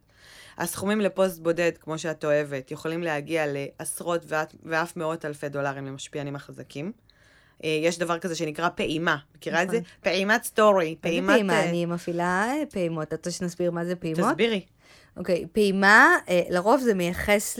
הסכומים 0.59 1.01
לפוסט 1.01 1.39
בודד, 1.39 1.73
כמו 1.81 1.99
שאת 1.99 2.25
אוהבת, 2.25 2.71
יכולים 2.71 3.03
להגיע 3.03 3.45
לעשרות 3.47 4.25
ואף 4.65 4.97
מאות 4.97 5.25
אלפי 5.25 5.49
דולרים 5.49 5.87
למשפיענים 5.87 6.37
החזקים. 6.37 6.93
אה, 7.65 7.81
יש 7.83 7.99
דבר 7.99 8.19
כזה 8.19 8.35
שנקרא 8.35 8.69
פעימה. 8.69 9.17
מכירה 9.37 9.63
את 9.63 9.71
זה? 9.71 9.77
נכון. 9.77 9.91
פעימת 10.01 10.45
סטורי. 10.45 10.97
פעימת... 11.01 11.27
מה 11.27 11.33
זה 11.33 11.39
פעימה? 11.39 11.63
אני 11.63 11.87
מפעילה 11.87 12.47
אה, 12.49 12.63
פעימות. 12.71 13.09
את 13.09 13.13
רוצה 13.13 13.31
שנסביר 13.31 13.71
מה 13.71 13.85
זה 13.85 13.97
פעימות? 13.97 14.31
תסבירי. 14.31 14.61
אוקיי, 15.17 15.47
פעימה, 15.53 16.17
אה, 16.29 16.43
לרוב 16.51 16.81
זה 16.81 16.95
מייחס 16.95 17.59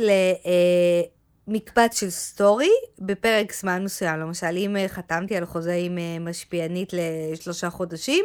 מקבץ 1.49 2.01
של 2.01 2.11
סטורי 2.11 2.71
בפרק 2.99 3.53
זמן 3.53 3.85
מסוים. 3.85 4.21
למשל, 4.21 4.57
אם 4.57 4.77
אה, 4.77 4.89
חתמתי 4.89 5.37
על 5.37 5.45
חוזה 5.45 5.75
עם 5.75 5.99
אה, 5.99 6.19
משפיענית 6.21 6.93
לשלושה 6.93 7.71
חודשים, 7.71 8.25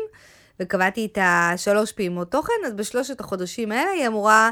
וקבעתי 0.60 1.05
את 1.05 1.18
השלוש 1.22 1.91
פעימות 1.91 2.32
תוכן, 2.32 2.53
אז 2.66 2.74
בשלושת 2.74 3.20
החודשים 3.20 3.72
האלה 3.72 3.91
היא 3.91 4.07
אמורה 4.07 4.49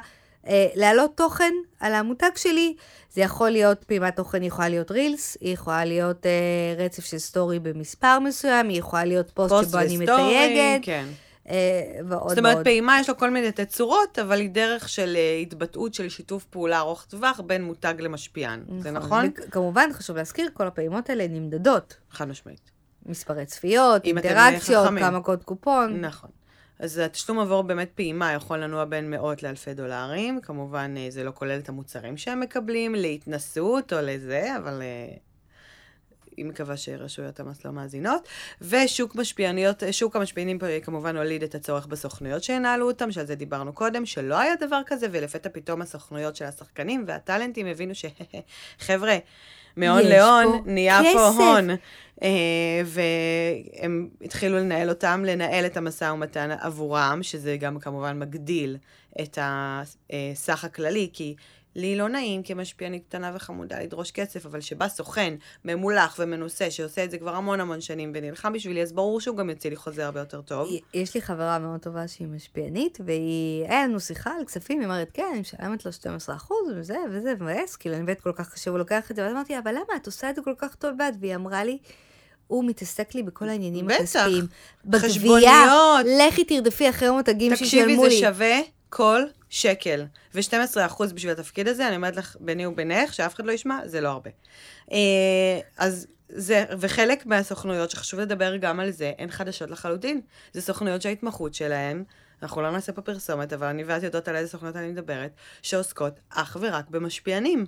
אה, 0.48 0.68
להעלות 0.76 1.18
תוכן 1.18 1.54
על 1.80 1.94
המותג 1.94 2.30
שלי. 2.36 2.76
זה 3.14 3.22
יכול 3.22 3.50
להיות, 3.50 3.84
פעימת 3.84 4.16
תוכן 4.16 4.44
יכולה 4.44 4.70
להיות 4.70 4.92
רילס, 4.92 5.38
היא 5.42 5.54
יכולה 5.54 5.86
להיות 5.86 6.26
אה, 6.26 6.86
רצף 6.86 7.06
של 7.06 7.18
סטורי 7.18 7.60
במספר 7.60 8.20
מסוים, 8.20 8.70
היא 8.70 8.80
יכולה 8.80 9.06
להיות 9.06 9.32
פוסט, 9.32 9.54
פוסט 9.54 9.70
שבו 9.70 9.80
אני 9.80 9.98
מתייגת. 9.98 10.80
כן. 10.82 11.06
אה, 11.50 12.00
ועוד 12.08 12.30
זאת 12.30 12.38
אומרת, 12.38 12.54
ועוד. 12.54 12.64
פעימה 12.64 13.00
יש 13.00 13.10
לו 13.10 13.18
כל 13.18 13.30
מיני 13.30 13.52
תצורות, 13.52 14.20
אבל 14.20 14.40
היא 14.40 14.50
דרך 14.50 14.90
של 14.90 15.16
uh, 15.16 15.42
התבטאות 15.42 15.94
של 15.94 16.10
שיתוף 16.10 16.46
פעולה 16.46 16.80
ארוך 16.80 17.06
טווח 17.06 17.40
בין 17.40 17.64
מותג 17.64 17.94
למשפיען. 18.00 18.64
נכון. 18.68 18.82
זה 18.82 18.92
נכון? 18.92 19.32
כמובן, 19.52 19.90
חשוב 19.94 20.18
להזכיר, 20.18 20.50
כל 20.54 20.68
הפעימות 20.68 21.10
האלה 21.10 21.28
נמדדות. 21.28 21.98
חד 22.12 22.28
משמעית. 22.28 22.77
מספרי 23.08 23.46
צפיות, 23.46 24.06
אינטראקציות, 24.06 24.88
כמה 25.00 25.22
קוד 25.22 25.44
קופון. 25.44 26.02
נכון. 26.02 26.30
אז 26.80 26.98
התשלום 26.98 27.40
עבור 27.40 27.62
באמת 27.62 27.90
פעימה 27.96 28.34
יכול 28.34 28.58
לנוע 28.58 28.86
בין 28.86 29.10
מאות 29.10 29.44
לאלפי 29.44 29.74
דולרים. 29.74 30.42
כמובן, 30.42 30.96
אה, 30.98 31.08
זה 31.10 31.24
לא 31.24 31.32
כולל 31.36 31.60
את 31.60 31.70
המוצרים 31.70 32.18
שהם 32.18 32.40
מקבלים, 32.40 32.96
להתנסות 32.96 33.94
או 33.94 33.98
לזה, 34.02 34.58
אבל 34.58 34.82
היא 36.38 36.46
מקווה 36.46 36.78
שרשויות 36.78 37.40
המס 37.40 37.66
לא 37.66 37.72
מאזינות. 37.72 38.28
ושוק 38.62 39.16
משפיעניות, 39.16 39.84
שוק 39.92 40.16
המשפיענים 40.16 40.60
כמובן 40.84 41.18
הוליד 41.18 41.44
את 41.44 41.56
הצורך 41.56 41.86
בסוכנויות 41.86 42.44
שינהלו 42.44 42.88
אותם, 42.88 43.12
שעל 43.12 43.26
זה 43.26 43.36
דיברנו 43.36 43.74
קודם, 43.74 44.06
שלא 44.06 44.40
היה 44.40 44.56
דבר 44.60 44.82
כזה, 44.86 45.08
ולפתע 45.12 45.50
פתאום 45.54 45.82
הסוכנויות 45.82 46.36
של 46.36 46.46
השחקנים 46.46 47.04
והטאלנטים 47.08 47.68
הבינו 47.68 47.94
שחבר'ה, 47.96 49.18
מהון 49.78 50.04
להון, 50.04 50.62
נהיה 50.66 51.00
כסף. 51.04 51.14
פה 51.14 51.28
הון. 51.28 51.70
אה, 52.24 52.82
והם 52.86 54.10
התחילו 54.22 54.58
לנהל 54.58 54.90
אותם, 54.90 55.24
לנהל 55.26 55.66
את 55.66 55.78
המשא 55.78 56.06
ומתן 56.06 56.52
עבורם, 56.52 57.20
שזה 57.22 57.58
גם 57.58 57.80
כמובן 57.80 58.20
מגדיל 58.20 58.78
את 59.22 59.40
הסך 59.42 60.64
הכללי, 60.64 61.10
כי 61.14 61.36
לי 61.78 61.96
לא 61.96 62.10
נעים 62.10 62.44
כמשפיענית 62.44 63.04
קטנה 63.10 63.32
וחמודה 63.36 63.80
לדרוש 63.80 64.12
כסף, 64.12 64.46
אבל 64.46 64.62
שבא 64.62 64.88
סוכן 64.88 65.34
ממולח 65.66 66.16
ומנוסה, 66.20 66.72
שעושה 66.72 67.04
את 67.04 67.12
זה 67.12 67.18
כבר 67.18 67.36
המון 67.36 67.60
המון 67.60 67.82
שנים 67.82 68.12
ונלחם 68.16 68.54
בשבילי, 68.54 68.82
אז 68.82 68.94
ברור 68.94 69.22
שהוא 69.22 69.38
גם 69.38 69.50
יוציא 69.50 69.70
לי 69.70 69.76
חוזה 69.76 70.06
הרבה 70.06 70.20
יותר 70.20 70.42
טוב. 70.42 70.70
יש 70.94 71.16
לי 71.16 71.22
חברה 71.22 71.60
מאוד 71.60 71.80
טובה 71.80 72.08
שהיא 72.08 72.28
משפיענית, 72.28 72.98
והיא, 73.06 73.66
היה 73.68 73.84
לנו 73.88 74.00
שיחה 74.00 74.32
על 74.40 74.46
כספים, 74.46 74.80
היא 74.80 74.88
אומרת, 74.88 75.10
כן, 75.14 75.26
אני 75.32 75.40
משלמת 75.40 75.86
לו 75.86 75.92
12% 76.28 76.54
וזה 76.76 76.98
וזה, 77.12 77.34
מבאס, 77.34 77.76
כאילו, 77.76 77.96
אני 77.96 78.04
באמת 78.04 78.22
כל 78.22 78.32
כך 78.36 78.54
קשה, 78.54 78.72
הוא 78.72 78.80
לוקח 78.80 79.12
את 79.12 79.16
זה, 79.16 79.24
ואז 79.24 79.32
אמרתי, 79.32 79.60
אבל 79.60 79.72
למה, 79.72 79.96
את 79.96 80.06
עושה 80.06 80.30
את 80.30 80.36
זה 80.36 80.42
כל 80.42 80.54
כך 80.58 80.76
טוב 80.76 80.94
לבד? 80.94 81.12
והיא 81.20 81.36
אמרה 81.36 81.64
לי, 81.64 81.78
הוא 82.48 82.66
מתעסק 82.66 83.16
לי 83.16 83.24
בכל 83.24 83.50
העניינים 83.50 83.90
הכספיים. 83.90 84.46
בטח, 84.86 85.06
חשבוניות. 85.06 86.06
לכי 86.28 86.44
תרדפי 86.44 86.90
אחרי 86.90 87.12
מותגים 87.12 87.56
שישלמו 87.56 87.86
לי. 87.86 87.96
תקשיבי, 87.96 88.10
זה 88.10 88.20
שווה 88.20 88.60
כל 88.90 89.22
שקל. 89.50 90.06
ו-12% 90.34 91.04
בשביל 91.14 91.32
התפקיד 91.32 91.68
הזה, 91.68 91.88
אני 91.88 91.96
אומרת 91.96 92.16
לך, 92.16 92.36
ביני 92.40 92.66
ובינך, 92.66 93.14
שאף 93.14 93.36
אחד 93.36 93.46
לא 93.46 93.52
ישמע, 93.52 93.80
זה 93.86 94.02
לא 94.02 94.10
הרבה. 94.10 94.30
אה, 94.92 95.60
אז 95.78 96.08
זה, 96.30 96.66
וחלק 96.80 97.26
מהסוכנויות, 97.26 97.90
שחשוב 97.90 98.20
לדבר 98.20 98.58
גם 98.58 98.80
על 98.80 98.92
זה, 98.92 99.12
הן 99.18 99.32
חדשות 99.32 99.72
לחלוטין. 99.72 100.22
זה 100.54 100.62
סוכנויות 100.62 101.02
שההתמחות 101.02 101.54
שלהן, 101.54 102.04
אנחנו 102.42 102.62
לא 102.62 102.72
נעשה 102.72 102.92
פה 102.92 103.02
פרסומת, 103.02 103.54
אבל 103.54 103.68
אני 103.68 103.84
ואת 103.84 104.04
יודעות 104.04 104.28
על 104.28 104.36
איזה 104.36 104.52
סוכנויות 104.52 104.76
אני 104.76 104.88
מדברת, 104.88 105.32
שעוסקות 105.62 106.20
אך 106.30 106.58
ורק 106.62 106.90
במשפיענים. 106.90 107.66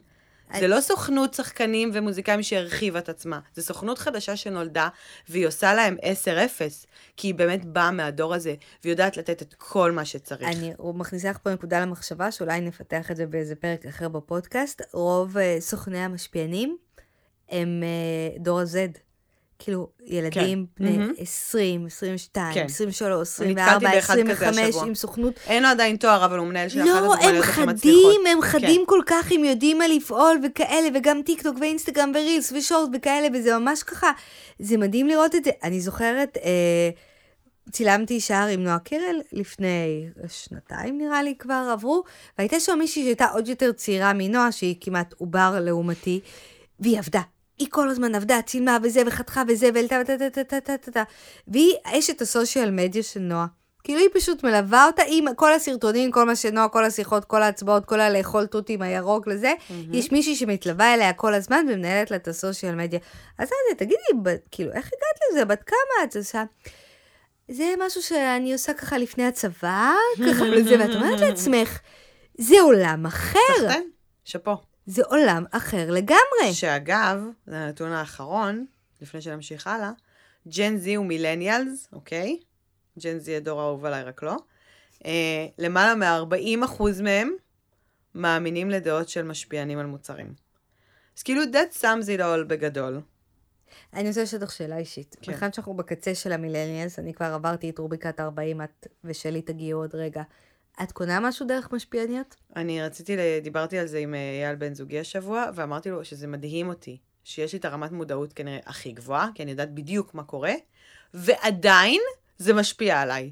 זה 0.60 0.68
לא 0.68 0.82
סוכנות 0.82 1.34
שחקנים 1.34 1.92
ומוזיקאים 1.94 2.44
שהרחיבה 2.44 3.00
את 3.00 3.10
עצמה, 3.10 3.40
זה 3.54 3.64
סוכנות 3.64 4.00
חדשה 4.00 4.36
שנולדה, 4.36 4.88
והיא 5.30 5.48
עושה 5.48 5.74
להם 5.74 5.98
10-0, 5.98 6.86
כי 7.18 7.28
היא 7.28 7.36
באמת 7.36 7.66
באה 7.66 7.92
מהדור 7.92 8.34
הזה, 8.34 8.56
והיא 8.84 8.92
יודעת 8.92 9.18
לתת 9.18 9.42
את 9.42 9.54
כל 9.54 9.92
מה 9.92 10.06
שצריך. 10.06 10.50
אני 10.50 10.74
מכניסה 10.94 11.30
לך 11.30 11.38
פה 11.38 11.54
נקודה 11.54 11.80
למחשבה, 11.80 12.32
שאולי 12.32 12.62
נפתח 12.62 13.12
את 13.12 13.16
זה 13.16 13.26
באיזה 13.26 13.56
פרק 13.56 13.86
אחר 13.86 14.10
בפודקאסט. 14.10 14.82
רוב 14.94 15.38
uh, 15.38 15.40
סוכני 15.60 16.00
המשפיענים 16.00 16.78
הם 17.50 17.84
uh, 17.84 18.40
דור 18.40 18.60
ה-Z. 18.60 19.09
כאילו, 19.60 19.90
ילדים 20.06 20.66
כן. 20.76 20.84
בני 20.84 21.06
mm-hmm. 21.06 21.22
20, 21.22 21.86
22, 21.86 22.54
כן. 22.54 22.66
23, 22.66 23.22
24, 23.22 23.90
25, 23.90 24.76
עם 24.86 24.96
סוכנות. 24.96 25.34
אין 25.48 25.64
לו 25.64 25.70
עדיין 25.70 25.96
תואר, 25.96 26.26
אבל 26.26 26.38
הוא 26.38 26.48
מנהל 26.48 26.70
של 26.70 26.84
לא, 26.84 26.84
אחת 26.84 27.20
הדוגמניות 27.20 27.44
הכי 27.44 27.66
מצליחות. 27.66 28.16
לא, 28.24 28.30
הם 28.30 28.42
חדים 28.42 28.82
כן. 28.82 28.86
כל 28.88 29.02
כך, 29.06 29.32
הם 29.32 29.44
יודעים 29.44 29.78
מה 29.78 29.88
לפעול 29.88 30.40
וכאלה, 30.44 30.88
וגם 30.96 31.22
טיק 31.26 31.42
טוק 31.42 31.58
ואינסטגרם 31.62 32.12
ורילס 32.16 32.52
ושורט 32.52 32.90
וכאלה, 32.94 33.28
וזה 33.34 33.58
ממש 33.58 33.84
ככה, 33.84 34.12
זה 34.60 34.78
מדהים 34.78 35.08
לראות 35.08 35.36
את 35.36 35.44
זה. 35.44 35.52
אני 35.64 35.82
זוכרת, 35.82 36.38
אה, 36.38 36.90
צילמתי 37.72 38.20
שער 38.20 38.48
עם 38.48 38.64
נועה 38.64 38.80
קירל 38.80 39.22
לפני 39.32 40.10
שנתיים 40.28 40.98
נראה 40.98 41.24
לי 41.24 41.36
כבר 41.40 41.70
עברו, 41.74 42.04
והייתה 42.38 42.60
שם 42.60 42.80
מישהי 42.80 43.04
שהייתה 43.04 43.26
עוד 43.26 43.48
יותר 43.48 43.72
צעירה 43.72 44.14
מנועה, 44.14 44.52
שהיא 44.52 44.76
כמעט 44.82 45.14
עובר 45.18 45.60
לעומתי, 45.62 46.20
והיא 46.80 47.00
עבדה. 47.00 47.22
היא 47.60 47.68
כל 47.72 47.90
הזמן 47.90 48.16
עבדה, 48.16 48.42
צילמה 48.42 48.78
וזה, 48.84 49.02
וחתכה 49.06 49.44
וזה, 49.48 49.70
והעלתה 49.74 49.96
וטה-טה-טה-טה-טה. 50.04 51.04
והיא 51.48 51.74
אשת 51.84 52.22
הסושיאל 52.22 52.72
מדיה 52.72 53.04
של 53.04 53.20
נועה. 53.20 53.46
כאילו 53.84 54.00
היא 54.00 54.10
פשוט 54.14 54.44
מלווה 54.44 54.86
אותה 54.86 55.04
עם 55.08 55.26
כל 55.36 55.54
הסרטונים, 55.54 56.12
כל 56.12 56.26
מה 56.26 56.36
שנועה, 56.36 56.70
כל 56.70 56.86
השיחות, 56.86 57.26
כל 57.26 57.42
ההצבעות, 57.42 57.86
כל 57.86 58.00
הלאכול 58.00 58.46
תותים 58.46 58.82
הירוק 58.82 59.28
לזה. 59.28 59.54
Mm-hmm. 59.54 59.74
יש 59.94 60.12
מישהי 60.12 60.36
שמתלווה 60.36 60.94
אליה 60.94 61.14
כל 61.14 61.34
הזמן 61.34 61.66
ומנהלת 61.70 62.12
לה 62.12 62.18
את 62.18 62.28
הסושיאל 62.28 62.76
מדיה. 62.76 63.00
אז 63.38 63.48
זה, 63.48 63.76
תגידי, 63.78 64.38
כאילו, 64.52 64.72
איך 64.72 64.86
הגעת 64.86 65.20
לזה? 65.32 65.46
בת 65.46 65.64
כמה 65.64 66.04
את 66.04 66.16
עושה? 66.16 66.44
זה 67.52 67.74
משהו 67.80 68.02
שאני 68.02 68.54
עושה 68.54 68.74
ככה 68.74 68.98
לפני 68.98 69.26
הצבא, 69.26 69.92
ככה 70.18 70.44
וזה, 70.58 70.76
ואת 70.80 70.96
אומרת 70.96 71.20
לעצמך, 71.20 71.80
זה 72.38 72.62
עולם 72.62 73.06
אחר. 73.06 73.40
סחטן, 73.58 73.82
שאפו. 74.24 74.69
זה 74.90 75.04
עולם 75.06 75.44
אחר 75.52 75.92
לגמרי. 75.92 76.54
שאגב, 76.54 77.24
זה 77.48 77.58
הנתון 77.58 77.92
האחרון, 77.92 78.66
לפני 79.02 79.22
שנמשיך 79.22 79.68
הלאה, 79.68 79.92
ג'ן 80.48 80.78
זי 80.78 80.96
הוא 80.96 81.06
מילניאלס, 81.06 81.90
אוקיי? 81.94 82.40
ג'ן 83.00 83.20
זי 83.20 83.36
הדור 83.36 83.62
האהוב 83.62 83.86
עליי, 83.86 84.04
רק 84.04 84.24
לא. 84.24 84.36
אה, 85.06 85.48
למעלה 85.58 85.96
מ-40% 85.96 86.84
מהם 87.04 87.32
מאמינים 88.16 88.70
לדעות 88.70 89.10
של 89.10 89.24
משפיענים 89.24 89.80
על 89.80 89.86
מוצרים. 89.86 90.34
אז 91.18 91.24
כאילו, 91.24 91.42
that 91.44 91.82
sums 91.82 92.06
it 92.06 92.20
all 92.20 92.44
בגדול. 92.48 93.02
אני 93.94 94.08
רוצה 94.08 94.24
לשאול 94.24 94.42
אותך 94.42 94.54
שאלה 94.54 94.78
אישית. 94.78 95.16
כן. 95.22 95.32
בכלל 95.32 95.50
שאנחנו 95.52 95.74
בקצה 95.74 96.16
של 96.16 96.32
המילניאלס, 96.32 97.00
אני 97.00 97.14
כבר 97.14 97.26
עברתי 97.34 97.70
את 97.70 97.80
רוביקת 97.80 98.20
40, 98.20 98.62
את 98.62 98.88
ושלי 99.04 99.42
תגיעו 99.42 99.82
עוד 99.82 99.96
רגע. 99.96 100.24
את 100.84 100.92
קונה 100.92 101.20
משהו 101.20 101.48
דרך 101.48 101.72
משפיעניות? 101.72 102.36
אני 102.56 102.82
רציתי, 102.82 103.16
דיברתי 103.42 103.80
על 103.80 103.88
זה 103.88 103.98
עם 103.98 104.16
אה, 104.16 104.20
אייל 104.20 104.56
בן 104.56 104.74
זוגי 104.74 105.00
השבוע, 105.00 105.46
ואמרתי 105.56 105.90
לו 105.90 106.06
שזה 106.06 106.28
מדהים 106.28 106.70
אותי, 106.70 106.98
שיש 107.24 107.54
לי 107.54 107.60
את 107.60 107.66
הרמת 107.66 107.92
מודעות 107.92 108.34
כנראה 108.34 108.60
הכי 108.66 108.92
גבוהה, 108.92 109.30
כי 109.36 109.44
אני 109.44 109.52
יודעת 109.52 109.74
בדיוק 109.74 110.14
מה 110.14 110.24
קורה, 110.24 110.54
ועדיין 111.14 112.02
זה 112.38 112.54
משפיע 112.54 113.02
עליי. 113.02 113.32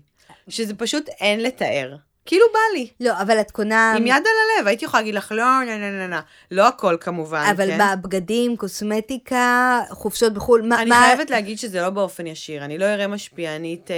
שזה 0.49 0.75
פשוט 0.75 1.09
אין 1.09 1.43
לתאר. 1.43 1.95
כאילו 2.27 2.45
בא 2.53 2.59
לי. 2.73 2.87
לא, 2.99 3.21
אבל 3.21 3.41
את 3.41 3.51
קונה... 3.51 3.93
עם 3.97 4.07
יד 4.07 4.13
על 4.13 4.57
הלב, 4.57 4.67
הייתי 4.67 4.85
יכולה 4.85 5.01
להגיד 5.01 5.15
לך, 5.15 5.31
לא, 5.31 5.45
לא, 5.65 5.77
לא, 5.77 5.99
לא, 5.99 6.07
לא, 6.07 6.17
לא 6.51 6.67
הכל 6.67 6.97
כמובן, 6.99 7.45
אבל 7.51 7.67
כן? 7.67 7.81
אבל 7.81 7.95
בבגדים, 7.95 8.57
קוסמטיקה, 8.57 9.81
חופשות 9.89 10.33
בחו"ל, 10.33 10.61
מה... 10.61 10.81
אני 10.81 10.89
מה... 10.89 11.03
חייבת 11.05 11.29
להגיד 11.29 11.59
שזה 11.59 11.81
לא 11.81 11.89
באופן 11.89 12.27
ישיר. 12.27 12.65
אני 12.65 12.77
לא 12.77 12.85
אראה 12.85 13.07
משפיענית 13.07 13.91
אה, 13.91 13.97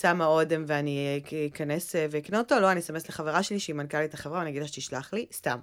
שמה 0.00 0.26
אודם 0.26 0.64
ואני 0.66 1.20
אכנס 1.54 1.96
אה, 1.96 2.06
ואקנה 2.10 2.38
אותו, 2.38 2.60
לא, 2.60 2.70
אני 2.70 2.80
אסמס 2.80 3.08
לחברה 3.08 3.42
שלי 3.42 3.60
שהיא 3.60 3.76
מנכ"לית 3.76 4.14
החברה, 4.14 4.38
ואני 4.38 4.50
אגיד 4.50 4.62
לה 4.62 4.68
שתשלח 4.68 5.12
לי, 5.12 5.26
סתם. 5.32 5.58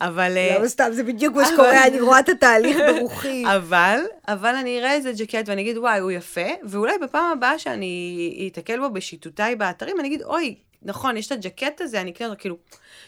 אבל... 0.00 0.36
אה, 0.36 0.58
לא, 0.62 0.68
סתם, 0.68 0.88
זה 0.92 1.04
בדיוק 1.04 1.36
מה 1.36 1.46
שקורה, 1.46 1.86
אני 1.86 2.00
רואה 2.00 2.18
את 2.18 2.28
התהליך 2.28 2.76
ברוחי. 2.88 3.44
אבל, 3.56 3.98
אבל 4.28 4.54
אני 4.54 4.78
אראה 4.78 4.92
איזה 4.92 5.12
ג'קט 5.12 5.48
ואני 5.48 5.62
אגיד, 5.62 5.78
וואי, 5.78 6.00
הוא 6.00 6.10
יפה, 6.10 6.48
ואולי 6.64 6.98
בפעם 7.02 7.32
הבאה 7.32 7.58
שאני 7.58 8.50
אתקל 8.52 8.78
בו 8.80 8.90
בשיטותיי 8.90 9.56
באתרים, 9.56 10.00
אני 10.00 10.08
אגיד, 10.08 10.22
אוי, 10.22 10.54
נכון, 10.84 11.16
יש 11.16 11.26
את 11.26 11.32
הג'קט 11.32 11.80
הזה, 11.80 12.00
אני 12.00 12.10
אקנה 12.10 12.28
אותו, 12.28 12.40
כאילו, 12.40 12.56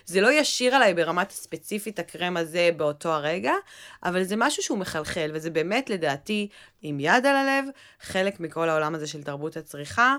זה 0.06 0.20
לא 0.20 0.32
ישיר 0.32 0.74
עליי 0.74 0.94
ברמת 0.94 1.30
הספציפית 1.30 1.98
הקרם 1.98 2.36
הזה 2.36 2.70
באותו 2.76 3.08
הרגע, 3.08 3.52
אבל 4.04 4.22
זה 4.22 4.34
משהו 4.36 4.62
שהוא 4.62 4.78
מחלחל, 4.78 5.30
וזה 5.34 5.50
באמת, 5.50 5.90
לדעתי, 5.90 6.48
עם 6.82 7.00
יד 7.00 7.26
על 7.26 7.36
הלב, 7.36 7.64
חלק 8.00 8.40
מכל 8.40 8.68
העולם 8.68 8.94
הזה 8.94 9.06
של 9.06 9.22
תרבות 9.22 9.56
הצריכה, 9.56 10.16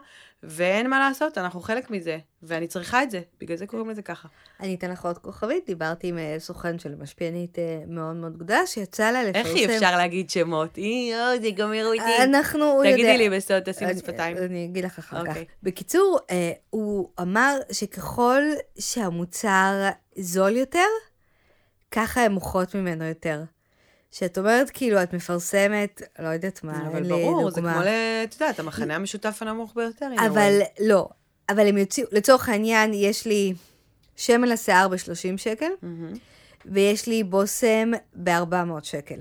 ואין 0.47 0.89
מה 0.89 0.99
לעשות, 0.99 1.37
אנחנו 1.37 1.61
חלק 1.61 1.89
מזה, 1.89 2.17
ואני 2.43 2.67
צריכה 2.67 3.03
את 3.03 3.11
זה, 3.11 3.21
בגלל 3.39 3.57
זה 3.57 3.67
קוראים 3.67 3.89
לזה 3.89 4.01
ככה. 4.01 4.27
אני 4.59 4.75
אתן 4.75 4.91
לך 4.91 5.05
עוד 5.05 5.17
כוכבית, 5.17 5.65
דיברתי 5.65 6.07
עם 6.07 6.17
אה, 6.17 6.35
סוכן 6.39 6.79
של 6.79 6.95
משפיענית 6.95 7.59
אה, 7.59 7.83
מאוד 7.87 8.15
מאוד 8.15 8.37
גדולה, 8.37 8.67
שיצא 8.67 9.11
לה 9.11 9.23
לפרסם... 9.23 9.47
איך 9.47 9.55
אי 9.55 9.65
אפשר 9.65 9.97
להגיד 9.97 10.29
שמות? 10.29 10.77
אי, 10.77 11.13
או, 11.13 11.41
זה 11.41 11.51
גמרו 11.51 11.93
אותי. 11.93 12.23
אנחנו, 12.23 12.81
תגידי 12.83 13.01
יודע... 13.01 13.17
לי 13.17 13.29
בסוד, 13.29 13.59
תשימי 13.59 13.97
שפתיים. 13.97 14.37
אני 14.37 14.65
אגיד 14.65 14.85
לך 14.85 14.99
אחר 14.99 15.23
כך. 15.23 15.29
אוקיי. 15.29 15.45
בקיצור, 15.63 16.19
אה, 16.29 16.51
הוא 16.69 17.09
אמר 17.21 17.57
שככל 17.71 18.41
שהמוצר 18.79 19.89
זול 20.17 20.55
יותר, 20.55 20.87
ככה 21.91 22.21
הן 22.21 22.31
מוכרות 22.31 22.75
ממנו 22.75 23.05
יותר. 23.05 23.43
שאת 24.17 24.37
אומרת, 24.37 24.69
כאילו, 24.69 25.03
את 25.03 25.13
מפרסמת, 25.13 26.01
לא 26.19 26.27
יודעת 26.27 26.63
מה, 26.63 26.87
אבל 26.87 27.03
ברור, 27.03 27.51
זה 27.51 27.61
כמו, 27.61 27.69
את 28.23 28.33
יודעת, 28.33 28.59
המחנה 28.59 28.95
המשותף 28.95 29.37
הנמוך 29.41 29.73
ביותר. 29.75 30.09
אבל 30.27 30.59
לא, 30.79 31.09
אבל 31.49 31.67
הם 31.67 31.77
יוציאו, 31.77 32.07
לצורך 32.11 32.49
העניין, 32.49 32.93
יש 32.93 33.25
לי 33.25 33.53
שמן 34.15 34.47
לשיער 34.47 34.87
ב-30 34.87 35.37
שקל, 35.37 35.65
mm-hmm. 35.83 36.17
ויש 36.65 37.07
לי 37.07 37.23
בושם 37.23 37.91
ב-400 38.13 38.83
שקל. 38.83 39.19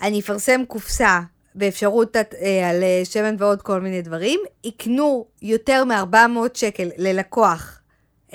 אני 0.00 0.20
אפרסם 0.20 0.64
קופסה 0.68 1.20
באפשרות 1.54 2.16
אה, 2.16 2.70
על 2.70 2.82
שמן 3.04 3.36
ועוד 3.38 3.62
כל 3.62 3.80
מיני 3.80 4.02
דברים, 4.02 4.40
יקנו 4.64 5.26
יותר 5.42 5.84
מ-400 5.84 6.38
שקל 6.54 6.88
ללקוח 6.96 7.81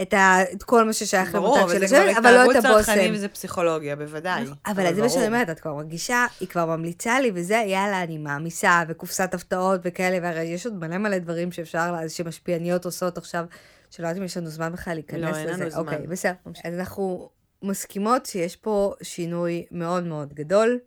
את, 0.01 0.13
ה, 0.13 0.37
את 0.53 0.63
כל 0.63 0.85
מה 0.85 0.93
ששייך 0.93 1.35
למותג 1.35 1.67
של 1.71 1.83
השמן, 1.83 2.15
אבל 2.17 2.31
לא 2.31 2.43
את 2.51 2.55
הבושם. 2.55 2.61
ברור, 2.61 2.75
אבל 2.75 2.81
זה 2.81 2.85
צרכנים 2.85 3.13
וזה 3.13 3.27
פסיכולוגיה, 3.27 3.95
בוודאי. 3.95 4.43
נכון, 4.43 4.55
אבל 4.65 4.93
זה 4.93 5.01
מה 5.01 5.09
שאני 5.09 5.27
אומרת, 5.27 5.49
את 5.49 5.59
כבר 5.59 5.73
מרגישה, 5.73 6.25
היא 6.39 6.47
כבר 6.47 6.65
ממליצה 6.65 7.19
לי, 7.19 7.31
וזה, 7.33 7.63
יאללה, 7.67 8.03
אני 8.03 8.17
מעמיסה, 8.17 8.83
וקופסת 8.87 9.33
הפתעות 9.33 9.81
וכאלה, 9.83 10.17
והרי 10.21 10.43
יש 10.43 10.65
עוד 10.65 10.75
מלא 10.75 10.97
מלא 10.97 11.17
דברים 11.17 11.51
שאפשר, 11.51 11.95
שמשפיעניות 12.07 12.85
עושות 12.85 13.17
עכשיו, 13.17 13.45
שלא 13.89 14.07
יודעת 14.07 14.19
אם 14.19 14.25
יש 14.25 14.37
לנו 14.37 14.49
זמן 14.49 14.73
בכלל 14.73 14.93
להיכנס 14.93 15.21
לזה. 15.21 15.43
לא, 15.45 15.51
אין 15.51 15.59
לנו 15.59 15.69
זמן. 15.69 15.79
אוקיי, 15.79 16.07
בסדר. 16.07 16.33
אז 16.65 16.73
אנחנו 16.73 17.29
מסכימות 17.63 18.25
שיש 18.25 18.55
פה 18.55 18.93
שינוי 19.01 19.65
מאוד 19.71 20.03
מאוד 20.03 20.33
גדול. 20.33 20.79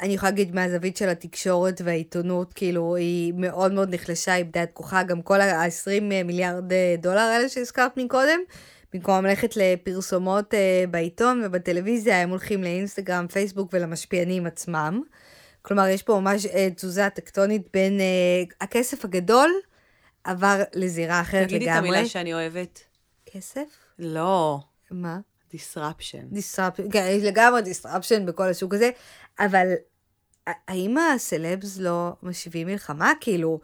אני 0.00 0.14
יכולה 0.14 0.30
להגיד 0.30 0.54
מהזווית 0.54 0.96
של 0.96 1.08
התקשורת 1.08 1.80
והעיתונות, 1.84 2.52
כאילו, 2.52 2.96
היא 2.96 3.32
מאוד 3.36 3.72
מאוד 3.72 3.94
נחלשה, 3.94 4.36
איבדה 4.36 4.62
את 4.62 4.72
כוחה, 4.72 5.02
גם 5.02 5.22
כל 5.22 5.40
ה-20 5.40 6.00
מיליארד 6.24 6.72
אה, 6.72 6.94
דולר 6.98 7.18
האלה 7.20 7.48
שהזכרת 7.48 7.96
מקודם, 7.96 8.40
במקום 8.92 9.26
ללכת 9.26 9.56
לפרסומות 9.56 10.54
uh, 10.54 10.56
בעיתון 10.90 11.42
ובטלוויזיה, 11.44 12.22
הם 12.22 12.30
הולכים 12.30 12.62
לאינסטגרם, 12.62 13.26
פייסבוק 13.28 13.70
ולמשפיענים 13.72 14.46
עצמם. 14.46 15.02
כלומר, 15.62 15.86
יש 15.86 16.02
פה 16.02 16.20
ממש 16.20 16.46
uh, 16.46 16.50
תזוזה 16.76 17.08
טקטונית 17.14 17.62
בין 17.72 17.98
uh, 17.98 18.54
הכסף 18.60 19.04
הגדול 19.04 19.50
עבר 20.24 20.62
לזירה 20.74 21.20
אחרת 21.20 21.48
תגידי 21.48 21.64
לגמרי. 21.64 21.80
תגידי 21.80 21.90
את 21.90 21.96
המילה 21.96 22.08
שאני 22.08 22.34
אוהבת. 22.34 22.80
כסף? 23.26 23.68
לא. 23.98 24.58
מה? 24.90 25.18
disruption. 25.54 26.34
disruption, 26.34 26.92
כן, 26.92 27.18
לגמרי 27.22 27.60
disruption 27.60 28.20
בכל 28.24 28.48
השוק 28.48 28.74
הזה, 28.74 28.90
אבל 29.38 29.72
האם 30.46 30.98
הסלבס 30.98 31.78
לא 31.78 32.12
משיבים 32.22 32.66
מלחמה? 32.66 33.12
כאילו, 33.20 33.60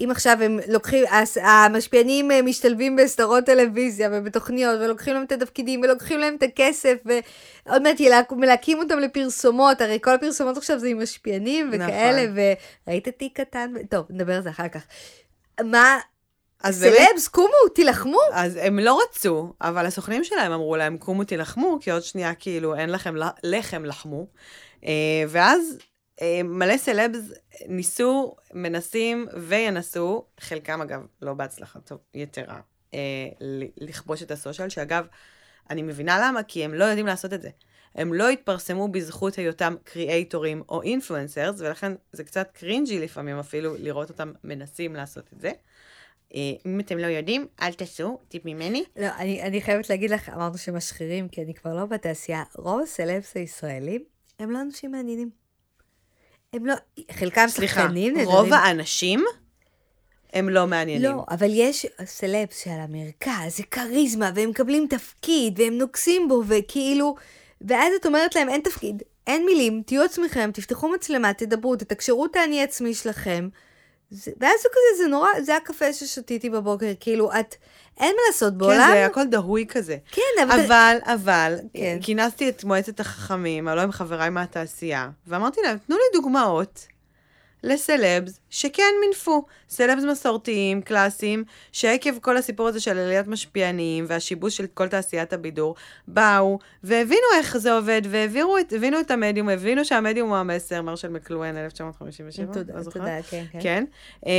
אם 0.00 0.10
עכשיו 0.10 0.38
הם 0.42 0.58
לוקחים, 0.68 1.04
המשפיענים 1.36 2.30
אה, 2.30 2.42
משתלבים 2.42 2.96
בסדרות 2.96 3.44
טלוויזיה 3.44 4.08
ובתוכניות, 4.12 4.80
ולוקחים 4.80 5.14
להם 5.14 5.24
את 5.24 5.32
התפקידים, 5.32 5.80
ולוקחים 5.80 6.20
להם 6.20 6.34
את 6.34 6.42
הכסף, 6.42 6.94
ועוד 7.04 7.82
מעט 7.82 8.00
מלהקים 8.30 8.78
אותם 8.78 8.98
לפרסומות, 8.98 9.80
הרי 9.80 9.98
כל 10.02 10.14
הפרסומות 10.14 10.56
עכשיו 10.56 10.78
זה 10.78 10.88
עם 10.88 11.02
משפיענים 11.02 11.70
וכאלה, 11.72 12.26
נכון. 12.26 12.44
וראית 12.86 13.08
תיק 13.08 13.40
קטן, 13.40 13.72
טוב, 13.90 14.06
נדבר 14.10 14.34
על 14.34 14.42
זה 14.42 14.50
אחר 14.50 14.68
כך. 14.68 14.82
מה, 15.64 15.98
סלבס, 16.70 17.28
קומו, 17.28 17.68
תילחמו. 17.74 18.18
אז 18.32 18.58
הם 18.62 18.78
לא 18.78 19.00
רצו, 19.02 19.52
אבל 19.60 19.86
הסוכנים 19.86 20.24
שלהם 20.24 20.52
אמרו 20.52 20.76
להם, 20.76 20.98
קומו, 20.98 21.24
תילחמו, 21.24 21.78
כי 21.80 21.90
עוד 21.90 22.02
שנייה, 22.02 22.34
כאילו, 22.34 22.74
אין 22.74 22.90
לכם 22.90 23.14
לחם, 23.42 23.84
לחמו. 23.84 24.26
אה, 24.84 25.24
ואז 25.28 25.78
מלא 26.44 26.76
סלבס 26.76 27.20
ניסו, 27.68 28.36
מנסים 28.54 29.26
וינסו, 29.36 30.24
חלקם 30.40 30.80
אגב 30.80 31.00
לא 31.22 31.34
בהצלחה 31.34 31.98
יתרה, 32.14 32.60
אה, 32.94 33.28
לכבוש 33.76 34.22
את 34.22 34.30
ה 34.30 34.35
social, 34.35 34.68
שאגב, 34.68 35.06
אני 35.70 35.82
מבינה 35.82 36.18
למה, 36.22 36.42
כי 36.42 36.64
הם 36.64 36.74
לא 36.74 36.84
יודעים 36.84 37.06
לעשות 37.06 37.32
את 37.32 37.42
זה. 37.42 37.50
הם 37.94 38.14
לא 38.14 38.28
התפרסמו 38.28 38.88
בזכות 38.88 39.34
היותם 39.34 39.74
קריאייטורים 39.84 40.62
או 40.68 40.82
influencers, 40.82 41.60
ולכן 41.60 41.92
זה 42.12 42.24
קצת 42.24 42.50
cringy 42.52 43.00
לפעמים 43.00 43.38
אפילו 43.38 43.74
לראות 43.78 44.10
אותם 44.10 44.32
מנסים 44.44 44.96
לעשות 44.96 45.32
את 45.32 45.40
זה. 45.40 45.50
אה, 46.34 46.40
אם 46.66 46.80
אתם 46.80 46.98
לא 46.98 47.06
יודעים, 47.06 47.46
אל 47.62 47.72
תעשו, 47.72 48.18
טיפ 48.28 48.44
ממני. 48.44 48.84
לא, 48.96 49.06
אני, 49.18 49.42
אני 49.42 49.60
חייבת 49.62 49.90
להגיד 49.90 50.10
לך, 50.10 50.28
אמרנו 50.28 50.58
שמשחירים, 50.58 51.28
כי 51.28 51.42
אני 51.42 51.54
כבר 51.54 51.74
לא 51.74 51.86
בתעשייה. 51.86 52.42
רוב 52.56 52.82
הסלבס 52.82 53.36
הישראלים 53.36 54.04
הם 54.38 54.50
לא 54.50 54.60
אנשים 54.60 54.92
מעניינים. 54.92 55.37
הם 56.52 56.66
לא, 56.66 56.74
חלקם 57.12 57.48
שחקנים. 57.48 58.14
סליחה, 58.14 58.30
רוב 58.30 58.52
האנשים 58.52 59.24
הם 60.32 60.48
לא 60.48 60.66
מעניינים. 60.66 61.10
לא, 61.10 61.24
אבל 61.30 61.48
יש 61.50 61.86
סלבס 62.04 62.64
שעל 62.64 62.80
המרכז, 62.80 63.56
זה 63.56 63.62
כריזמה, 63.62 64.30
והם 64.34 64.50
מקבלים 64.50 64.86
תפקיד, 64.90 65.60
והם 65.60 65.78
נוגסים 65.78 66.28
בו, 66.28 66.42
וכאילו... 66.46 67.16
ואז 67.60 67.92
את 68.00 68.06
אומרת 68.06 68.34
להם, 68.34 68.48
אין 68.48 68.60
תפקיד, 68.60 69.02
אין 69.26 69.44
מילים, 69.46 69.82
תהיו 69.86 70.02
עצמכם, 70.02 70.50
תפתחו 70.54 70.88
מצלמה, 70.88 71.32
תדברו, 71.32 71.76
תתקשרו 71.76 72.26
את 72.26 72.36
האני 72.36 72.62
עצמי 72.62 72.94
שלכם. 72.94 73.48
זה, 74.10 74.30
ואז 74.40 74.60
זה 74.62 74.68
כזה, 74.68 75.02
זה 75.02 75.08
נורא, 75.08 75.28
זה 75.40 75.56
הקפה 75.56 75.92
ששתיתי 75.92 76.50
בבוקר, 76.50 76.92
כאילו, 77.00 77.30
את, 77.32 77.54
אין 78.00 78.14
מה 78.16 78.22
לעשות 78.28 78.58
בעולם. 78.58 78.78
כן, 78.78 78.92
זה 78.92 79.06
הכל 79.06 79.26
דהוי 79.26 79.66
כזה. 79.68 79.96
כן, 80.12 80.22
אבל... 80.42 80.60
אבל, 80.60 80.96
אבל, 81.04 81.54
כן. 81.74 81.98
כינסתי 82.02 82.48
את 82.48 82.64
מועצת 82.64 83.00
החכמים, 83.00 83.68
הלוא 83.68 83.82
הם 83.82 83.92
חבריי 83.92 84.30
מהתעשייה, 84.30 85.10
ואמרתי 85.26 85.60
להם, 85.60 85.78
תנו 85.86 85.96
לי 85.96 86.20
דוגמאות 86.20 86.86
לסלבס 87.62 88.40
שכן 88.50 88.92
מינפו. 89.00 89.44
סלבס 89.68 90.02
מסורתיים, 90.04 90.82
קלאסיים, 90.82 91.44
שעקב 91.72 92.18
כל 92.18 92.36
הסיפור 92.36 92.68
הזה 92.68 92.80
של 92.80 92.98
עליית 92.98 93.26
משפיענים 93.26 94.04
והשיבוש 94.08 94.56
של 94.56 94.66
כל 94.74 94.88
תעשיית 94.88 95.32
הבידור, 95.32 95.74
באו 96.08 96.58
והבינו 96.82 97.26
איך 97.38 97.58
זה 97.58 97.72
עובד, 97.72 98.02
והבינו 98.10 99.00
את 99.00 99.10
המדיום, 99.10 99.48
הבינו 99.48 99.84
שהמדיום 99.84 100.28
הוא 100.28 100.36
המסר, 100.36 100.82
מרשל 100.82 101.08
מקלואן, 101.08 101.56
1957. 101.56 102.52
תודה, 102.52 102.84
תודה, 102.84 103.22
כן, 103.30 103.44
כן. 103.52 103.58
כן. 103.62 103.84
אה, 104.26 104.32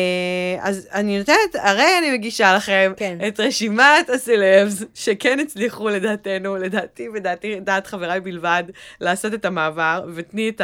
אז 0.61 0.87
אני 0.93 1.17
נותנת, 1.17 1.55
הרי 1.59 1.97
אני 1.99 2.11
מגישה 2.11 2.55
לכם 2.55 2.93
כן. 2.97 3.17
את 3.27 3.39
רשימת 3.39 4.09
הסלבס 4.09 4.83
שכן 4.93 5.39
הצליחו 5.39 5.89
לדעתנו, 5.89 6.55
לדעתי 6.55 7.09
ודעתי, 7.13 7.59
דעת 7.59 7.87
חבריי 7.87 8.19
בלבד, 8.19 8.63
לעשות 9.01 9.33
את 9.33 9.45
המעבר, 9.45 10.05
ותני 10.15 10.49
את, 10.49 10.61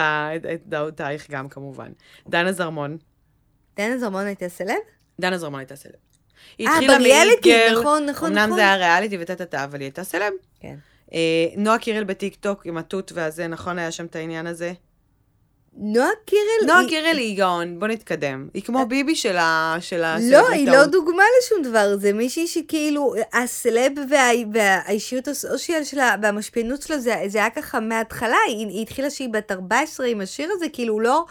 את 0.54 0.62
דעותייך 0.66 1.28
גם 1.32 1.50
כמובן. 1.50 1.90
דנה 2.28 2.52
זרמון. 2.52 2.98
דנה 3.78 3.98
זרמון 3.98 4.26
הייתה 4.26 4.50
סלב? 4.50 4.76
דנה 5.22 5.38
זרמון 5.38 5.60
הייתה 5.60 5.76
סלב. 5.76 5.92
היא 6.58 6.68
אה, 6.68 6.74
התחילה 6.74 7.00
בריאליטי, 7.00 7.72
נכון, 7.72 7.82
נכון, 7.82 8.10
נכון. 8.10 8.38
אמנם 8.38 8.56
זה 8.56 8.62
היה 8.62 8.76
ריאליטי 8.76 9.18
וטה-טה-טה, 9.20 9.64
אבל 9.64 9.80
היא 9.80 9.86
הייתה 9.86 10.04
סלב. 10.04 10.34
כן. 10.60 10.76
אה, 11.14 11.46
נועה 11.58 11.78
קירל 11.78 12.04
בטיקטוק 12.04 12.66
עם 12.66 12.78
התות 12.78 13.12
והזה, 13.16 13.48
נכון 13.48 13.80
היה 13.80 13.92
שם 13.92 14.06
את 14.06 14.16
העניין 14.16 14.48
הזה? 14.48 14.74
נועה 15.78 16.10
קירל... 16.26 16.68
נועה 16.68 16.90
קירל 16.90 17.18
היא 17.18 17.38
גאון, 17.38 17.80
בוא 17.80 17.88
נתקדם. 17.88 18.48
היא 18.54 18.64
כמו 18.64 18.80
אה, 18.80 18.86
ביבי 18.86 19.16
של 19.16 19.38
ה... 19.38 19.78
לא, 20.22 20.50
היא 20.50 20.68
לא 20.68 20.86
דוגמה 20.86 21.24
לשום 21.40 21.64
דבר, 21.64 21.98
זה 21.98 22.14
מישהי 22.14 22.48
שכאילו, 22.48 23.14
הסלב 23.34 23.92
והאישיות 24.54 25.28
הסושיאל 25.28 25.84
שלה 25.84 26.16
והמשפיענות 26.22 26.82
שלה, 26.82 27.00
זה 27.00 27.40
היה 27.40 27.50
ככה 27.50 27.80
מההתחלה, 27.80 28.38
היא 28.48 28.82
התחילה 28.82 29.10
שהיא 29.10 29.30
בת 29.30 29.52
14 29.52 30.08
עם 30.08 30.22
השיר 30.22 30.50
הזה, 30.52 30.66
כאילו 30.70 31.00
לא... 31.00 31.26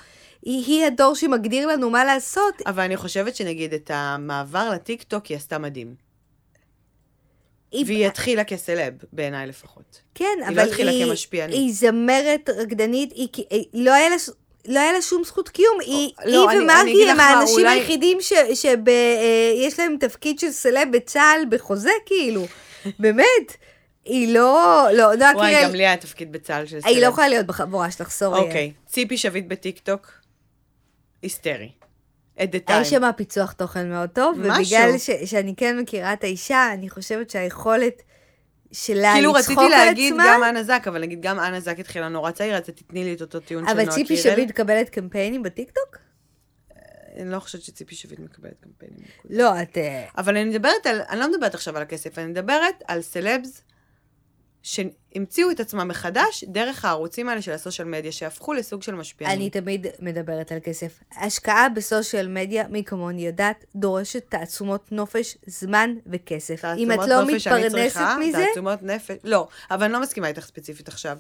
היא, 0.45 0.65
היא 0.67 0.87
הדור 0.87 1.15
שמגדיר 1.15 1.67
לנו 1.67 1.91
מה 1.91 2.05
לעשות. 2.05 2.55
אבל 2.67 2.83
אני 2.83 2.97
חושבת 2.97 3.37
שנגיד 3.37 3.75
את 3.75 3.91
המעבר 3.95 4.71
לטיקטוק 4.71 5.27
היא 5.27 5.37
עשתה 5.37 5.59
מדהים. 5.59 5.95
היא... 7.73 7.85
והיא 7.87 8.07
התחילה 8.07 8.45
כסלב, 8.45 8.95
בעיניי 9.13 9.47
לפחות. 9.47 10.01
כן, 10.15 10.25
היא 10.41 10.49
אבל 10.49 10.57
לא 10.57 10.63
התחילה 10.63 10.91
היא... 10.91 11.07
כמשפיענית. 11.07 11.57
היא 11.57 11.75
זמרת 11.75 12.51
רקדנית, 12.57 13.13
היא, 13.13 13.29
היא, 13.51 13.65
לא 13.75 13.93
היה 13.93 14.09
לה... 14.09 14.17
לא 14.69 14.81
היה 14.81 14.93
לה 14.93 15.03
שום 15.03 15.25
זכות 15.25 15.49
קיום, 15.49 15.79
היא, 15.81 16.13
לא, 16.25 16.51
היא 16.51 16.61
ומרגי 16.61 17.11
הם 17.11 17.21
האנשים 17.21 17.59
אולי... 17.59 17.69
היחידים 17.69 18.19
שיש 18.21 18.67
אה, 18.67 19.69
להם 19.79 19.97
תפקיד 20.01 20.39
של 20.39 20.51
סלב 20.51 20.89
בצה"ל 20.93 21.45
בחוזה, 21.49 21.91
כאילו, 22.07 22.47
באמת. 22.99 23.57
היא 24.05 24.35
לא, 24.35 24.87
לא, 24.93 25.15
נועה 25.15 25.33
קירל... 25.33 25.35
וואי, 25.35 25.65
גם 25.65 25.75
לי 25.75 25.87
היה 25.87 25.97
תפקיד 25.97 26.33
בצה"ל 26.33 26.67
של 26.67 26.81
סלב. 26.81 26.93
היא 26.93 27.01
לא 27.01 27.07
יכולה 27.07 27.29
להיות 27.29 27.47
בחבורה 27.47 27.91
שלך, 27.91 28.11
סורי. 28.11 28.41
אוקיי, 28.41 28.73
ציפי 28.87 29.17
שביט 29.17 29.45
בטיקטוק. 29.49 30.24
היסטרי. 31.25 31.73
היה 32.67 32.85
שם 32.85 33.11
פיצוח 33.17 33.53
תוכן 33.53 33.91
מאוד 33.91 34.11
טוב, 34.11 34.39
משהו. 34.39 34.63
ובגלל 34.63 34.99
ש, 34.99 35.11
שאני 35.11 35.55
כן 35.57 35.79
מכירה 35.79 36.13
את 36.13 36.25
האישה, 36.25 36.73
אני 36.73 36.91
חושבת 36.91 37.31
שהיכולת 37.31 38.03
שלה 38.73 39.13
כאילו 39.15 39.35
לצחוק 39.35 39.59
על 39.59 39.65
עצמה... 39.65 39.75
כאילו 39.75 39.83
רציתי 39.83 39.87
להגיד 39.87 40.15
גם 40.27 40.45
אנה 40.45 40.63
זק, 40.63 40.83
אבל 40.87 41.01
נגיד 41.01 41.21
גם 41.23 41.41
אנה 41.41 41.61
זק 41.61 41.79
התחילה 41.79 42.09
נורא 42.09 42.31
צעיר, 42.31 42.57
אז 42.57 42.63
תתני 42.63 43.05
לי 43.05 43.15
את 43.15 43.21
אותו 43.21 43.41
טיעון 43.41 43.65
של 43.67 43.73
נועה 43.73 43.85
קירל. 43.85 43.95
אבל 43.97 44.07
ציפי 44.07 44.17
שביט 44.17 44.49
מקבלת 44.49 44.91
קמפיינים 44.91 45.43
בטיקטוק? 45.43 45.99
אה, 46.77 46.83
אני 47.23 47.31
לא 47.31 47.41
חושבת 47.41 47.63
שציפי 47.63 47.95
שביט 47.95 48.19
מקבלת 48.19 48.61
קמפיינים. 48.61 49.05
לא, 49.31 49.63
את... 49.63 49.79
אה, 49.79 50.05
אבל 50.19 50.37
אני 50.37 50.51
מדברת 50.51 50.87
על, 50.87 51.01
אני 51.09 51.21
לא 51.21 51.33
מדברת 51.33 51.55
עכשיו 51.55 51.77
על 51.77 51.83
הכסף, 51.83 52.19
אני 52.19 52.27
מדברת 52.27 52.83
על 52.89 53.03
סלבס 53.03 53.63
שהמציאו 54.65 55.51
את 55.51 55.61
עצמם 55.61 55.89
מחדש 55.89 56.45
דרך 56.45 56.85
הערוצים 56.85 57.29
האלה 57.29 57.43
של 57.43 57.53
הסושיאל 57.53 57.89
מדיה, 57.89 58.13
שהפכו 58.13 58.53
לסוג 58.53 58.83
של 58.83 58.95
משפיענים. 58.95 59.39
אני 59.39 59.51
תמיד 59.51 59.87
מדברת 60.01 60.53
על 60.53 60.59
כסף. 60.65 61.01
השקעה 61.17 61.69
בסושיאל 61.69 62.29
מדיה, 62.29 62.69
מי 62.69 62.85
כמוני 62.85 63.27
יודעת, 63.27 63.65
דורשת 63.77 64.25
תעצומות 64.29 64.93
נופש, 64.93 65.37
זמן 65.47 65.95
וכסף. 66.07 66.65
אם 66.65 66.93
את 66.93 66.99
לא 67.09 67.27
מתפרנסת 67.27 68.01
מזה... 68.21 68.45
תעצומות 68.49 68.83
נפש, 68.83 69.17
לא, 69.25 69.49
אבל 69.71 69.85
אני 69.85 69.93
לא 69.93 70.01
מסכימה 70.01 70.29
איתך 70.29 70.47
ספציפית 70.47 70.89
עכשיו. 70.89 71.19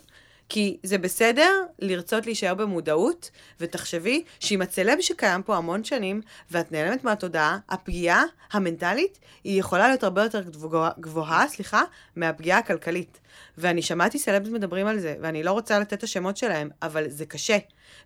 כי 0.48 0.76
זה 0.82 0.98
בסדר 0.98 1.62
לרצות 1.78 2.26
להישאר 2.26 2.54
במודעות, 2.54 3.30
ותחשבי 3.60 4.24
שאם 4.40 4.62
הצלב 4.62 5.00
שקיים 5.00 5.42
פה 5.42 5.56
המון 5.56 5.84
שנים, 5.84 6.20
ואת 6.50 6.72
נעלמת 6.72 7.04
מהתודעה, 7.04 7.58
הפגיעה 7.68 8.24
המנטלית, 8.52 9.18
היא 9.44 9.60
יכולה 9.60 9.88
להיות 9.88 10.02
הרבה 10.02 10.22
יותר 10.22 10.42
גבוהה, 10.42 10.90
גבוהה 11.00 11.48
סליחה, 11.48 11.82
מהפגיעה 12.16 12.58
הכלכלית. 12.58 13.20
ואני 13.58 13.82
שמעתי 13.82 14.18
סלבס 14.18 14.48
מדברים 14.48 14.86
על 14.86 14.98
זה, 14.98 15.14
ואני 15.20 15.42
לא 15.42 15.52
רוצה 15.52 15.78
לתת 15.78 15.92
את 15.92 16.02
השמות 16.02 16.36
שלהם, 16.36 16.70
אבל 16.82 17.08
זה 17.08 17.26
קשה. 17.26 17.58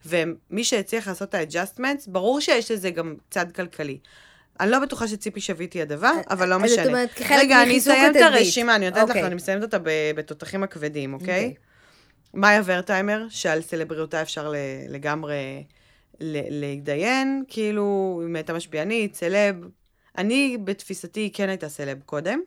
ומי 0.07 0.65
שהצליח 0.65 1.09
לעשות 1.09 1.29
את 1.29 1.35
ה-adjustments, 1.35 2.05
ברור 2.07 2.41
שיש 2.41 2.71
לזה 2.71 2.91
גם 2.91 3.15
צד 3.31 3.53
כלכלי. 3.53 3.99
אני 4.61 4.71
לא 4.71 4.79
בטוחה 4.79 5.09
שציפי 5.09 5.41
שביט 5.41 5.75
היא 5.75 5.83
הדבר, 5.83 6.07
אה, 6.07 6.21
אבל 6.31 6.49
לא 6.49 6.59
משנה. 6.59 6.77
זאת 6.77 6.87
אומרת, 6.87 7.13
כחלק 7.13 7.39
רגע, 7.39 7.63
אני 7.63 7.79
אסיים 7.79 8.17
את 8.17 8.23
הרשימה, 8.23 8.77
אני 8.77 8.87
נותנת 8.87 9.03
לך, 9.03 9.09
אוקיי. 9.09 9.27
אני 9.27 9.35
מסיימת 9.35 9.63
אותה 9.63 9.79
בתותחים 10.17 10.63
הכבדים, 10.63 11.15
אוקיי? 11.15 11.55
מאיה 12.35 12.63
ורטהיימר, 12.65 13.27
שעל 13.29 13.63
סלבריותה 13.63 14.23
אפשר 14.23 14.53
לגמרי 14.89 15.65
להתדיין, 16.21 17.45
כאילו, 17.49 18.21
אם 18.27 18.37
הייתה 18.37 18.53
משפיענית, 18.53 19.15
סלב. 19.15 19.57
אני, 20.19 20.59
בתפיסתי, 20.65 21.21
היא 21.21 21.31
כן 21.35 21.49
הייתה 21.49 21.69
סלב 21.69 22.01
קודם. 22.07 22.41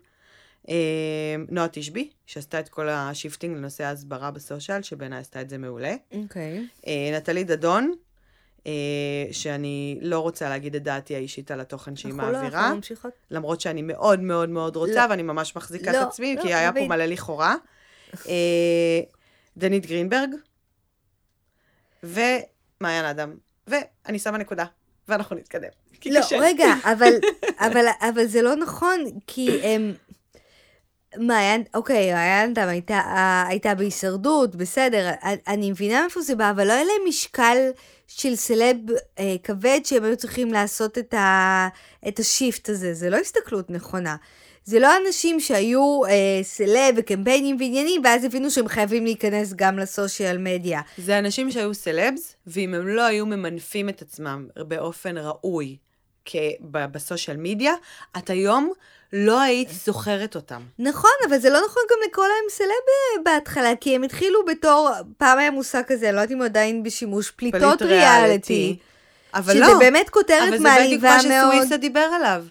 אה, 0.70 1.36
נועה 1.50 1.68
תשבי, 1.72 2.10
שעשתה 2.26 2.60
את 2.60 2.70
כל 2.70 2.90
ה 2.90 2.97
shifting 2.97 3.58
לנושא 3.58 3.84
ההסברה 3.84 4.32
ב 4.32 4.38
social, 4.38 4.82
שבעיניי 4.82 5.20
עשתה 5.20 5.42
את 5.42 5.50
זה 5.50 5.58
מעולה. 5.58 5.96
אוקיי. 6.12 6.68
אוקיי. 6.68 6.88
אה, 6.88 7.18
נטלי 7.18 7.44
דדון, 7.44 7.94
אה, 8.68 8.72
שאני 9.32 9.98
לא 10.02 10.20
רוצה 10.20 10.50
להגיד 10.50 10.76
את 10.76 10.84
דעתי 10.84 11.16
האישית 11.16 11.52
על 11.52 11.60
התוכן 11.60 11.96
שהיא 11.96 12.14
מעבירה. 12.14 12.44
אנחנו 12.44 12.70
לא, 12.70 12.76
ממשיכות. 12.76 13.12
למרות 13.32 13.62
שאני 13.62 13.82
מאוד 13.82 14.20
מאוד 14.20 14.50
מאוד 14.50 14.76
רוצה, 14.76 15.06
לא. 15.06 15.10
ואני 15.10 15.24
ממש 15.24 15.56
מחזיקה 15.56 15.92
לא, 15.92 16.02
את 16.02 16.08
עצמי, 16.08 16.36
לא, 16.36 16.42
כי 16.42 16.54
היה 16.54 16.74
פה 16.74 16.88
מלא 16.88 17.06
לכאורה. 17.06 17.56
דנית 19.58 19.86
גרינברג, 19.86 20.30
ומעיין 22.04 23.06
אדם. 23.06 23.36
ואני 23.68 24.20
שמה 24.20 24.38
נקודה, 24.38 24.66
ואנחנו 25.08 25.36
נתקדם. 25.36 25.70
לא, 26.06 26.20
קשה. 26.20 26.38
רגע, 26.40 26.68
אבל, 26.94 27.14
אבל, 27.60 27.86
אבל 28.10 28.26
זה 28.26 28.42
לא 28.42 28.56
נכון, 28.56 29.00
כי 29.28 29.62
הם... 29.64 29.94
מעיין, 31.18 31.64
אוקיי, 31.74 32.14
מעיין 32.14 32.50
אדם 32.50 32.68
הייתה, 32.68 33.02
הייתה 33.48 33.76
בהישרדות, 33.76 34.56
בסדר, 34.56 35.12
אני 35.48 35.72
מבינה 35.72 36.02
מאיפה 36.02 36.22
זה 36.22 36.36
בא, 36.36 36.52
אבל 36.52 36.68
לא 36.68 36.74
היה 36.74 36.84
להם 36.84 37.08
משקל 37.08 37.58
של 38.08 38.36
סלב 38.36 38.76
אה, 39.20 39.36
כבד 39.44 39.80
שהם 39.84 40.04
היו 40.04 40.18
צריכים 40.18 40.54
לעשות 40.54 40.98
את, 40.98 41.14
ה, 41.14 41.68
את 42.08 42.20
השיפט 42.20 42.70
הזה, 42.70 42.94
זה 42.94 43.10
לא 43.10 43.18
הסתכלות 43.18 43.70
נכונה. 43.70 44.16
זה 44.66 44.80
לא 44.80 44.90
אנשים 45.06 45.40
שהיו 45.40 46.06
אה, 46.06 46.40
סלב 46.44 46.94
וקמפיינים 46.98 47.58
ועניינים, 47.60 48.02
ואז 48.04 48.24
הבינו 48.24 48.52
שהם 48.52 48.68
חייבים 48.68 49.04
להיכנס 49.04 49.54
גם 49.56 49.80
לסושיאל 49.80 50.38
מדיה. 50.38 50.82
זה 50.98 51.20
אנשים 51.20 51.52
שהיו 51.52 51.74
סלבס, 51.74 52.36
ואם 52.48 52.74
הם 52.74 52.88
לא 52.88 53.02
היו 53.02 53.26
ממנפים 53.26 53.90
את 53.90 54.02
עצמם 54.02 54.48
באופן 54.58 55.18
ראוי 55.18 55.78
בסושיאל 56.72 57.38
מדיה, 57.38 57.74
את 58.18 58.30
היום 58.30 58.72
לא 59.14 59.42
היית 59.42 59.70
זוכרת 59.70 60.36
אותם. 60.36 60.62
נכון, 60.80 61.12
אבל 61.30 61.38
זה 61.38 61.50
לא 61.50 61.60
נכון 61.66 61.84
גם 61.92 61.98
לקרוא 62.08 62.26
להם 62.26 62.50
סלב 62.50 62.68
אה, 62.68 63.24
בהתחלה, 63.24 63.76
כי 63.82 63.96
הם 63.96 64.04
התחילו 64.04 64.46
בתור, 64.46 64.90
פעם 65.18 65.40
היה 65.40 65.52
מושג 65.52 65.82
כזה, 65.88 66.12
לא 66.12 66.22
יודעת 66.22 66.38
אם 66.38 66.42
עדיין 66.42 66.84
בשימוש, 66.84 67.32
פליטות 67.32 67.82
ריאליטי. 67.82 68.78
אבל 69.34 69.58
לא. 69.60 69.68
שזה 69.68 69.76
באמת 69.80 70.10
כותרת 70.10 70.60
מעליבה 70.60 71.10
מאוד. 71.10 71.20
אבל 71.20 71.22
זה 71.22 71.28
בדיוק 71.28 71.44
מה 71.44 71.54
שסוויסה 71.54 71.78
דיבר 71.78 72.00
עליו. 72.16 72.44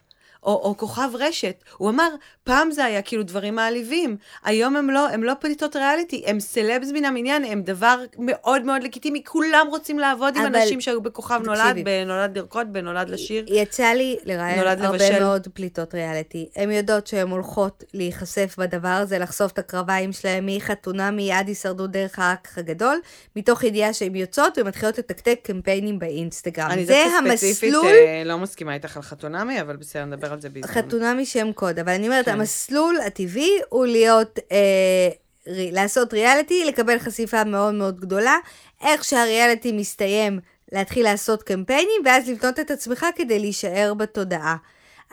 או, 0.43 0.53
או 0.53 0.77
כוכב 0.77 1.11
רשת. 1.15 1.65
הוא 1.77 1.91
אמר, 1.91 2.09
פעם 2.45 2.71
זה 2.71 2.85
היה 2.85 3.03
כאילו 3.03 3.23
דברים 3.23 3.55
מעליבים, 3.55 4.17
היום 4.45 4.77
הם 4.77 4.91
לא, 4.91 5.09
הם 5.09 5.23
לא 5.23 5.33
פליטות 5.41 5.77
ריאליטי, 5.77 6.23
הם 6.27 6.41
סלבס 6.41 6.91
מן 6.93 7.05
המניין, 7.05 7.45
הם 7.45 7.63
דבר 7.63 8.05
מאוד 8.19 8.63
מאוד 8.63 8.83
לגיטימי, 8.83 9.23
כולם 9.25 9.67
רוצים 9.71 9.99
לעבוד 9.99 10.37
עם 10.37 10.47
אנשים 10.47 10.81
שהיו 10.81 11.01
בכוכב 11.01 11.41
נולד, 11.45 11.77
בנולד 11.85 12.39
לרקוד, 12.39 12.73
בנולד 12.73 13.11
לשיר. 13.11 13.45
יצא 13.49 13.87
לי 13.87 14.17
לראיין 14.25 14.59
הרבה 14.59 14.89
לבשל. 14.89 15.19
מאוד 15.21 15.49
פליטות 15.55 15.95
ריאליטי. 15.95 16.49
הן 16.57 16.71
יודעות 16.71 17.07
שהן 17.07 17.29
הולכות 17.29 17.85
להיחשף 17.95 18.55
בדבר 18.59 18.89
הזה, 18.89 19.19
לחשוף 19.19 19.53
את 19.53 19.59
הקרביים 19.59 20.13
שלהן 20.13 20.49
מחתונה 20.49 21.11
מיד 21.11 21.49
הישרדות 21.49 21.91
דרך 21.91 22.19
האח 22.19 22.39
הגדול, 22.57 23.01
מתוך 23.37 23.65
ידיעה 23.65 23.93
שהן 23.93 24.17
יוצאות 24.17 24.59
ומתחילות 24.59 24.99
לתקתק 24.99 25.39
קמפיינים 25.43 25.99
באינסטגרם. 25.99 26.71
אני 26.71 26.85
דווקא 26.85 27.37
ספציפית 27.37 27.75
אה, 27.75 28.23
לא 28.25 28.39
מסכימה 28.39 28.75
איתך 28.75 28.97
על 28.97 29.03
חתונמי, 29.03 29.61
אבל 29.61 29.77
בסדר, 29.77 30.05
נדבר 30.05 30.30
על 30.33 30.41
זה 30.41 30.49
בהזדמנות. 30.49 30.87
חתונמי 30.87 31.27
שם 31.27 31.53
קוד, 31.53 31.79
אבל 31.79 31.93
אני 31.93 32.07
אומרת, 32.07 32.25
כן. 32.25 32.33
המסלול 32.33 32.97
הטבעי 33.07 33.59
הוא 33.69 33.87
להיות, 33.87 34.39
אה, 34.53 35.09
רי, 35.47 35.73
לעשות 35.73 36.15
ריאליטי, 36.15 36.65
לקבל 36.65 36.99
חשיפה 36.99 37.45
מאוד 37.45 37.75
מאוד 37.75 38.01
גדולה. 38.01 38.37
איך 38.81 39.05
שהריאליטי 39.05 39.73
מסתיים, 39.73 40.41
להתחיל 40.73 41.05
לעשות 41.05 41.43
קמפיינים, 41.43 42.03
ואז 42.05 42.29
לבנות 42.29 42.61
את 42.61 42.71
עצמך 42.71 43.07
כדי 43.17 43.39
להישאר 43.39 43.95
בתודעה. 43.97 44.57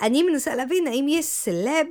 אני 0.02 0.24
מנסה 0.24 0.56
להבין 0.56 0.88
האם 0.88 1.06
יש 1.10 1.26
סלב, 1.26 1.88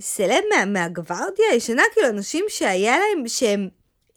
סלב 0.00 0.42
מה, 0.54 0.64
מהגווארדיה 0.64 1.46
הישנה, 1.52 1.82
כאילו 1.92 2.08
אנשים 2.08 2.44
שהיה 2.48 2.96
להם, 2.98 3.28
שהם 3.28 3.68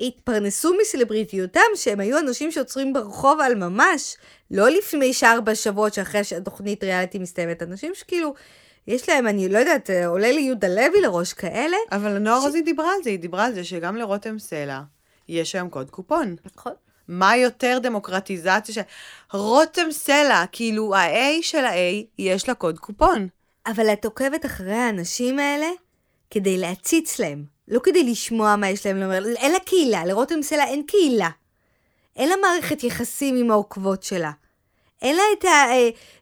התפרנסו 0.01 0.73
מסלבריטיותם, 0.81 1.61
שהם 1.75 1.99
היו 1.99 2.19
אנשים 2.19 2.51
שעוצרים 2.51 2.93
ברחוב 2.93 3.39
על 3.39 3.55
ממש, 3.55 4.17
לא 4.51 4.69
לפני 4.69 5.13
שארבע 5.13 5.55
שבועות 5.55 5.93
שאחרי 5.93 6.23
שהתוכנית 6.23 6.83
ריאליטי 6.83 7.19
מסתיימת, 7.19 7.63
אנשים 7.63 7.91
שכאילו 7.95 8.33
יש 8.87 9.09
להם, 9.09 9.27
אני 9.27 9.49
לא 9.49 9.57
יודעת, 9.57 9.89
עולה 10.05 10.31
לי 10.31 10.41
יהודה 10.41 10.67
לוי 10.67 11.01
לראש 11.01 11.33
כאלה. 11.33 11.77
אבל 11.91 12.17
נועה 12.17 12.41
ש... 12.41 12.43
רוזי 12.43 12.61
דיברה 12.61 12.93
על 12.93 13.03
זה, 13.03 13.09
היא 13.09 13.19
דיברה 13.19 13.45
על 13.45 13.53
זה 13.53 13.63
שגם 13.63 13.95
לרותם 13.95 14.39
סלע 14.39 14.81
יש 15.29 15.55
היום 15.55 15.69
קוד 15.69 15.89
קופון. 15.89 16.35
נכון. 16.55 16.73
מה 17.07 17.37
יותר 17.37 17.79
דמוקרטיזציה 17.81 18.75
של... 18.75 18.81
רותם 19.33 19.91
סלע, 19.91 20.43
כאילו 20.51 20.95
ה-A 20.95 21.41
של 21.41 21.65
ה-A, 21.65 22.05
יש 22.17 22.47
לה 22.47 22.53
קוד 22.53 22.79
קופון. 22.79 23.27
אבל 23.67 23.93
את 23.93 24.05
עוקבת 24.05 24.45
אחרי 24.45 24.73
האנשים 24.73 25.39
האלה 25.39 25.67
כדי 26.31 26.57
להציץ 26.57 27.19
להם, 27.19 27.43
לא 27.69 27.79
כדי 27.83 28.03
לשמוע 28.03 28.55
מה 28.55 28.69
יש 28.69 28.85
להם 28.85 28.97
לומר. 28.97 29.23
אין 29.35 29.51
לה 29.51 29.59
קהילה, 29.59 30.05
לרותם 30.05 30.41
סלע 30.41 30.63
אין 30.63 30.83
קהילה. 30.83 31.29
אין 32.15 32.29
לה 32.29 32.35
מערכת 32.41 32.83
יחסים 32.83 33.35
עם 33.35 33.51
העוקבות 33.51 34.03
שלה. 34.03 34.31
אין 35.01 35.15
לה 35.15 35.23
את 35.39 35.45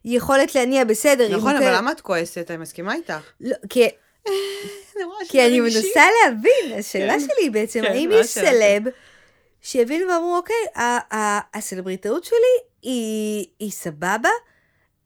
היכולת 0.03 0.55
להניע 0.55 0.83
בסדר. 0.83 1.37
נכון, 1.37 1.55
אבל 1.55 1.77
למה 1.77 1.91
את 1.91 2.01
כועסת? 2.01 2.51
אני 2.51 2.57
מסכימה 2.57 2.93
איתך. 2.93 3.31
לא, 3.41 3.55
כי... 3.69 3.87
כי 5.29 5.45
אני 5.45 5.59
מנסה 5.59 6.03
להבין, 6.23 6.79
השאלה 6.79 7.13
כן. 7.13 7.19
שלי 7.19 7.29
היא 7.39 7.51
בעצם, 7.51 7.81
כן, 7.81 7.91
האם 7.91 8.09
יש 8.13 8.27
סלב 8.27 8.83
שהבינו 9.61 10.11
ואמרו, 10.11 10.37
אוקיי, 10.37 10.55
הסלבריטאות 11.53 12.23
שלי 12.23 12.83
היא 13.59 13.71
סבבה, 13.71 14.29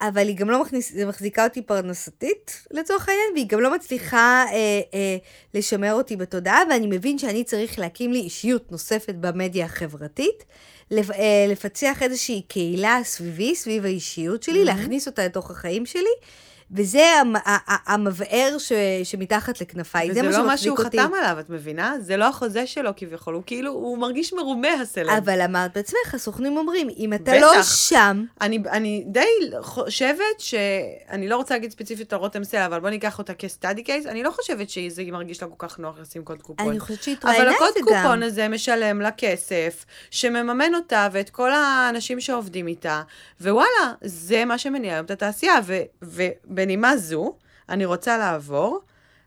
אבל 0.02 0.28
היא 0.28 0.36
גם 0.36 0.50
לא 0.50 0.62
מכניס, 0.62 0.96
מחזיקה 1.08 1.44
אותי 1.44 1.62
פרנסתית 1.62 2.66
לצורך 2.72 3.10
העניין, 3.10 3.28
והיא 3.34 3.48
גם 3.48 3.60
לא 3.60 3.76
מצליחה 3.76 4.46
אה, 4.52 4.82
אה, 4.94 5.18
לשמר 5.54 5.94
אותי 5.94 6.16
בתודעה, 6.16 6.60
ואני 6.70 6.88
מבין 6.88 7.18
שאני 7.18 7.44
צריך 7.44 7.80
להקים 7.80 8.14
לי 8.14 8.20
אישיות 8.20 8.72
נוספת 8.72 9.16
במדיה 9.16 9.66
החברתית, 9.66 10.44
אה, 10.92 11.46
לפצח 11.50 12.04
איזושהי 12.04 12.42
קהילה 12.48 13.00
סביבי, 13.04 13.56
סביב 13.56 13.86
האישיות 13.86 14.44
שלי, 14.44 14.62
mm-hmm. 14.62 14.66
להכניס 14.66 15.08
אותה 15.08 15.26
לתוך 15.26 15.52
החיים 15.52 15.86
שלי. 15.86 16.14
וזה 16.74 17.06
המבער 17.68 18.56
ש, 18.58 18.72
שמתחת 19.04 19.62
לכנפיי, 19.62 20.14
זה 20.14 20.22
מה 20.22 20.34
שמחזיק 20.34 20.72
אותי. 20.72 20.88
וזה 20.88 20.98
לא 20.98 21.08
מה 21.08 21.08
שהוא 21.08 21.10
חתם 21.10 21.14
עליו, 21.20 21.40
את 21.40 21.50
מבינה? 21.50 21.96
זה 22.00 22.18
לא 22.18 22.26
החוזה 22.26 22.68
שלו 22.68 22.92
כביכול, 22.96 23.34
הוא 23.34 23.44
כאילו, 23.46 23.72
הוא 23.72 23.98
מרגיש 23.98 24.34
מרומה 24.34 24.74
הסלב. 24.82 25.10
אבל 25.10 25.42
אמרת 25.42 25.78
בעצמך, 25.78 26.14
הסוכנים 26.14 26.58
אומרים, 26.58 26.88
אם 26.98 27.14
אתה 27.14 27.32
בטח. 27.32 27.42
לא 27.42 27.64
שם... 27.64 28.26
אני, 28.42 28.60
אני 28.72 29.04
די 29.08 29.26
חושבת 29.62 30.40
שאני 30.40 31.28
לא 31.28 31.36
רוצה 31.38 31.54
להגיד 31.54 31.72
ספציפית 31.72 32.14
על 32.14 32.20
רותם 32.20 32.44
סלע, 32.44 32.66
אבל 32.66 32.80
בוא 32.80 32.90
ניקח 32.90 33.18
אותה 33.18 33.34
כסטאדי 33.34 33.84
קייס, 33.84 34.06
אני 34.06 34.24
לא 34.24 34.32
חושבת 34.32 34.70
שזה 34.70 35.04
מרגיש 35.12 35.42
לה 35.42 35.48
כל 35.48 35.68
כך 35.68 35.80
נוח 35.80 35.96
לשים 36.02 36.24
קוד 36.24 36.42
קופון. 36.42 36.70
אני 36.70 36.80
חושבת 36.80 37.04
שהיא 37.04 37.16
התראיינה 37.16 37.44
את 37.44 37.50
זה 37.50 37.56
גם. 37.56 37.66
אבל 37.68 37.70
הקוד 37.70 38.04
קופון 38.04 38.24
הזה 38.24 38.48
משלם 38.48 39.02
לה 39.02 39.12
כסף, 39.12 39.86
שמממן 40.12 40.76
אותה 40.76 41.08
ואת 41.12 41.30
כל 41.30 41.52
האנשים 41.52 42.20
שעובדים 42.20 42.68
איתה, 42.68 43.02
ווואלה, 43.42 43.94
זה 44.02 44.46
מה 44.46 44.58
שמניע 44.58 44.94
היום 44.94 45.06
את 45.06 45.12
התעשייה, 45.12 45.56
ו... 45.64 45.78
ו 46.04 46.24
בנימה 46.62 46.98
זו, 46.98 47.34
אני 47.70 47.86
רוצה 47.86 48.18
לעבור 48.18 48.82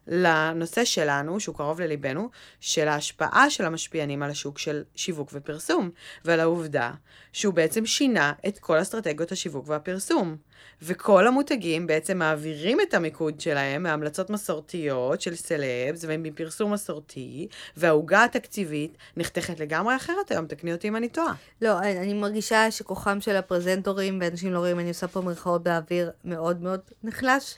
לנושא 0.06 0.84
שלנו, 0.84 1.40
שהוא 1.40 1.56
קרוב 1.56 1.80
לליבנו, 1.80 2.28
של 2.60 2.88
ההשפעה 2.88 3.50
של 3.50 3.64
המשפיענים 3.64 4.22
על 4.22 4.30
השוק 4.30 4.58
של 4.58 4.82
שיווק 4.94 5.30
ופרסום, 5.32 5.90
ועל 6.24 6.40
העובדה 6.40 6.90
שהוא 7.32 7.54
בעצם 7.54 7.86
שינה 7.86 8.32
את 8.48 8.58
כל 8.58 8.82
אסטרטגיות 8.82 9.32
השיווק 9.32 9.68
והפרסום. 9.68 10.36
וכל 10.82 11.26
המותגים 11.26 11.86
בעצם 11.86 12.18
מעבירים 12.18 12.80
את 12.80 12.94
המיקוד 12.94 13.40
שלהם 13.40 13.82
מהמלצות 13.82 14.30
מסורתיות 14.30 15.20
של 15.20 15.34
סלבס 15.34 16.04
ומפרסום 16.08 16.72
מסורתי, 16.72 17.48
והעוגה 17.76 18.24
התקציבית 18.24 18.96
נחתכת 19.16 19.60
לגמרי 19.60 19.96
אחרת 19.96 20.30
היום, 20.30 20.46
תקני 20.46 20.72
אותי 20.72 20.88
אם 20.88 20.96
אני 20.96 21.08
טועה. 21.08 21.34
לא, 21.62 21.78
אני 21.78 22.12
מרגישה 22.14 22.70
שכוחם 22.70 23.20
של 23.20 23.36
הפרזנטורים, 23.36 24.18
ואנשים 24.22 24.52
לא 24.52 24.58
רואים, 24.58 24.80
אני 24.80 24.88
עושה 24.88 25.08
פה 25.08 25.20
מרכאות 25.20 25.62
באוויר, 25.62 26.10
מאוד 26.24 26.62
מאוד 26.62 26.80
נחלש. 27.04 27.56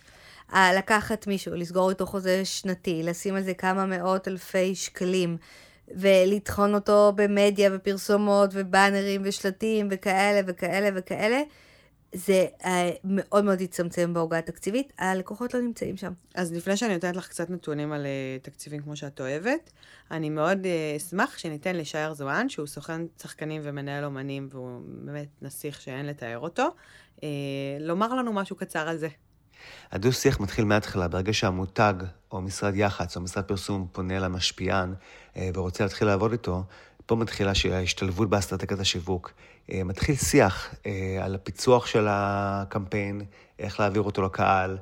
לקחת 0.54 1.26
מישהו, 1.26 1.54
לסגור 1.54 1.90
איתו 1.90 2.06
חוזה 2.06 2.44
שנתי, 2.44 3.02
לשים 3.02 3.34
על 3.34 3.42
זה 3.42 3.54
כמה 3.54 3.86
מאות 3.86 4.28
אלפי 4.28 4.74
שקלים, 4.74 5.36
ולטחון 5.94 6.74
אותו 6.74 7.12
במדיה 7.16 7.70
ופרסומות 7.72 8.50
ובאנרים 8.52 9.22
ושלטים 9.24 9.88
וכאלה 9.90 10.40
וכאלה 10.46 10.88
וכאלה, 10.94 11.42
זה 12.12 12.46
אה, 12.64 12.90
מאוד 13.04 13.44
מאוד 13.44 13.60
יצמצם 13.60 14.14
בעוגה 14.14 14.38
התקציבית, 14.38 14.92
הלקוחות 14.98 15.54
לא 15.54 15.60
נמצאים 15.60 15.96
שם. 15.96 16.12
אז 16.34 16.52
לפני 16.52 16.76
שאני 16.76 16.94
נותנת 16.94 17.16
לך 17.16 17.28
קצת 17.28 17.50
נתונים 17.50 17.92
על 17.92 18.06
uh, 18.06 18.44
תקציבים 18.44 18.82
כמו 18.82 18.96
שאת 18.96 19.20
אוהבת, 19.20 19.72
אני 20.10 20.30
מאוד 20.30 20.58
uh, 20.64 20.96
אשמח 20.96 21.38
שניתן 21.38 21.76
לשי 21.76 21.98
ארזואן, 21.98 22.48
שהוא 22.48 22.66
סוכן 22.66 23.02
שחקנים 23.22 23.60
ומנהל 23.64 24.04
אומנים, 24.04 24.48
והוא 24.50 24.80
באמת 24.86 25.28
נסיך 25.42 25.80
שאין 25.80 26.06
לתאר 26.06 26.38
אותו, 26.38 26.68
uh, 27.16 27.20
לומר 27.80 28.14
לנו 28.14 28.32
משהו 28.32 28.56
קצר 28.56 28.88
על 28.88 28.96
זה. 28.96 29.08
הדו-שיח 29.92 30.40
מתחיל 30.40 30.64
מההתחלה, 30.64 31.08
ברגע 31.08 31.32
שהמותג, 31.32 31.94
או 32.32 32.40
משרד 32.40 32.76
יח"צ, 32.76 33.16
או 33.16 33.20
משרד 33.20 33.44
פרסום, 33.44 33.86
פונה 33.92 34.18
למשפיען 34.18 34.94
אה, 35.36 35.50
ורוצה 35.54 35.84
להתחיל 35.84 36.08
לעבוד 36.08 36.32
איתו, 36.32 36.62
פה 37.06 37.16
מתחילה 37.16 37.52
ההשתלבות 37.72 38.30
באסטרטגיית 38.30 38.80
השיווק. 38.80 39.32
אה, 39.72 39.84
מתחיל 39.84 40.14
שיח 40.14 40.74
אה, 40.86 41.18
על 41.22 41.34
הפיצוח 41.34 41.86
של 41.86 42.06
הקמפיין, 42.10 43.22
איך 43.58 43.80
להעביר 43.80 44.02
אותו 44.02 44.22
לקהל, 44.22 44.78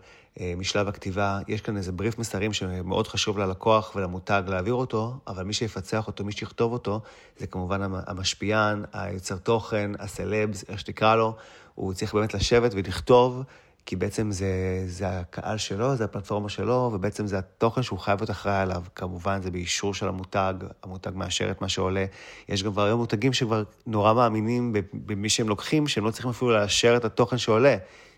משלב 0.56 0.88
הכתיבה. 0.88 1.38
יש 1.48 1.60
כאן 1.60 1.76
איזה 1.76 1.92
בריף 1.92 2.18
מסרים 2.18 2.52
שמאוד 2.52 3.08
חשוב 3.08 3.38
ללקוח 3.38 3.92
ולמותג 3.96 4.42
להעביר 4.46 4.74
אותו, 4.74 5.16
אבל 5.26 5.44
מי 5.44 5.52
שיפצח 5.52 6.06
אותו, 6.06 6.24
מי 6.24 6.32
שיכתוב 6.32 6.72
אותו, 6.72 7.00
זה 7.38 7.46
כמובן 7.46 7.80
המשפיען, 8.06 8.84
היוצר 8.92 9.36
תוכן, 9.36 9.90
הסלבס, 9.98 10.64
איך 10.68 10.80
שתקרא 10.80 11.16
לו. 11.16 11.36
הוא 11.74 11.94
צריך 11.94 12.14
באמת 12.14 12.34
לשבת 12.34 12.70
ולכתוב 12.74 13.42
כי 13.86 13.96
בעצם 13.96 14.30
זה, 14.30 14.84
זה 14.86 15.08
הקהל 15.08 15.58
שלו, 15.58 15.96
זה 15.96 16.04
הפלטפורמה 16.04 16.48
שלו, 16.48 16.90
ובעצם 16.94 17.26
זה 17.26 17.38
התוכן 17.38 17.82
שהוא 17.82 17.98
חייב 17.98 18.20
להיות 18.20 18.30
אחראי 18.30 18.56
עליו. 18.56 18.82
כמובן, 18.94 19.42
זה 19.42 19.50
באישור 19.50 19.94
של 19.94 20.08
המותג, 20.08 20.54
המותג 20.82 21.10
מאשר 21.14 21.50
את 21.50 21.60
מה 21.60 21.68
שעולה. 21.68 22.04
יש 22.48 22.62
גם 22.62 22.72
כבר 22.72 22.82
היום 22.82 23.00
מותגים 23.00 23.32
שכבר 23.32 23.62
נורא 23.86 24.12
מאמינים 24.12 24.72
במי 24.92 25.28
שהם 25.28 25.48
לוקחים, 25.48 25.88
שהם 25.88 26.04
לא 26.04 26.10
צריכים 26.10 26.30
אפילו 26.30 26.50
לאשר 26.50 26.96
את 26.96 27.04
התוכן 27.04 27.38
שעולה. 27.38 27.76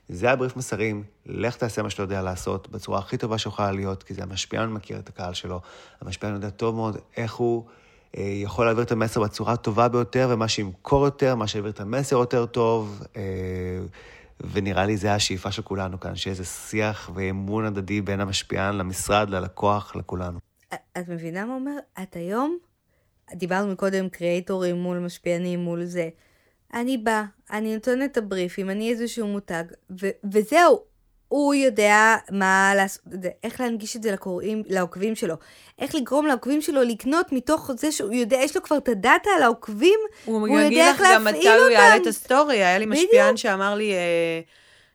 זה 0.09 0.31
הבריף 0.31 0.57
מסרים, 0.57 1.05
לך 1.27 1.57
תעשה 1.57 1.83
מה 1.83 1.91
שאתה 1.91 2.03
יודע 2.03 2.23
לעשות 2.23 2.69
בצורה 2.69 2.99
הכי 2.99 3.17
טובה 3.17 3.39
שיכולה 3.39 3.73
להיות, 3.73 4.03
כי 4.03 4.15
זה 4.15 4.23
המשפיען 4.23 4.69
מכיר 4.69 4.99
את 4.99 5.09
הקהל 5.09 5.35
שלו. 5.35 5.61
המשפיען 6.01 6.35
יודע 6.35 6.51
טוב 6.51 6.75
מאוד 6.75 6.97
איך 7.17 7.35
הוא 7.35 7.65
אה, 8.17 8.23
יכול 8.23 8.65
להעביר 8.65 8.85
את 8.85 8.93
המסר 8.93 9.21
בצורה 9.21 9.53
הטובה 9.53 9.89
ביותר, 9.89 10.29
ומה 10.31 10.49
שימכור 10.49 11.05
יותר, 11.05 11.35
מה 11.35 11.47
שיעביר 11.47 11.71
את 11.71 11.81
המסר 11.81 12.17
יותר 12.17 12.47
טוב. 12.47 13.03
אה, 13.17 13.23
ונראה 14.41 14.87
לי 14.87 14.97
זה 14.97 15.15
השאיפה 15.15 15.53
של 15.53 15.63
כולנו 15.63 16.01
כאן, 16.01 16.17
שיהיה 16.17 16.33
איזה 16.33 16.45
שיח 16.45 17.11
ואמון 17.15 17.65
הדדי 17.65 18.01
בין 18.01 18.21
המשפיען 18.21 18.77
למשרד, 18.77 19.31
ללקוח, 19.31 19.97
לכולנו. 19.97 20.39
את 20.75 21.09
מבינה 21.09 21.47
מה 21.47 21.55
אומר? 21.55 21.77
את 22.03 22.17
היום, 22.17 22.59
דיברנו 23.35 23.73
מקודם 23.73 24.09
קריאייטורים 24.09 24.77
מול 24.77 24.99
משפיענים, 24.99 25.61
מול 25.61 25.85
זה. 25.85 26.09
אני 26.75 26.99
באה, 26.99 27.25
אני 27.51 27.75
נותנת 27.75 28.13
את 28.13 28.17
הבריפים, 28.17 28.71
אני 28.71 28.91
איזשהו 28.91 29.27
מותג, 29.27 29.65
ו- 30.03 30.31
וזהו, 30.33 30.83
הוא 31.29 31.55
יודע 31.55 32.17
מה 32.31 32.73
לעשות, 32.77 33.03
איך 33.45 33.61
להנגיש 33.61 33.97
את 33.97 34.03
זה 34.03 34.13
לקוראים, 34.13 34.63
לעוקבים 34.67 35.15
שלו. 35.15 35.35
איך 35.79 35.95
לגרום 35.95 36.27
לעוקבים 36.27 36.61
שלו 36.61 36.83
לקנות 36.83 37.33
מתוך 37.33 37.71
זה 37.77 37.93
שהוא 37.93 38.13
יודע, 38.13 38.37
יש 38.37 38.57
לו 38.57 38.63
כבר 38.63 38.77
את 38.77 38.89
ה 38.89 38.97
data 38.97 39.31
על 39.37 39.43
העוקבים, 39.43 40.01
הוא, 40.25 40.49
הוא 40.49 40.59
יודע 40.59 40.89
איך 40.89 41.01
להפעיל 41.01 41.17
אותם. 41.17 41.27
הוא 41.27 41.37
יגיד 41.37 41.39
לך 41.39 41.39
גם 41.39 41.39
מתי 41.39 41.49
הוא 41.49 41.69
יעלה 41.69 41.97
את 41.97 42.07
הסטורי. 42.07 42.57
היה 42.57 42.79
לי 42.79 42.87
משפיען 42.87 43.37
שאמר 43.37 43.75
לי, 43.75 43.93
אה, 43.93 44.41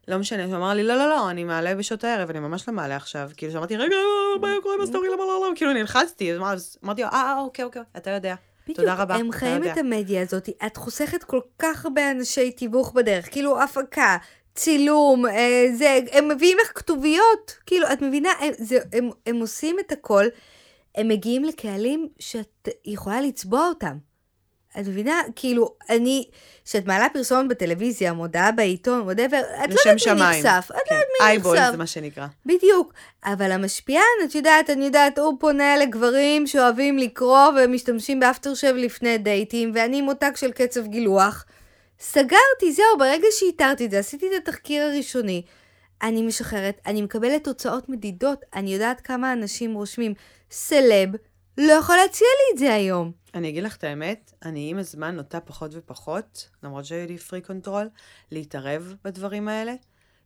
לא 0.07 0.17
משנה, 0.17 0.45
הוא 0.45 0.55
אמר 0.55 0.73
לי, 0.73 0.83
לא, 0.83 0.95
לא, 0.95 1.09
לא, 1.09 1.29
אני 1.29 1.43
מעלה 1.43 1.75
בשעות 1.75 2.03
הערב, 2.03 2.29
אני 2.29 2.39
ממש 2.39 2.67
לא 2.67 2.73
מעלה 2.73 2.95
עכשיו. 2.95 3.29
כאילו, 3.37 3.51
שאמרתי, 3.51 3.77
רגע, 3.77 3.95
מה 4.41 4.47
קורה 4.63 4.75
בסטורי, 4.81 5.07
למה 5.07 5.23
לא, 5.23 5.47
לא, 5.49 5.55
כאילו, 5.55 5.73
נלחצתי, 5.73 6.33
אז 6.33 6.37
אמרתי 6.83 7.01
לו, 7.01 7.07
אה, 7.07 7.13
אה, 7.13 7.39
אוקיי, 7.39 7.65
אוקיי, 7.65 7.81
אתה 7.97 8.09
יודע. 8.09 8.35
בדיוק, 8.63 8.79
תודה 8.79 8.93
רבה, 8.93 9.15
הם 9.15 9.31
חיים 9.31 9.63
את 9.63 9.77
המדיה 9.77 10.21
הזאת, 10.21 10.49
את 10.65 10.77
חוסכת 10.77 11.23
כל 11.23 11.39
כך 11.59 11.85
הרבה 11.85 12.11
אנשי 12.11 12.51
תיווך 12.51 12.91
בדרך, 12.93 13.31
כאילו 13.31 13.61
הפקה, 13.61 14.17
צילום, 14.55 15.25
אה, 15.25 15.65
זה, 15.73 15.99
הם 16.11 16.27
מביאים 16.27 16.57
לך 16.61 16.71
כתוביות, 16.75 17.55
כאילו, 17.65 17.87
את 17.93 18.01
מבינה, 18.01 18.29
הם, 18.39 18.51
זה, 18.57 18.79
הם, 18.93 19.09
הם 19.25 19.35
עושים 19.35 19.77
את 19.79 19.91
הכל, 19.91 20.25
הם 20.95 21.07
מגיעים 21.07 21.43
לקהלים 21.43 22.07
שאת 22.19 22.67
יכולה 22.85 23.21
לצבוע 23.21 23.67
אותם. 23.67 23.97
את 24.79 24.87
מבינה? 24.87 25.21
כאילו, 25.35 25.75
אני, 25.89 26.27
כשאת 26.65 26.85
מעלה 26.85 27.07
פרסומת 27.13 27.49
בטלוויזיה, 27.49 28.13
מודעה 28.13 28.51
בעיתון, 28.51 29.09
whatever, 29.09 29.63
את 29.63 29.73
לא 29.73 29.91
יודעת 29.91 30.07
מי 30.07 30.21
נחשף. 30.21 30.65
את 30.69 30.75
לא 30.75 30.81
כן. 30.89 30.95
יודעת 30.95 31.07
מי 31.07 31.17
נחשף. 31.19 31.21
אייבול 31.21 31.57
זה 31.71 31.77
מה 31.77 31.87
שנקרא. 31.87 32.27
בדיוק. 32.45 32.93
אבל 33.25 33.51
המשפיען, 33.51 34.01
את 34.23 34.35
יודעת, 34.35 34.69
אני 34.69 34.85
יודעת, 34.85 35.19
הוא 35.19 35.37
פונה 35.39 35.77
לגברים 35.77 36.47
שאוהבים 36.47 36.97
לקרוא 36.97 37.47
ומשתמשים 37.57 38.19
ב 38.19 38.25
after 38.25 38.53
shave 38.53 38.73
לפני 38.77 39.17
דייטים, 39.17 39.71
ואני 39.75 40.01
מותג 40.01 40.31
של 40.35 40.51
קצב 40.51 40.87
גילוח. 40.87 41.45
סגרתי, 42.03 42.71
זהו, 42.71 42.97
ברגע 42.99 43.27
שאיתרתי 43.31 43.85
את 43.85 43.91
זה, 43.91 43.99
עשיתי 43.99 44.25
את 44.27 44.47
התחקיר 44.47 44.83
הראשוני, 44.83 45.41
אני 46.01 46.21
משחררת, 46.21 46.81
אני 46.85 47.01
מקבלת 47.01 47.43
תוצאות 47.43 47.89
מדידות, 47.89 48.39
אני 48.53 48.73
יודעת 48.73 49.01
כמה 49.01 49.33
אנשים 49.33 49.73
רושמים 49.73 50.13
סלב, 50.51 51.09
לא 51.57 51.71
יכול 51.71 51.95
להציע 51.95 52.27
לי 52.27 52.53
את 52.53 52.57
זה 52.59 52.73
היום. 52.73 53.11
אני 53.33 53.49
אגיד 53.49 53.63
לך 53.63 53.75
את 53.75 53.83
האמת, 53.83 54.33
אני 54.45 54.69
עם 54.69 54.77
הזמן 54.77 55.15
נוטה 55.15 55.39
פחות 55.39 55.71
ופחות, 55.73 56.49
למרות 56.63 56.85
שהיו 56.85 57.07
לי 57.07 57.17
pre-control, 57.17 57.89
להתערב 58.31 58.93
בדברים 59.03 59.47
האלה, 59.47 59.73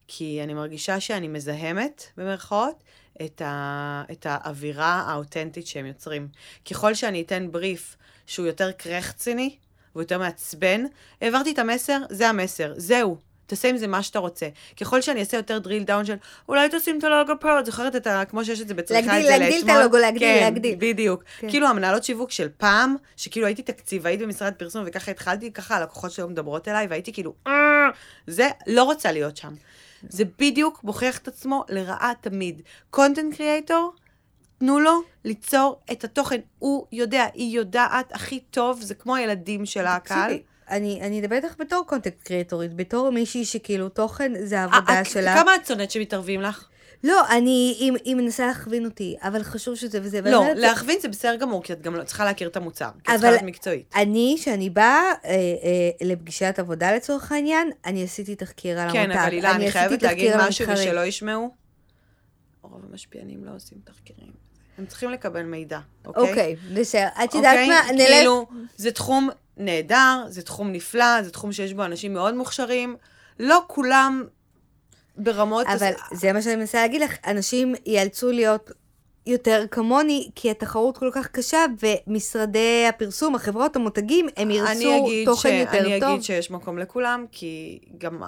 כי 0.07 0.43
אני 0.43 0.53
מרגישה 0.53 0.99
שאני 0.99 1.27
מזהמת, 1.27 2.03
במרכאות, 2.17 2.83
את, 3.25 3.41
ה... 3.41 4.03
את 4.11 4.25
האווירה 4.29 5.03
האותנטית 5.07 5.67
שהם 5.67 5.85
יוצרים. 5.85 6.27
ככל 6.69 6.93
שאני 6.93 7.21
אתן 7.21 7.51
בריף 7.51 7.97
שהוא 8.25 8.45
יותר 8.45 8.71
קרחציני, 8.71 9.57
והוא 9.95 10.03
יותר 10.03 10.19
מעצבן, 10.19 10.85
העברתי 11.21 11.51
את 11.51 11.59
המסר, 11.59 11.97
זה 12.09 12.29
המסר, 12.29 12.73
זהו. 12.77 13.17
תעשה 13.47 13.67
עם 13.67 13.77
זה 13.77 13.87
מה 13.87 14.03
שאתה 14.03 14.19
רוצה. 14.19 14.47
ככל 14.79 15.01
שאני 15.01 15.19
אעשה 15.19 15.37
יותר 15.37 15.57
דריל 15.59 15.83
דאון 15.83 16.05
של, 16.05 16.15
אולי 16.49 16.67
תשים 16.71 16.97
את 16.99 17.03
הלוגו 17.03 17.33
פה, 17.39 17.59
את 17.59 17.65
זוכרת 17.65 17.95
את 17.95 18.07
ה... 18.07 18.25
כמו 18.25 18.45
שיש 18.45 18.61
את 18.61 18.67
זה 18.67 18.73
בצריכה, 18.73 19.19
את 19.19 19.23
זה 19.23 19.29
לאתמול. 19.29 19.39
להגדיל 19.39 19.63
את 19.63 19.69
הלוגו, 19.69 19.97
להגדיל, 19.97 20.27
כן, 20.27 20.43
להגדיל. 20.43 20.75
בדיוק. 20.79 21.23
כן. 21.39 21.49
כאילו 21.49 21.67
המנהלות 21.67 22.03
שיווק 22.03 22.31
של 22.31 22.47
פעם, 22.57 22.95
שכאילו 23.17 23.45
הייתי 23.45 23.61
תקציבאית 23.61 24.19
במשרד 24.19 24.53
פרסום, 24.53 24.83
וככה 24.85 25.11
התחלתי, 25.11 25.51
ככה 25.51 25.77
הלקוחות 25.77 26.11
שלו 26.11 26.29
מדברות 26.29 26.67
אליי, 26.67 26.87
והייתי 26.87 27.13
כאילו, 27.13 27.33
אה, 27.47 27.53
זה, 28.27 28.49
לא 28.67 28.83
רוצה 28.83 29.11
להיות 29.11 29.37
שם. 29.37 29.53
זה 30.09 30.23
בדיוק 30.39 30.83
מוכיח 30.83 31.17
את 31.17 31.27
עצמו 31.27 31.63
לרעה 31.69 32.13
תמיד. 32.21 32.61
content 32.89 33.35
creator, 33.35 33.93
תנו 34.57 34.79
לו 34.79 35.01
ליצור 35.23 35.79
את 35.91 36.03
התוכן. 36.03 36.39
הוא 36.59 36.85
יודע, 36.91 37.25
היא 37.33 37.57
יודעת 37.57 38.11
הכי 38.13 38.39
טוב, 38.39 38.81
זה 38.81 38.95
כמו 38.95 39.15
הילדים 39.15 39.65
של 39.65 39.85
הקהל. 39.85 40.37
אני, 40.69 41.01
אני 41.01 41.19
אדבר 41.19 41.35
איתך 41.35 41.53
בתור 41.59 41.83
content 41.87 42.21
creatorית, 42.21 42.73
בתור 42.73 43.09
מישהי 43.09 43.45
שכאילו 43.45 43.89
תוכן 43.89 44.31
זה 44.45 44.59
העבודה 44.59 45.01
אה, 45.01 45.09
שלה. 45.09 45.35
כמה 45.35 45.55
את 45.55 45.65
שונאת 45.65 45.91
שמתערבים 45.91 46.41
לך? 46.41 46.67
לא, 47.03 47.27
אני, 47.29 47.75
היא, 47.79 47.91
היא 48.05 48.15
מנסה 48.15 48.47
להכווין 48.47 48.85
אותי, 48.85 49.15
אבל 49.21 49.43
חשוב 49.43 49.75
שזה 49.75 49.99
וזה. 50.03 50.21
לא, 50.21 50.43
להכווין 50.55 50.99
זה 51.01 51.07
בסדר 51.07 51.35
גמור, 51.35 51.63
כי 51.63 51.73
את 51.73 51.81
גם 51.81 51.95
לא 51.95 52.03
צריכה 52.03 52.25
להכיר 52.25 52.47
את 52.47 52.57
המוצר, 52.57 52.89
כי 53.03 53.11
את 53.11 53.19
צריכה 53.19 53.29
להיות 53.31 53.41
מקצועית. 53.41 53.91
אני, 53.95 54.35
כשאני 54.39 54.69
באה 54.69 55.11
אה, 55.25 55.31
אה, 55.31 56.07
לפגישת 56.07 56.55
עבודה 56.57 56.95
לצורך 56.95 57.31
העניין, 57.31 57.71
אני 57.85 58.03
עשיתי 58.03 58.35
תחקיר 58.35 58.79
על 58.79 58.89
המותג. 58.89 59.05
כן, 59.05 59.11
אבל 59.11 59.31
הילה, 59.31 59.51
אני, 59.55 59.63
אני 59.63 59.71
חייבת 59.71 60.03
להגיד 60.03 60.31
משהו 60.37 60.67
ושלא 60.69 61.05
ישמעו. 61.05 61.51
רוב 62.61 62.81
המשפיענים 62.91 63.45
לא 63.45 63.51
עושים 63.55 63.77
תחקירים. 63.83 64.44
הם 64.77 64.85
צריכים 64.85 65.09
לקבל 65.09 65.43
מידע, 65.43 65.79
אוקיי? 66.05 66.29
אוקיי, 66.29 66.55
בסדר. 66.75 67.07
את 67.23 67.33
יודעת 67.35 67.51
אוקיי? 67.51 67.69
מה, 67.69 67.81
נלך... 67.91 68.07
כאילו, 68.07 68.47
זה 68.77 68.91
תחום 68.91 69.29
נהדר, 69.57 70.23
זה 70.27 70.41
תחום 70.41 70.71
נפלא, 70.71 71.23
זה 71.23 71.31
תחום 71.31 71.51
שיש 71.51 71.73
בו 71.73 71.85
אנשים 71.85 72.13
מאוד 72.13 72.35
מוכשרים. 72.35 72.95
לא 73.39 73.63
כולם 73.67 74.23
ברמות... 75.17 75.67
אבל 75.67 75.87
הס... 75.87 76.19
זה 76.19 76.33
מה 76.33 76.41
שאני 76.41 76.55
מנסה 76.55 76.81
להגיד 76.81 77.01
לך, 77.01 77.15
אנשים 77.27 77.75
ייאלצו 77.85 78.31
להיות 78.31 78.71
יותר 79.27 79.65
כמוני, 79.71 80.29
כי 80.35 80.51
התחרות 80.51 80.97
כל 80.97 81.09
כך 81.13 81.27
קשה, 81.27 81.65
ומשרדי 81.79 82.85
הפרסום, 82.89 83.35
החברות, 83.35 83.75
המותגים, 83.75 84.27
הם 84.37 84.51
ירצו 84.51 85.05
תוכן 85.25 85.49
ש... 85.49 85.51
יותר 85.51 85.71
אני 85.71 85.99
טוב. 85.99 86.03
אני 86.03 86.13
אגיד 86.13 86.23
שיש 86.23 86.51
מקום 86.51 86.77
לכולם, 86.77 87.25
כי 87.31 87.79
גם 87.97 88.23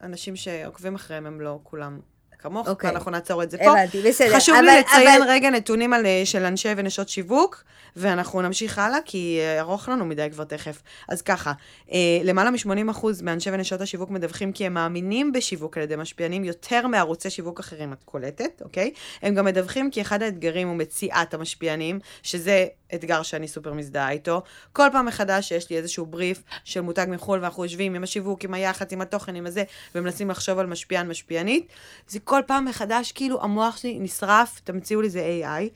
האנשים 0.00 0.36
שעוקבים 0.36 0.94
אחריהם 0.94 1.26
הם 1.26 1.40
לא 1.40 1.58
כולם 1.62 2.00
כמוך, 2.46 2.68
אוקיי. 2.68 2.90
ואנחנו 2.90 3.10
נעצור 3.10 3.42
את 3.42 3.50
זה 3.50 3.58
פה. 3.58 3.70
הבנתי, 3.70 4.02
בסדר. 4.02 4.36
חשוב 4.36 4.54
אבל, 4.54 4.64
לי 4.64 4.80
לציין 4.80 5.22
אבל... 5.22 5.30
רגע 5.30 5.50
נתונים 5.50 5.92
על, 5.92 6.06
אה, 6.06 6.22
של 6.24 6.44
אנשי 6.44 6.68
ונשות 6.76 7.08
שיווק, 7.08 7.64
ואנחנו 7.96 8.42
נמשיך 8.42 8.78
הלאה, 8.78 8.98
כי 9.04 9.38
אה, 9.40 9.60
ארוך 9.60 9.88
לנו 9.88 10.04
מדי 10.04 10.28
כבר 10.32 10.44
תכף. 10.44 10.82
אז 11.08 11.22
ככה, 11.22 11.52
אה, 11.92 11.98
למעלה 12.24 12.50
מ-80% 12.50 13.06
מאנשי 13.22 13.50
ונשות 13.52 13.80
השיווק 13.80 14.10
מדווחים 14.10 14.52
כי 14.52 14.66
הם 14.66 14.74
מאמינים 14.74 15.32
בשיווק 15.32 15.76
על 15.76 15.82
ידי 15.82 15.96
משפיענים 15.96 16.44
יותר 16.44 16.86
מערוצי 16.86 17.30
שיווק 17.30 17.60
אחרים, 17.60 17.92
את 17.92 18.04
קולטת, 18.04 18.62
אוקיי? 18.64 18.90
הם 19.22 19.34
גם 19.34 19.44
מדווחים 19.44 19.90
כי 19.90 20.00
אחד 20.00 20.22
האתגרים 20.22 20.68
הוא 20.68 20.76
מציאת 20.76 21.34
המשפיענים, 21.34 21.98
שזה 22.22 22.66
אתגר 22.94 23.22
שאני 23.22 23.48
סופר 23.48 23.72
מזדהה 23.72 24.10
איתו. 24.10 24.42
כל 24.72 24.88
פעם 24.92 25.06
מחדש 25.06 25.48
שיש 25.48 25.70
לי 25.70 25.76
איזשהו 25.76 26.06
בריף 26.06 26.42
של 26.64 26.80
מותג 26.80 27.06
מחו"ל, 27.08 27.40
ואנחנו 27.40 27.64
יושבים 27.64 27.94
עם 27.94 28.02
השיווק, 28.02 28.44
עם 28.44 28.54
היח"צ, 28.54 28.92
עם 28.92 29.00
התוכן, 29.00 29.34
עם 29.34 29.46
הזה, 29.46 29.64
ומנסים 29.94 30.30
לחשוב 30.30 30.58
על 30.58 30.66
משפיען, 30.66 31.08
משפיענית. 31.08 31.66
זה 32.08 32.18
כל 32.20 32.40
פעם 32.46 32.64
מחדש, 32.64 33.12
כאילו, 33.12 33.42
המוח 33.42 33.76
שלי 33.76 33.98
נשרף, 33.98 34.60
תמציאו 34.64 35.00
לי 35.00 35.10
זה 35.10 35.42
AI. 35.42 35.68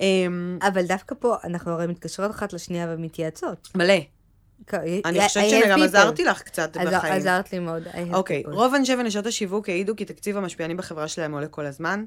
אמ, 0.00 0.58
אבל 0.62 0.86
דווקא 0.86 1.14
פה, 1.18 1.36
אנחנו 1.44 1.72
הרי 1.72 1.86
מתקשרות 1.86 2.30
אחת 2.30 2.52
לשנייה 2.52 2.86
ומתייעצות. 2.88 3.68
מלא. 3.74 3.94
אני 5.04 5.28
חושבת 5.28 5.50
שגם 5.50 5.82
עזרתי 5.82 6.24
לך 6.24 6.42
קצת 6.42 6.76
בחיים. 6.76 7.12
עזרת 7.12 7.52
לי 7.52 7.58
מאוד. 7.58 7.82
אוקיי, 8.12 8.42
רוב 8.46 8.74
אנשי 8.74 8.94
ונשות 8.94 9.26
השיווק 9.26 9.68
העידו 9.68 9.96
כי 9.96 10.04
תקציב 10.04 10.36
המשפיענים 10.36 10.76
בחברה 10.76 11.08
שלהם 11.08 11.32
עולה 11.32 11.48
כל 11.48 11.66
הזמן. 11.66 12.04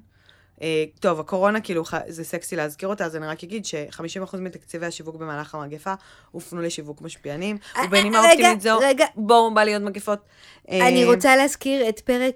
אה, 0.62 0.84
טוב, 1.00 1.20
הקורונה, 1.20 1.62
כאילו, 1.62 1.84
זה 2.08 2.24
סקסי 2.24 2.56
להזכיר 2.56 2.90
אותה, 2.90 3.06
אז 3.06 3.16
אני 3.16 3.28
רק 3.28 3.44
אגיד 3.44 3.66
ש-50% 3.66 4.38
מתקציבי 4.38 4.86
השיווק 4.86 5.16
במהלך 5.16 5.56
המגפה 5.56 5.94
הופנו 6.32 6.62
לשיווק 6.62 7.02
משפיענים, 7.02 7.58
אה, 7.78 7.82
ובנימה 7.86 8.18
אה, 8.18 8.32
אופטימית 8.32 8.62
זו, 8.62 8.80
בואו, 9.16 9.54
בא 9.54 9.64
להיות 9.64 9.84
מגפות. 9.84 10.20
אני 10.70 11.06
רוצה 11.06 11.36
להזכיר 11.36 11.90
את 11.90 12.00
פרק 12.00 12.36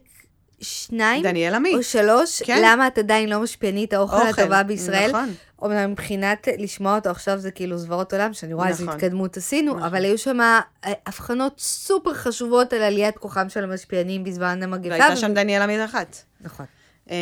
שניים, 0.62 1.24
דניאל 1.24 1.54
עמית. 1.54 1.76
או 1.76 1.84
שלוש, 1.84 2.44
כן. 2.44 2.62
למה 2.66 2.88
את 2.88 2.98
עדיין 2.98 3.30
לא 3.30 3.40
משפיענית 3.40 3.94
האוכל 3.94 4.16
אוכל, 4.16 4.42
הטובה 4.42 4.64
בישראל. 4.64 5.10
נכון. 5.10 5.34
אומנם 5.62 5.92
מבחינת 5.92 6.48
לשמוע 6.58 6.96
אותו 6.96 7.10
עכשיו 7.10 7.38
זה 7.38 7.52
כאילו 7.52 7.78
זוועות 7.78 8.14
עולם, 8.14 8.34
שאני 8.34 8.54
רואה 8.54 8.70
נכון. 8.70 8.80
איזה 8.80 8.92
התקדמות 8.92 9.38
עשינו, 9.38 9.72
נכון. 9.72 9.84
אבל 9.84 10.04
היו 10.04 10.18
שם 10.18 10.40
הבחנות 10.84 11.60
סופר 11.60 12.14
חשובות 12.14 12.74
על 12.74 12.82
עליית 12.82 13.18
כוחם 13.18 13.50
של 13.50 13.64
המשפיענים 13.64 14.24
בזמן 14.24 14.64
המגפה. 14.64 14.90
והייתה 14.90 15.16
שם 15.16 15.34
דניאל 15.34 15.62
עמית 15.62 15.80
אחת. 15.86 16.18
נכון. 16.42 16.66
אה, 17.10 17.16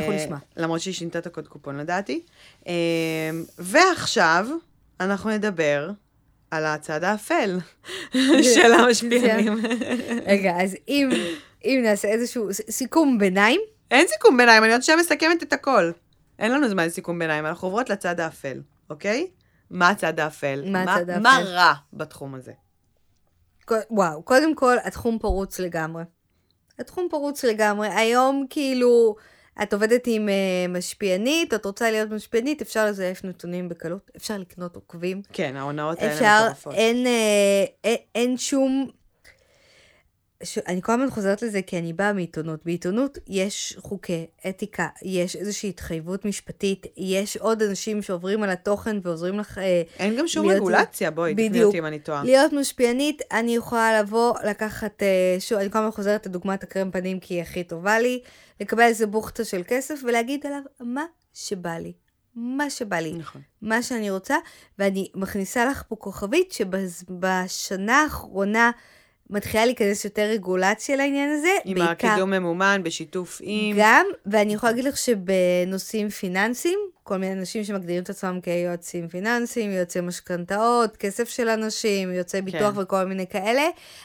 לכו 0.00 0.12
נשמע. 0.12 0.36
למרות 0.56 0.80
שהיא 0.80 0.94
שינתה 0.94 1.18
את 1.18 1.26
הקוד 1.26 1.48
קופון 1.48 1.76
לדעתי. 1.76 2.22
אה, 2.66 2.72
ועכשיו 3.58 4.46
אנחנו 5.00 5.30
נדבר 5.30 5.90
על 6.50 6.64
הצד 6.64 7.04
האפל 7.04 7.58
של 8.54 8.72
המשפיענים. 8.72 9.58
רגע, 10.26 10.62
אז 10.62 10.76
אם, 10.88 11.10
אם 11.64 11.80
נעשה 11.84 12.08
איזשהו 12.08 12.48
סיכום 12.70 13.18
ביניים. 13.18 13.60
אין 13.90 14.06
סיכום 14.06 14.36
ביניים, 14.36 14.64
אני 14.64 14.72
עוד 14.72 14.82
שם 14.82 14.96
מסכמת 15.00 15.42
את 15.42 15.52
הכל. 15.52 15.90
אין 16.38 16.52
לנו 16.52 16.68
זמן 16.68 16.86
לסיכום 16.86 17.18
ביניים, 17.18 17.46
אנחנו 17.46 17.68
עוברות 17.68 17.90
לצד 17.90 18.20
האפל, 18.20 18.60
אוקיי? 18.90 19.26
מה 19.70 19.88
הצד 19.88 20.20
האפל? 20.20 20.62
מה 20.66 20.82
הצד 20.82 21.10
האפל? 21.10 21.22
מה 21.22 21.38
רע 21.44 21.72
בתחום 21.92 22.34
הזה? 22.34 22.52
וואו, 23.90 24.22
קודם 24.22 24.54
כל, 24.54 24.76
התחום 24.84 25.18
פרוץ 25.18 25.58
לגמרי. 25.58 26.02
התחום 26.78 27.06
פרוץ 27.10 27.44
לגמרי. 27.44 27.88
היום, 27.88 28.46
כאילו, 28.50 29.16
את 29.62 29.72
עובדת 29.72 30.02
עם 30.06 30.28
uh, 30.28 30.70
משפיענית, 30.70 31.54
את 31.54 31.66
רוצה 31.66 31.90
להיות 31.90 32.10
משפיענית, 32.10 32.62
אפשר 32.62 32.86
לזייף 32.86 33.24
נתונים 33.24 33.68
בקלות, 33.68 34.10
אפשר 34.16 34.38
לקנות 34.38 34.74
עוקבים. 34.76 35.22
כן, 35.32 35.56
ההונאות 35.56 35.98
האלה 35.98 36.42
מטורפות. 36.42 36.74
אין, 36.74 37.06
uh, 37.06 37.08
אין, 37.84 37.96
אין 38.14 38.38
שום... 38.38 38.90
ש... 40.42 40.58
אני 40.58 40.82
כל 40.82 40.92
הזמן 40.92 41.10
חוזרת 41.10 41.42
לזה 41.42 41.62
כי 41.62 41.78
אני 41.78 41.92
באה 41.92 42.12
מעיתונות. 42.12 42.60
בעיתונות 42.64 43.18
יש 43.26 43.76
חוקי 43.78 44.26
אתיקה, 44.48 44.88
יש 45.02 45.36
איזושהי 45.36 45.68
התחייבות 45.68 46.24
משפטית, 46.24 46.86
יש 46.96 47.36
עוד 47.36 47.62
אנשים 47.62 48.02
שעוברים 48.02 48.42
על 48.42 48.50
התוכן 48.50 48.96
ועוזרים 49.02 49.38
לך... 49.38 49.58
אה, 49.58 49.82
אין 49.98 50.16
גם 50.16 50.28
שום 50.28 50.48
רגולציה, 50.48 51.10
בואי, 51.10 51.34
תקני 51.34 51.62
אותי 51.62 51.78
אם 51.78 51.86
אני 51.86 51.98
טועה. 51.98 52.24
להיות 52.24 52.52
משפיענית, 52.52 53.22
אני 53.32 53.56
יכולה 53.56 54.00
לבוא, 54.00 54.34
לקחת, 54.44 55.02
שוב, 55.38 55.58
אני 55.58 55.70
כל 55.70 55.78
הזמן 55.78 55.90
חוזרת 55.90 56.26
לדוגמת 56.26 56.62
הקרם 56.62 56.90
פנים 56.90 57.20
כי 57.20 57.34
היא 57.34 57.42
הכי 57.42 57.64
טובה 57.64 57.98
לי. 57.98 58.20
לקבל 58.60 58.82
איזה 58.82 59.06
בוכטה 59.06 59.44
של 59.44 59.62
כסף 59.66 60.00
ולהגיד 60.04 60.46
עליו 60.46 60.60
מה 60.80 61.04
שבא 61.34 61.78
לי. 61.78 61.92
מה 62.34 62.70
שבא 62.70 62.96
לי, 62.96 63.12
נכון. 63.12 63.42
מה 63.62 63.82
שאני 63.82 64.10
רוצה, 64.10 64.36
ואני 64.78 65.10
מכניסה 65.14 65.64
לך 65.64 65.82
פה 65.88 65.96
כוכבית 65.96 66.52
שבשנה 66.52 68.02
האחרונה 68.02 68.70
מתחילה 69.30 69.66
להיכנס 69.66 70.04
יותר 70.04 70.22
רגולציה 70.22 70.96
לעניין 70.96 71.30
הזה. 71.30 71.48
עם 71.64 71.78
בעיקר, 71.78 72.08
הקידום 72.08 72.30
ממומן, 72.30 72.80
בשיתוף 72.84 73.38
עם... 73.42 73.76
גם, 73.78 74.06
ואני 74.26 74.54
יכולה 74.54 74.72
להגיד 74.72 74.84
לך 74.84 74.96
שבנושאים 74.96 76.08
פיננסיים, 76.08 76.78
כל 77.02 77.16
מיני 77.16 77.32
אנשים 77.32 77.64
שמגדירים 77.64 78.02
את 78.02 78.10
עצמם 78.10 78.40
כיועצים 78.42 79.08
פיננסיים, 79.08 79.70
יועצי 79.70 80.00
משכנתאות, 80.00 80.96
כסף 80.96 81.28
של 81.28 81.48
אנשים, 81.48 82.12
יועצי 82.12 82.42
ביטוח 82.42 82.74
כן. 82.74 82.80
וכל 82.80 83.04
מיני 83.04 83.26
כאלה, 83.26 83.62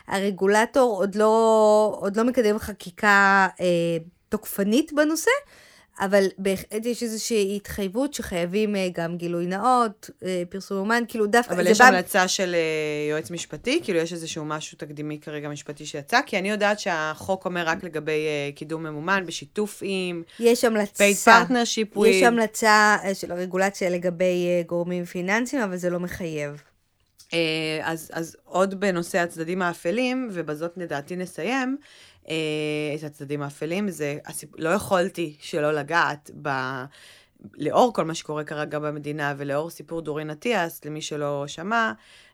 הרגולטור 0.08 0.98
עוד 0.98 1.16
לא, 1.16 1.98
עוד 2.00 2.18
לא 2.18 2.24
מקדם 2.24 2.60
חקיקה... 2.60 3.48
אה, 3.62 3.98
תוקפנית 4.32 4.94
בנושא, 4.94 5.32
אבל 6.02 6.26
בהחלט 6.38 6.86
יש 6.86 7.04
איזושהי 7.04 7.56
התחייבות 7.56 8.14
שחייבים 8.14 8.76
אה, 8.76 8.88
גם 8.94 9.18
גילוי 9.18 9.46
נאות, 9.46 10.10
אה, 10.24 10.44
פרסום 10.50 10.78
אומן, 10.78 11.04
כאילו 11.08 11.28
דווקא... 11.28 11.54
אבל 11.54 11.68
יש 11.68 11.82
בא... 11.82 11.88
המלצה 11.88 12.28
של 12.28 12.56
אה, 12.56 13.10
יועץ 13.10 13.32
משפטי? 13.32 13.80
כאילו 13.84 14.00
יש 14.00 14.14
איזשהו 14.14 14.46
משהו 14.46 14.78
תקדימי 14.78 15.20
כרגע 15.22 15.50
משפטי 15.50 15.86
שיצא? 15.86 16.20
כי 16.26 16.40
אני 16.40 16.50
יודעת 16.50 16.80
שהחוק 16.80 17.46
אומר 17.46 17.64
רק 17.68 17.84
לגבי 17.84 18.28
קידום 18.56 18.84
ממומן, 18.84 19.24
בשיתוף 19.26 19.80
עם... 19.82 20.24
יש 20.40 20.64
המלצה. 20.64 21.04
paid 21.04 21.28
partnership 21.28 21.98
with... 21.98 22.08
יש 22.08 22.24
המלצה 22.24 22.98
של 23.14 23.32
הרגולציה 23.32 23.90
לגבי 23.90 24.64
גורמים 24.66 25.06
פיננסיים, 25.06 25.62
אבל 25.62 25.78
זה 25.78 25.90
לא 25.90 26.00
מחייב. 26.00 26.62
אז, 27.84 28.12
אז 28.14 28.36
עוד 28.44 28.80
בנושא 28.80 29.20
הצדדים 29.20 29.62
האפלים, 29.62 30.30
ובזאת 30.32 30.72
לדעתי 30.78 31.16
נסיים, 31.16 31.78
את 32.26 33.04
הצדדים 33.04 33.42
האפלים, 33.42 33.90
זה, 33.90 34.18
הסיפ... 34.26 34.50
לא 34.58 34.70
יכולתי 34.70 35.38
שלא 35.40 35.72
לגעת 35.72 36.32
ב... 36.42 36.50
לאור 37.58 37.94
כל 37.94 38.04
מה 38.04 38.14
שקורה 38.14 38.44
כרגע 38.44 38.80
במדינה, 38.80 39.34
ולאור 39.38 39.70
סיפור 39.70 40.02
דורין 40.02 40.30
אטיאס, 40.30 40.86
למי 40.86 41.02
שלא 41.02 41.44
שמע, 41.48 41.92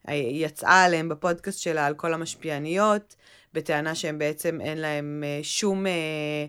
היא 0.07 0.45
יצאה 0.45 0.83
עליהם 0.83 1.09
בפודקאסט 1.09 1.59
שלה 1.59 1.85
על 1.85 1.93
כל 1.93 2.13
המשפיעניות, 2.13 3.15
בטענה 3.53 3.95
שהם 3.95 4.17
בעצם 4.17 4.61
אין 4.61 4.77
להם 4.77 5.23
אה, 5.25 5.39
שום... 5.43 5.87
אה, 5.87 5.91
אה, 5.91 6.45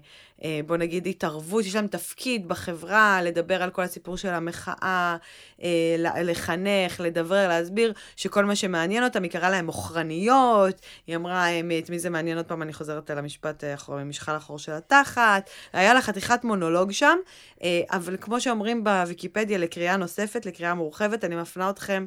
בוא 0.66 0.76
נגיד, 0.76 1.06
התערבות, 1.06 1.64
יש 1.64 1.74
להם 1.74 1.86
תפקיד 1.86 2.48
בחברה, 2.48 3.22
לדבר 3.22 3.62
על 3.62 3.70
כל 3.70 3.82
הסיפור 3.82 4.16
של 4.16 4.28
המחאה, 4.28 5.16
אה, 5.62 5.96
לחנך, 6.22 7.00
לדבר, 7.00 7.48
להסביר, 7.48 7.92
שכל 8.16 8.44
מה 8.44 8.56
שמעניין 8.56 9.04
אותם, 9.04 9.22
היא 9.22 9.30
קראה 9.30 9.50
להם 9.50 9.66
מוכרניות, 9.66 10.80
היא 11.06 11.16
אמרה, 11.16 11.46
את 11.78 11.90
מי 11.90 11.98
זה 11.98 12.10
מעניין? 12.10 12.36
עוד 12.36 12.46
פעם, 12.46 12.62
אני 12.62 12.72
חוזרת 12.72 13.10
על 13.10 13.18
המשפט 13.18 13.64
האחרון, 13.64 14.08
משחל 14.08 14.34
החור 14.34 14.58
של 14.58 14.72
התחת, 14.72 15.50
היה 15.72 15.94
לה 15.94 16.02
חתיכת 16.02 16.44
מונולוג 16.44 16.92
שם, 16.92 17.16
אה, 17.62 17.80
אבל 17.90 18.16
כמו 18.20 18.40
שאומרים 18.40 18.84
בוויקיפדיה, 18.84 19.58
לקריאה 19.58 19.96
נוספת, 19.96 20.46
לקריאה 20.46 20.74
מורחבת, 20.74 21.24
אני 21.24 21.36
מפנה 21.36 21.70
אתכם 21.70 22.06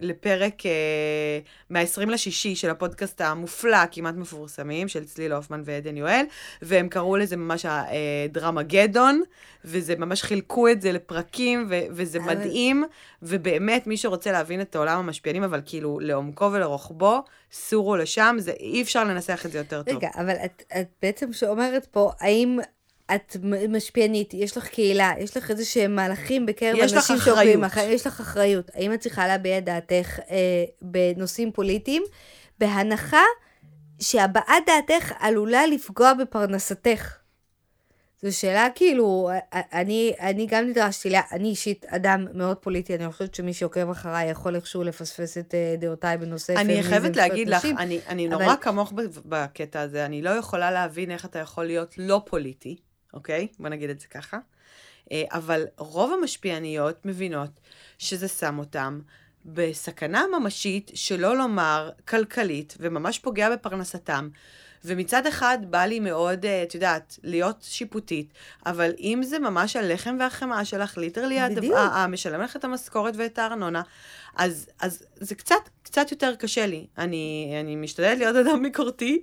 לפרק 0.00 0.62
מה-20 1.70 2.10
לשישי 2.10 2.56
של 2.56 2.70
הפודקאסט 2.70 3.20
המופלא, 3.20 3.86
כמעט 3.90 4.14
מפורסמים, 4.14 4.88
של 4.88 5.04
צליל 5.04 5.32
הופמן 5.32 5.62
ועדן 5.64 5.96
יואל, 5.96 6.24
והם 6.62 6.88
קראו 6.88 7.16
לזה 7.16 7.36
ממש 7.36 7.66
הדרמה 7.68 8.62
גדון, 8.62 9.22
וזה 9.64 9.96
ממש 9.96 10.22
חילקו 10.22 10.68
את 10.68 10.82
זה 10.82 10.92
לפרקים, 10.92 11.66
ו- 11.70 11.80
וזה 11.90 12.20
מדהים, 12.20 12.84
ובאמת, 13.22 13.86
מי 13.86 13.96
שרוצה 13.96 14.32
להבין 14.32 14.60
את 14.60 14.76
העולם 14.76 14.98
המשפיענים, 14.98 15.42
אבל 15.42 15.60
כאילו 15.64 16.00
לעומקו 16.00 16.52
ולרוחבו, 16.52 17.22
סורו 17.52 17.96
לשם, 17.96 18.36
זה, 18.38 18.52
אי 18.60 18.82
אפשר 18.82 19.04
לנסח 19.04 19.46
את 19.46 19.52
זה 19.52 19.58
יותר 19.58 19.82
טוב. 19.82 19.96
רגע, 19.96 20.08
אבל 20.14 20.34
את, 20.44 20.62
את 20.80 20.88
בעצם 21.02 21.32
שאומרת 21.32 21.86
פה, 21.86 22.10
האם... 22.20 22.58
את 23.14 23.36
משפיענית, 23.68 24.34
יש 24.34 24.56
לך 24.56 24.68
קהילה, 24.68 25.12
יש 25.18 25.36
לך 25.36 25.50
איזה 25.50 25.64
שהם 25.64 25.96
מהלכים 25.96 26.46
בקרב 26.46 26.78
אנשים 26.78 27.16
שעוקבים 27.18 27.64
אחרי, 27.64 27.84
יש 27.84 28.06
לך 28.06 28.20
אחריות. 28.20 28.70
האם 28.74 28.94
את 28.94 29.00
צריכה 29.00 29.26
להביע 29.26 29.58
את 29.58 29.64
דעתך 29.64 30.18
אה, 30.30 30.64
בנושאים 30.82 31.52
פוליטיים? 31.52 32.02
בהנחה 32.58 33.22
שהבעת 34.00 34.62
דעתך 34.66 35.12
עלולה 35.18 35.66
לפגוע 35.66 36.14
בפרנסתך. 36.14 37.18
זו 38.22 38.38
שאלה 38.38 38.68
כאילו, 38.74 39.30
אני, 39.52 40.12
אני 40.20 40.46
גם 40.46 40.64
נדרשתי, 40.64 41.10
לה, 41.10 41.20
אני 41.32 41.48
אישית 41.48 41.86
אדם 41.86 42.26
מאוד 42.34 42.56
פוליטי, 42.56 42.94
אני 42.94 43.12
חושבת 43.12 43.34
שמי 43.34 43.54
שעוקב 43.54 43.90
אחריי 43.90 44.30
יכול 44.30 44.56
איכשהו 44.56 44.84
לפספס 44.84 45.38
את 45.38 45.54
אה, 45.54 45.74
דעותיי 45.78 46.18
בנושא. 46.18 46.60
אני 46.60 46.82
חייבת 46.82 47.16
להגיד 47.16 47.48
לך, 47.48 47.64
אני, 47.64 48.00
אני 48.08 48.28
אבל... 48.28 48.42
נורא 48.42 48.56
כמוך 48.56 48.92
בקטע 49.24 49.80
הזה, 49.80 50.06
אני 50.06 50.22
לא 50.22 50.30
יכולה 50.30 50.70
להבין 50.70 51.10
איך 51.10 51.24
אתה 51.24 51.38
יכול 51.38 51.64
להיות 51.64 51.94
לא 51.98 52.22
פוליטי, 52.26 52.76
אוקיי? 53.14 53.48
בוא 53.58 53.68
נגיד 53.68 53.90
את 53.90 54.00
זה 54.00 54.06
ככה. 54.06 54.38
אה, 55.12 55.24
אבל 55.32 55.66
רוב 55.78 56.12
המשפיעניות 56.12 57.06
מבינות 57.06 57.60
שזה 57.98 58.28
שם 58.28 58.58
אותם 58.58 59.00
בסכנה 59.44 60.24
ממשית, 60.38 60.90
שלא 60.94 61.36
לומר 61.36 61.90
כלכלית, 62.08 62.76
וממש 62.80 63.18
פוגע 63.18 63.50
בפרנסתם. 63.50 64.28
ומצד 64.84 65.26
אחד 65.26 65.58
בא 65.70 65.84
לי 65.84 66.00
מאוד, 66.00 66.46
אה, 66.46 66.62
את 66.62 66.74
יודעת, 66.74 67.18
להיות 67.24 67.56
שיפוטית, 67.62 68.32
אבל 68.66 68.90
אם 69.00 69.20
זה 69.22 69.38
ממש 69.38 69.76
הלחם 69.76 70.16
והחמאה 70.20 70.64
שלך, 70.64 70.98
ליטרלי 70.98 71.40
המשלם 71.74 72.40
לך 72.40 72.56
את 72.56 72.64
המשכורת 72.64 73.14
ואת 73.16 73.38
הארנונה, 73.38 73.82
אז, 74.36 74.66
אז 74.80 75.06
זה 75.16 75.34
קצת, 75.34 75.68
קצת 75.82 76.10
יותר 76.10 76.34
קשה 76.34 76.66
לי. 76.66 76.86
אני, 76.98 77.56
אני 77.60 77.76
משתדלת 77.76 78.18
להיות 78.18 78.36
אדם 78.36 78.62
ביקורתי, 78.62 79.22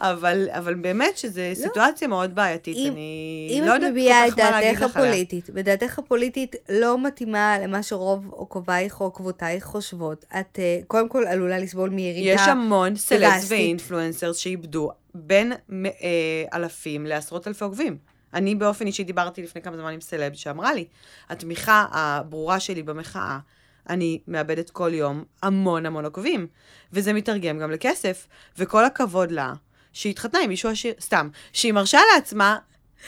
אבל, 0.00 0.48
אבל 0.50 0.74
באמת 0.74 1.18
שזו 1.18 1.40
לא. 1.48 1.54
סיטואציה 1.54 2.08
מאוד 2.08 2.34
בעייתית, 2.34 2.76
אם, 2.76 2.92
אני 2.92 3.60
לא 3.66 3.72
יודעת 3.72 3.92
כל 3.94 4.30
כך 4.36 4.38
מה 4.38 4.50
להגיד 4.50 4.52
לך 4.52 4.52
עליה. 4.52 4.52
אם 4.52 4.64
את 4.64 4.70
מביעה 4.70 4.72
את 4.72 4.74
דעתך 4.74 4.82
הפוליטית, 4.82 5.50
ודעתך 5.54 5.98
הפוליטית 5.98 6.56
לא 6.68 6.98
מתאימה 6.98 7.58
למה 7.62 7.82
שרוב 7.82 8.26
עוקבייך 8.30 9.00
או 9.00 9.06
עקבותייך 9.06 9.64
חושבות, 9.64 10.24
את 10.40 10.58
uh, 10.58 10.84
קודם 10.86 11.08
כל 11.08 11.26
עלולה 11.26 11.58
לסבול 11.58 11.90
מירידה 11.90 12.42
יש 12.42 12.48
המון 12.48 12.96
סלבס 12.96 13.50
ואינפלואנסרס 13.50 14.36
שאיבדו 14.36 14.90
בין 15.14 15.52
אה, 15.52 15.88
אלפים 16.54 17.06
לעשרות 17.06 17.48
אלפי 17.48 17.64
עוקבים. 17.64 17.96
אני 18.34 18.54
באופן 18.54 18.86
אישי 18.86 19.04
דיברתי 19.04 19.42
לפני 19.42 19.62
כמה 19.62 19.76
זמן 19.76 19.92
עם 19.92 20.00
סלב 20.00 20.34
שאמרה 20.34 20.74
לי, 20.74 20.84
התמיכה 21.28 21.86
הברורה 21.90 22.60
שלי 22.60 22.82
במחאה, 22.82 23.38
אני 23.88 24.18
מאבדת 24.28 24.70
כל 24.70 24.94
יום 24.94 25.24
המון 25.42 25.86
המון 25.86 26.04
עוקבים, 26.04 26.46
וזה 26.92 27.12
מתרגם 27.12 27.58
גם 27.58 27.70
לכסף, 27.70 28.26
וכל 28.58 28.84
הכבוד 28.84 29.30
לה, 29.30 29.52
שהיא 29.92 30.10
התחתנה 30.10 30.40
עם 30.40 30.48
מישהו 30.48 30.70
עשיר, 30.70 30.94
סתם, 31.00 31.28
שהיא 31.52 31.72
מרשה 31.72 32.00
לעצמה, 32.14 32.58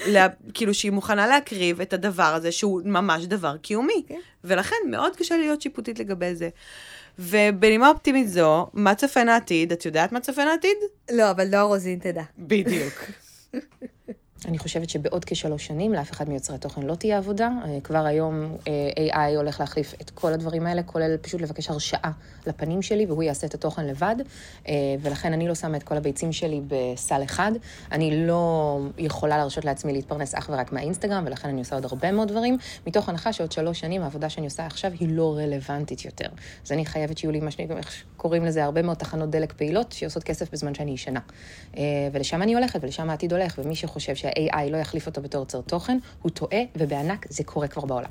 לה, 0.06 0.26
כאילו 0.54 0.74
שהיא 0.74 0.92
מוכנה 0.92 1.26
להקריב 1.26 1.80
את 1.80 1.92
הדבר 1.92 2.34
הזה, 2.34 2.52
שהוא 2.52 2.82
ממש 2.84 3.24
דבר 3.24 3.56
קיומי. 3.56 3.92
Okay. 4.04 4.08
כן. 4.08 4.20
ולכן 4.44 4.76
מאוד 4.90 5.16
קשה 5.16 5.36
להיות 5.36 5.62
שיפוטית 5.62 5.98
לגבי 5.98 6.34
זה. 6.34 6.48
ובנימה 7.18 7.88
אופטימית 7.88 8.28
זו, 8.28 8.66
מה 8.72 8.94
צופן 8.94 9.28
העתיד? 9.28 9.72
את 9.72 9.84
יודעת 9.84 10.12
מה 10.12 10.20
צופן 10.20 10.46
העתיד? 10.48 10.76
לא, 11.10 11.30
אבל 11.30 11.48
נועה 11.48 11.62
רוזין 11.62 11.98
תדע. 11.98 12.22
בדיוק. 12.38 12.94
אני 14.44 14.58
חושבת 14.58 14.90
שבעוד 14.90 15.24
כשלוש 15.24 15.66
שנים 15.66 15.92
לאף 15.92 16.10
אחד 16.12 16.28
מיוצרי 16.28 16.56
התוכן 16.56 16.82
לא 16.82 16.94
תהיה 16.94 17.18
עבודה. 17.18 17.50
אה, 17.64 17.80
כבר 17.84 18.06
היום 18.06 18.56
אה, 18.68 19.32
AI 19.32 19.36
הולך 19.36 19.60
להחליף 19.60 19.94
את 20.00 20.10
כל 20.10 20.32
הדברים 20.32 20.66
האלה, 20.66 20.82
כולל 20.82 21.16
פשוט 21.16 21.40
לבקש 21.40 21.70
הרשאה 21.70 22.10
לפנים 22.46 22.82
שלי, 22.82 23.06
והוא 23.06 23.22
יעשה 23.22 23.46
את 23.46 23.54
התוכן 23.54 23.86
לבד, 23.86 24.16
אה, 24.68 24.74
ולכן 25.00 25.32
אני 25.32 25.48
לא 25.48 25.54
שמה 25.54 25.76
את 25.76 25.82
כל 25.82 25.96
הביצים 25.96 26.32
שלי 26.32 26.60
בסל 26.66 27.22
אחד. 27.24 27.52
אני 27.92 28.26
לא 28.26 28.80
יכולה 28.98 29.36
להרשות 29.36 29.64
לעצמי 29.64 29.92
להתפרנס 29.92 30.34
אך 30.34 30.50
ורק 30.52 30.72
מהאינסטגרם, 30.72 31.24
ולכן 31.26 31.48
אני 31.48 31.58
עושה 31.58 31.74
עוד 31.74 31.84
הרבה 31.84 32.12
מאוד 32.12 32.28
דברים, 32.28 32.58
מתוך 32.86 33.08
הנחה 33.08 33.32
שעוד 33.32 33.52
שלוש 33.52 33.80
שנים 33.80 34.02
העבודה 34.02 34.28
שאני 34.28 34.46
עושה 34.46 34.66
עכשיו 34.66 34.92
היא 35.00 35.08
לא 35.10 35.36
רלוונטית 35.36 36.04
יותר. 36.04 36.28
אז 36.66 36.72
אני 36.72 36.86
חייבת 36.86 37.18
שיהיו 37.18 37.32
לי, 37.32 37.40
מה 37.40 37.50
שקוראים 37.50 38.44
לזה, 38.44 38.64
הרבה 38.64 38.82
מאוד 38.82 38.96
תחנות 38.96 39.30
דלק 39.30 39.52
פעילות, 39.52 39.92
שעושות 39.92 40.22
כסף 40.22 40.52
בזמן 40.52 40.74
שאני 40.74 40.90
ישנה. 40.90 41.20
ולשם 42.12 42.42
אני 42.42 42.54
הולכת, 42.54 42.84
ולשם 42.84 43.10
העתיד 43.10 43.32
הולך, 43.32 43.58
ומי 43.62 43.76
שחושב 43.76 44.14
שה-AI 44.26 44.70
לא 44.70 44.76
יחליף 44.76 45.06
אותו 45.06 45.22
בתור 45.22 45.40
יוצר 45.40 45.60
תוכן, 45.60 45.98
הוא 46.22 46.30
טועה, 46.30 46.60
ובענק 46.76 47.26
זה 47.30 47.44
קורה 47.44 47.68
כבר 47.68 47.84
בעולם. 47.84 48.10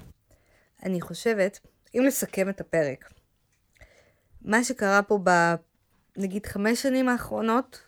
אני 0.84 1.01
חושבת, 1.01 1.59
אם 1.95 2.03
לסכם 2.07 2.49
את 2.49 2.61
הפרק, 2.61 3.13
מה 4.41 4.63
שקרה 4.63 5.01
פה 5.01 5.20
ב... 5.24 5.30
נגיד 6.18 6.45
חמש 6.45 6.82
שנים 6.82 7.09
האחרונות, 7.09 7.82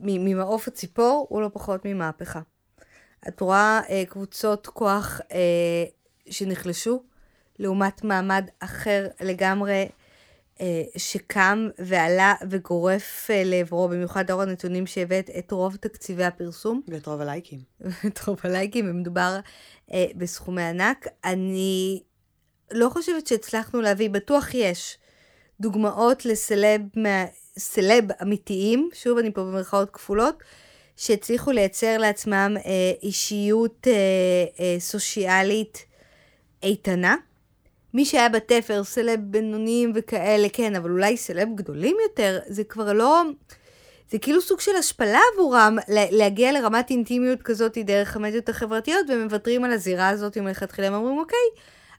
ממעוף 0.00 0.68
הציפור, 0.68 1.26
הוא 1.28 1.42
לא 1.42 1.50
פחות 1.52 1.84
ממהפכה. 1.84 2.40
את 3.28 3.40
רואה 3.40 3.80
אה, 3.90 4.02
קבוצות 4.08 4.66
כוח 4.66 5.20
אה, 5.32 5.84
שנחלשו, 6.30 7.02
לעומת 7.58 8.04
מעמד 8.04 8.48
אחר 8.60 9.06
לגמרי 9.20 9.88
שקם 10.96 11.68
ועלה 11.78 12.34
וגורף 12.50 13.30
אה, 13.30 13.42
לעברו, 13.44 13.88
במיוחד 13.88 14.30
לאור 14.30 14.42
הנתונים 14.42 14.86
שהבאת, 14.86 15.30
את 15.38 15.52
רוב 15.52 15.76
תקציבי 15.76 16.24
הפרסום. 16.24 16.80
ואת 16.88 17.06
רוב 17.06 17.20
הלייקים. 17.20 17.60
את 18.06 18.20
רוב 18.26 18.40
הלייקים, 18.44 18.90
ומדובר 18.90 19.38
אה, 19.92 20.06
בסכומי 20.16 20.62
ענק. 20.62 21.06
אני 21.24 22.02
לא 22.70 22.88
חושבת 22.88 23.26
שהצלחנו 23.26 23.80
להביא, 23.80 24.10
בטוח 24.10 24.54
יש 24.54 24.98
דוגמאות 25.60 26.24
לסלב, 26.24 26.80
סלב 27.58 28.04
אמיתיים, 28.22 28.90
שוב 28.94 29.18
אני 29.18 29.32
פה 29.32 29.40
במרכאות 29.40 29.90
כפולות, 29.90 30.42
שהצליחו 30.96 31.50
לייצר 31.50 31.98
לעצמם 31.98 32.56
אה, 32.56 32.92
אישיות 33.02 33.86
אה, 33.86 33.94
אה, 34.60 34.80
סושיאלית 34.80 35.84
איתנה. 36.62 37.16
מי 37.94 38.04
שהיה 38.04 38.28
בתפר, 38.28 38.84
סלב 38.84 39.20
בינוניים 39.22 39.92
וכאלה, 39.94 40.48
כן, 40.52 40.76
אבל 40.76 40.90
אולי 40.90 41.16
סלב 41.16 41.48
גדולים 41.54 41.96
יותר, 42.08 42.38
זה 42.46 42.64
כבר 42.64 42.92
לא... 42.92 43.22
זה 44.10 44.18
כאילו 44.18 44.40
סוג 44.40 44.60
של 44.60 44.76
השפלה 44.76 45.20
עבורם 45.34 45.78
להגיע 45.88 46.52
לרמת 46.52 46.90
אינטימיות 46.90 47.42
כזאת 47.42 47.78
דרך 47.78 48.16
המדיות 48.16 48.48
החברתיות, 48.48 49.06
והם 49.08 49.22
מוותרים 49.22 49.64
על 49.64 49.72
הזירה 49.72 50.08
הזאת 50.08 50.38
מלכתחילה, 50.38 50.86
הם 50.86 50.94
אומרים, 50.94 51.18
אוקיי, 51.18 51.38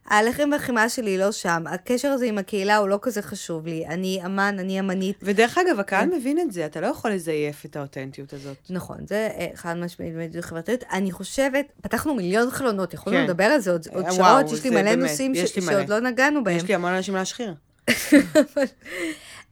הלחם 0.07 0.49
והחימה 0.51 0.89
שלי 0.89 1.17
לא 1.17 1.31
שם, 1.31 1.63
הקשר 1.69 2.07
הזה 2.07 2.25
עם 2.25 2.37
הקהילה 2.37 2.77
הוא 2.77 2.89
לא 2.89 2.99
כזה 3.01 3.21
חשוב 3.21 3.67
לי, 3.67 3.85
אני 3.87 4.21
אמן, 4.25 4.55
אני 4.59 4.79
אמנית. 4.79 5.17
ודרך 5.23 5.57
אגב, 5.57 5.79
הקהל 5.79 6.09
כן. 6.09 6.15
מבין 6.15 6.39
את 6.39 6.51
זה, 6.51 6.65
אתה 6.65 6.81
לא 6.81 6.87
יכול 6.87 7.11
לזייף 7.11 7.65
את 7.65 7.75
האותנטיות 7.75 8.33
הזאת. 8.33 8.57
נכון, 8.69 8.97
זה 9.07 9.29
אה, 9.37 9.47
חד 9.55 9.77
משמעית 9.77 10.13
במדיות 10.13 10.45
חברתיות. 10.45 10.83
אני 10.91 11.11
חושבת, 11.11 11.65
פתחנו 11.81 12.13
מיליון 12.13 12.51
חלונות, 12.51 12.93
יכולנו 12.93 13.17
כן. 13.19 13.23
לדבר 13.23 13.43
על 13.43 13.59
זה 13.59 13.71
עוד, 13.71 13.87
עוד 13.93 14.05
וואו, 14.05 14.15
שעות, 14.15 14.51
יש 14.51 14.63
לי 14.63 14.69
מלא 14.69 14.81
באמת, 14.81 15.09
נושאים 15.09 15.35
ש- 15.35 15.59
שעוד 15.59 15.89
לא 15.89 15.99
נגענו 15.99 16.43
בהם. 16.43 16.57
יש 16.57 16.63
לי 16.63 16.75
המון 16.75 16.91
אנשים 16.91 17.15
להשחיר. 17.15 17.53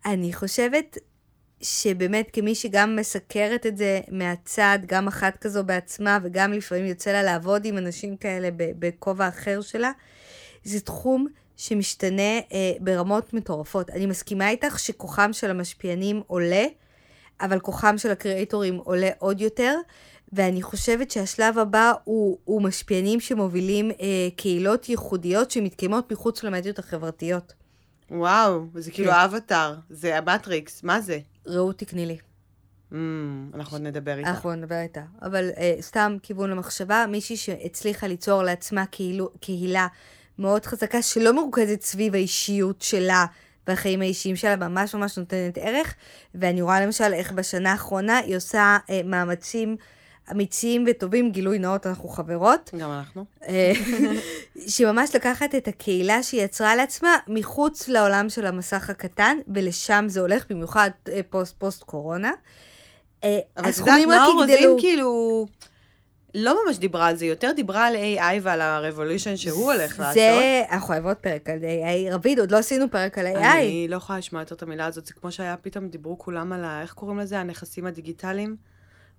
אני 0.05 0.33
חושבת 0.33 0.97
שבאמת 1.61 2.29
כמי 2.33 2.55
שגם 2.55 2.95
מסקרת 2.95 3.65
את 3.65 3.77
זה 3.77 3.99
מהצד, 4.11 4.79
גם 4.85 5.07
אחת 5.07 5.37
כזו 5.37 5.63
בעצמה, 5.63 6.19
וגם 6.23 6.53
לפעמים 6.53 6.85
יוצא 6.85 7.11
לה 7.11 7.23
לעבוד 7.23 7.65
עם 7.65 7.77
אנשים 7.77 8.17
כאלה 8.17 8.49
בכובע 8.55 9.27
אחר 9.27 9.61
שלה, 9.61 9.91
זה 10.63 10.79
תחום 10.79 11.27
שמשתנה 11.57 12.37
אה, 12.53 12.71
ברמות 12.79 13.33
מטורפות. 13.33 13.89
אני 13.89 14.05
מסכימה 14.05 14.49
איתך 14.49 14.79
שכוחם 14.79 15.33
של 15.33 15.49
המשפיענים 15.49 16.21
עולה, 16.27 16.65
אבל 17.41 17.59
כוחם 17.59 17.97
של 17.97 18.11
הקריאייטורים 18.11 18.75
עולה 18.75 19.09
עוד 19.19 19.41
יותר, 19.41 19.75
ואני 20.33 20.61
חושבת 20.61 21.11
שהשלב 21.11 21.57
הבא 21.57 21.91
הוא, 22.03 22.37
הוא 22.45 22.61
משפיענים 22.61 23.19
שמובילים 23.19 23.91
אה, 23.91 24.27
קהילות 24.35 24.89
ייחודיות 24.89 25.51
שמתקיימות 25.51 26.11
מחוץ 26.11 26.43
למדיות 26.43 26.79
החברתיות. 26.79 27.53
וואו, 28.11 28.65
זה 28.75 28.91
כאילו 28.91 29.11
כן. 29.11 29.17
אבטאר, 29.17 29.75
זה 29.89 30.17
המטריקס, 30.17 30.83
מה 30.83 31.01
זה? 31.01 31.19
רעות 31.47 31.77
תקני 31.77 32.05
לי. 32.05 32.17
Mm, 32.91 32.95
אנחנו 33.53 33.77
עוד 33.77 33.81
נדבר 33.81 34.17
איתה. 34.17 34.29
אנחנו 34.29 34.49
עוד 34.49 34.59
נדבר 34.59 34.79
איתה. 34.81 35.01
אבל 35.21 35.49
אה, 35.57 35.75
סתם 35.81 36.17
כיוון 36.23 36.49
למחשבה, 36.49 37.05
מישהי 37.09 37.37
שהצליחה 37.37 38.07
ליצור 38.07 38.43
לעצמה 38.43 38.85
קהילו, 38.85 39.29
קהילה 39.39 39.87
מאוד 40.39 40.65
חזקה, 40.65 41.01
שלא 41.01 41.33
מרוכזת 41.33 41.81
סביב 41.81 42.15
האישיות 42.15 42.81
שלה 42.81 43.25
והחיים 43.67 44.01
האישיים 44.01 44.35
שלה, 44.35 44.55
ממש 44.55 44.95
ממש 44.95 45.17
נותנת 45.17 45.57
ערך. 45.57 45.95
ואני 46.35 46.61
רואה 46.61 46.85
למשל 46.85 47.13
איך 47.13 47.31
בשנה 47.31 47.71
האחרונה 47.71 48.17
היא 48.17 48.37
עושה 48.37 48.77
אה, 48.89 49.01
מאמצים 49.05 49.75
אמיצים 50.31 50.85
וטובים, 50.87 51.31
גילוי 51.31 51.59
נאות, 51.59 51.87
אנחנו 51.87 52.09
חברות. 52.09 52.69
גם 52.79 52.91
אנחנו. 52.91 53.25
אה, 53.47 53.71
שממש 54.67 55.15
לקחת 55.15 55.55
את 55.55 55.67
הקהילה 55.67 56.23
שהיא 56.23 56.41
יצרה 56.41 56.75
לעצמה 56.75 57.17
מחוץ 57.27 57.87
לעולם 57.87 58.29
של 58.29 58.45
המסך 58.45 58.89
הקטן, 58.89 59.37
ולשם 59.47 60.05
זה 60.07 60.19
הולך, 60.19 60.45
במיוחד 60.49 60.89
אה, 61.11 61.19
פוסט-פוסט 61.29 61.83
קורונה. 61.83 62.31
אה, 63.23 63.39
אבל 63.57 63.69
את 63.69 63.77
יודעת, 63.77 64.27
רוזין 64.35 64.75
כאילו... 64.79 65.45
לא 66.35 66.65
ממש 66.65 66.77
דיברה 66.77 67.07
על 67.07 67.15
זה, 67.15 67.25
יותר 67.25 67.51
דיברה 67.55 67.87
על 67.87 67.95
AI 67.95 68.39
ועל 68.41 68.61
ה-revolution 68.61 69.35
שהוא 69.35 69.71
הולך 69.73 69.99
לעשות. 69.99 70.13
זה, 70.13 70.63
אנחנו 70.71 70.93
אוהבות 70.93 71.17
פרק 71.17 71.49
על 71.49 71.59
AI. 71.59 72.13
רביד, 72.13 72.39
עוד 72.39 72.51
לא 72.51 72.57
עשינו 72.57 72.91
פרק 72.91 73.17
על 73.17 73.27
AI. 73.27 73.39
אני 73.39 73.87
לא 73.89 73.95
יכולה 73.95 74.19
לשמוע 74.19 74.41
יותר 74.41 74.55
את 74.55 74.63
המילה 74.63 74.85
הזאת, 74.85 75.05
זה 75.05 75.13
כמו 75.13 75.31
שהיה 75.31 75.57
פתאום, 75.57 75.87
דיברו 75.87 76.17
כולם 76.17 76.53
על 76.53 76.63
ה... 76.63 76.81
איך 76.81 76.93
קוראים 76.93 77.19
לזה? 77.19 77.39
הנכסים 77.39 77.85
הדיגיטליים. 77.85 78.55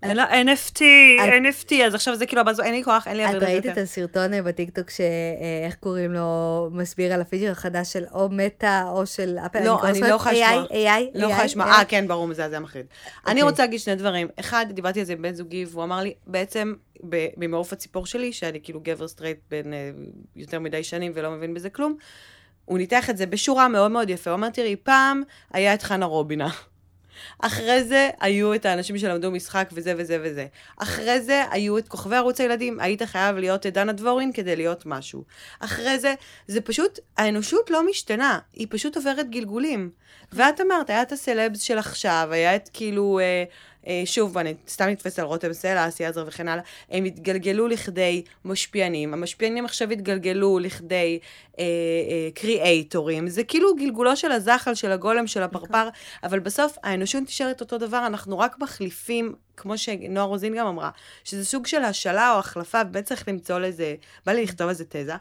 אלא 0.04 0.22
NFT, 0.22 0.80
NFT, 1.20 1.74
אז 1.86 1.94
עכשיו 1.94 2.16
זה 2.16 2.26
כאילו, 2.26 2.42
אין 2.62 2.74
לי 2.74 2.84
כוח, 2.84 3.08
אין 3.08 3.16
לי 3.16 3.30
את 3.30 3.42
ראית 3.42 3.66
את 3.66 3.78
הסרטון 3.78 4.34
אה, 4.34 4.42
בטיקטוק 4.42 4.90
שאיך 4.90 5.74
אה, 5.74 5.80
קוראים 5.80 6.12
לו, 6.12 6.68
מסביר 6.72 7.14
על 7.14 7.20
הפיצ'ר 7.20 7.50
החדש 7.50 7.92
של 7.92 8.04
או 8.12 8.28
מטא 8.32 8.82
או 8.88 9.06
של 9.06 9.38
אפל? 9.46 9.64
לא, 9.64 9.84
אני 9.84 10.00
לא 10.00 10.06
יכולה 10.06 10.32
לשמוע. 10.32 10.64
AI, 10.70 11.18
לא 11.18 11.26
יכולה 11.26 11.44
לשמוע. 11.44 11.66
אה, 11.66 11.84
כן, 11.88 12.08
ברור, 12.08 12.26
מזעזע 12.26 12.58
מחריד. 12.58 12.86
אני 13.26 13.32
אוקיי. 13.32 13.42
רוצה 13.42 13.62
להגיד 13.62 13.80
שני 13.80 13.94
דברים. 13.94 14.28
אחד, 14.40 14.66
דיברתי 14.70 15.00
על 15.00 15.06
זה 15.06 15.12
עם 15.12 15.22
בן 15.22 15.34
זוגי, 15.34 15.64
והוא 15.70 15.84
אמר 15.84 16.00
לי, 16.00 16.14
בעצם, 16.26 16.74
ממעוף 17.36 17.72
הציפור 17.72 18.06
שלי, 18.06 18.32
שאני 18.32 18.60
כאילו 18.62 18.80
גבר 18.82 19.08
סטרייט 19.08 19.38
בין 19.50 19.74
יותר 20.36 20.58
מדי 20.60 20.84
שנים 20.84 21.12
ולא 21.14 21.30
מבין 21.30 21.54
בזה 21.54 21.70
כלום, 21.70 21.96
הוא 22.64 22.78
ניתח 22.78 23.10
את 23.10 23.16
זה 23.16 23.26
בשורה 23.26 23.68
מאוד 23.68 23.90
מאוד 23.90 24.10
יפה. 24.10 24.30
הוא 24.30 24.36
אמר, 24.36 24.50
תראי, 24.50 24.76
פעם 24.76 25.22
היה 25.52 25.74
את 25.74 25.82
חנה 25.82 26.06
רובינה. 26.06 26.48
אחרי 27.38 27.84
זה 27.84 28.10
היו 28.20 28.54
את 28.54 28.66
האנשים 28.66 28.98
שלמדו 28.98 29.30
משחק 29.30 29.70
וזה 29.72 29.94
וזה 29.96 30.18
וזה. 30.22 30.46
אחרי 30.76 31.20
זה 31.20 31.44
היו 31.50 31.78
את 31.78 31.88
כוכבי 31.88 32.16
ערוץ 32.16 32.40
הילדים, 32.40 32.80
היית 32.80 33.02
חייב 33.02 33.36
להיות 33.36 33.66
דנה 33.66 33.92
דבורין 33.92 34.32
כדי 34.32 34.56
להיות 34.56 34.86
משהו. 34.86 35.24
אחרי 35.60 35.98
זה, 35.98 36.14
זה 36.46 36.60
פשוט, 36.60 36.98
האנושות 37.16 37.70
לא 37.70 37.86
משתנה, 37.86 38.38
היא 38.52 38.66
פשוט 38.70 38.96
עוברת 38.96 39.30
גלגולים. 39.30 39.90
ואת 40.32 40.60
אמרת, 40.60 40.90
היה 40.90 41.02
את 41.02 41.12
הסלבס 41.12 41.60
של 41.60 41.78
עכשיו, 41.78 42.28
היה 42.30 42.56
את 42.56 42.70
כאילו... 42.72 43.18
אה, 43.18 43.24
אה, 43.24 43.44
שוב, 44.04 44.38
אני 44.38 44.54
סתם 44.68 44.84
נתפס 44.84 45.18
על 45.18 45.24
רותם 45.24 45.52
סלע, 45.52 45.88
אסי 45.88 46.04
עזר 46.04 46.24
וכן 46.26 46.48
הלאה, 46.48 46.62
הם 46.90 47.04
התגלגלו 47.04 47.68
לכדי 47.68 48.22
משפיענים. 48.44 49.14
המשפיענים 49.14 49.64
עכשיו 49.64 49.90
התגלגלו 49.90 50.58
לכדי 50.58 51.18
קריאייטורים. 52.34 53.24
אה, 53.24 53.28
אה, 53.28 53.34
זה 53.34 53.44
כאילו 53.44 53.76
גלגולו 53.76 54.16
של 54.16 54.32
הזחל, 54.32 54.74
של 54.74 54.92
הגולם, 54.92 55.26
של 55.26 55.42
הפרפר. 55.42 55.88
אבל 56.24 56.38
בסוף 56.38 56.76
האנושות 56.82 57.22
נשארת 57.22 57.60
אותו 57.60 57.78
דבר, 57.78 58.06
אנחנו 58.06 58.38
רק 58.38 58.58
מחליפים, 58.58 59.34
כמו 59.56 59.78
שנועה 59.78 60.26
רוזין 60.26 60.56
גם 60.56 60.66
אמרה, 60.66 60.90
שזה 61.24 61.44
סוג 61.44 61.66
של 61.66 61.84
השאלה 61.84 62.34
או 62.34 62.38
החלפה, 62.38 62.80
ובאמת 62.88 63.04
צריך 63.04 63.28
למצוא 63.28 63.58
לזה, 63.58 63.94
בא 64.26 64.32
לי 64.32 64.42
לכתוב 64.42 64.68
איזה 64.68 64.84
תזה. 64.88 65.14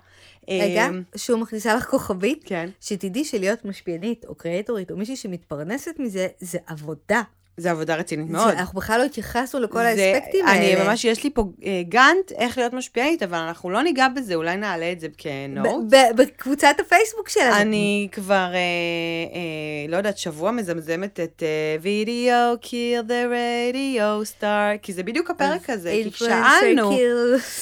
רגע, 0.50 0.88
אמ, 0.88 1.04
שהוא 1.16 1.40
מכניסה 1.40 1.76
לך 1.76 1.86
כוכבית, 1.86 2.44
כן. 2.46 2.70
שתדעי 2.82 3.26
שלהיות 3.26 3.66
משפיענית 3.66 4.26
או 4.26 4.36
קריאטורית 4.36 4.92
או 4.92 4.98
מישהי 4.98 5.16
שמתפרנסת 5.16 5.96
מזה, 6.00 6.28
זה 6.40 6.58
עבודה. 6.68 7.22
זה 7.60 7.72
עבודה 7.72 7.96
רצינית 7.96 8.30
מאוד. 8.30 8.54
אנחנו 8.54 8.80
בכלל 8.80 9.00
לא 9.00 9.06
התייחסנו 9.06 9.60
לכל 9.60 9.80
זה, 9.80 9.88
האספקטים 9.88 10.46
האלה. 10.46 10.74
אני 10.74 10.88
ממש, 10.88 11.06
יש 11.06 11.24
לי 11.24 11.30
פה 11.30 11.44
אה, 11.64 11.82
גאנט 11.90 12.32
איך 12.32 12.58
להיות 12.58 12.74
משפיענית, 12.74 13.24
אבל 13.24 13.38
אנחנו 13.38 13.70
לא 13.70 13.82
ניגע 13.82 14.08
בזה, 14.08 14.36
אולי 14.36 14.58
נעלה 14.58 14.92
את 14.92 15.00
זה 15.00 15.08
כנוט. 15.18 15.84
בקבוצת 16.16 16.76
הפייסבוק 16.80 17.30
שלנו. 17.30 17.56
אני 17.56 18.08
כבר, 18.12 18.34
אה, 18.34 18.54
אה, 18.54 19.90
לא 19.90 19.98
יודעת, 19.98 20.18
שבוע 20.18 20.52
מזמזמת 20.52 21.20
את 21.20 21.44
וידאו, 21.82 22.56
kill 22.62 23.08
the 23.08 23.32
radio 23.32 24.40
star, 24.40 24.78
כי 24.82 24.94
זה 24.94 25.04
בדיוק 25.04 25.30
הפרק 25.30 25.70
הזה, 25.70 25.92
כי 26.04 26.12
שאלנו. 26.12 26.98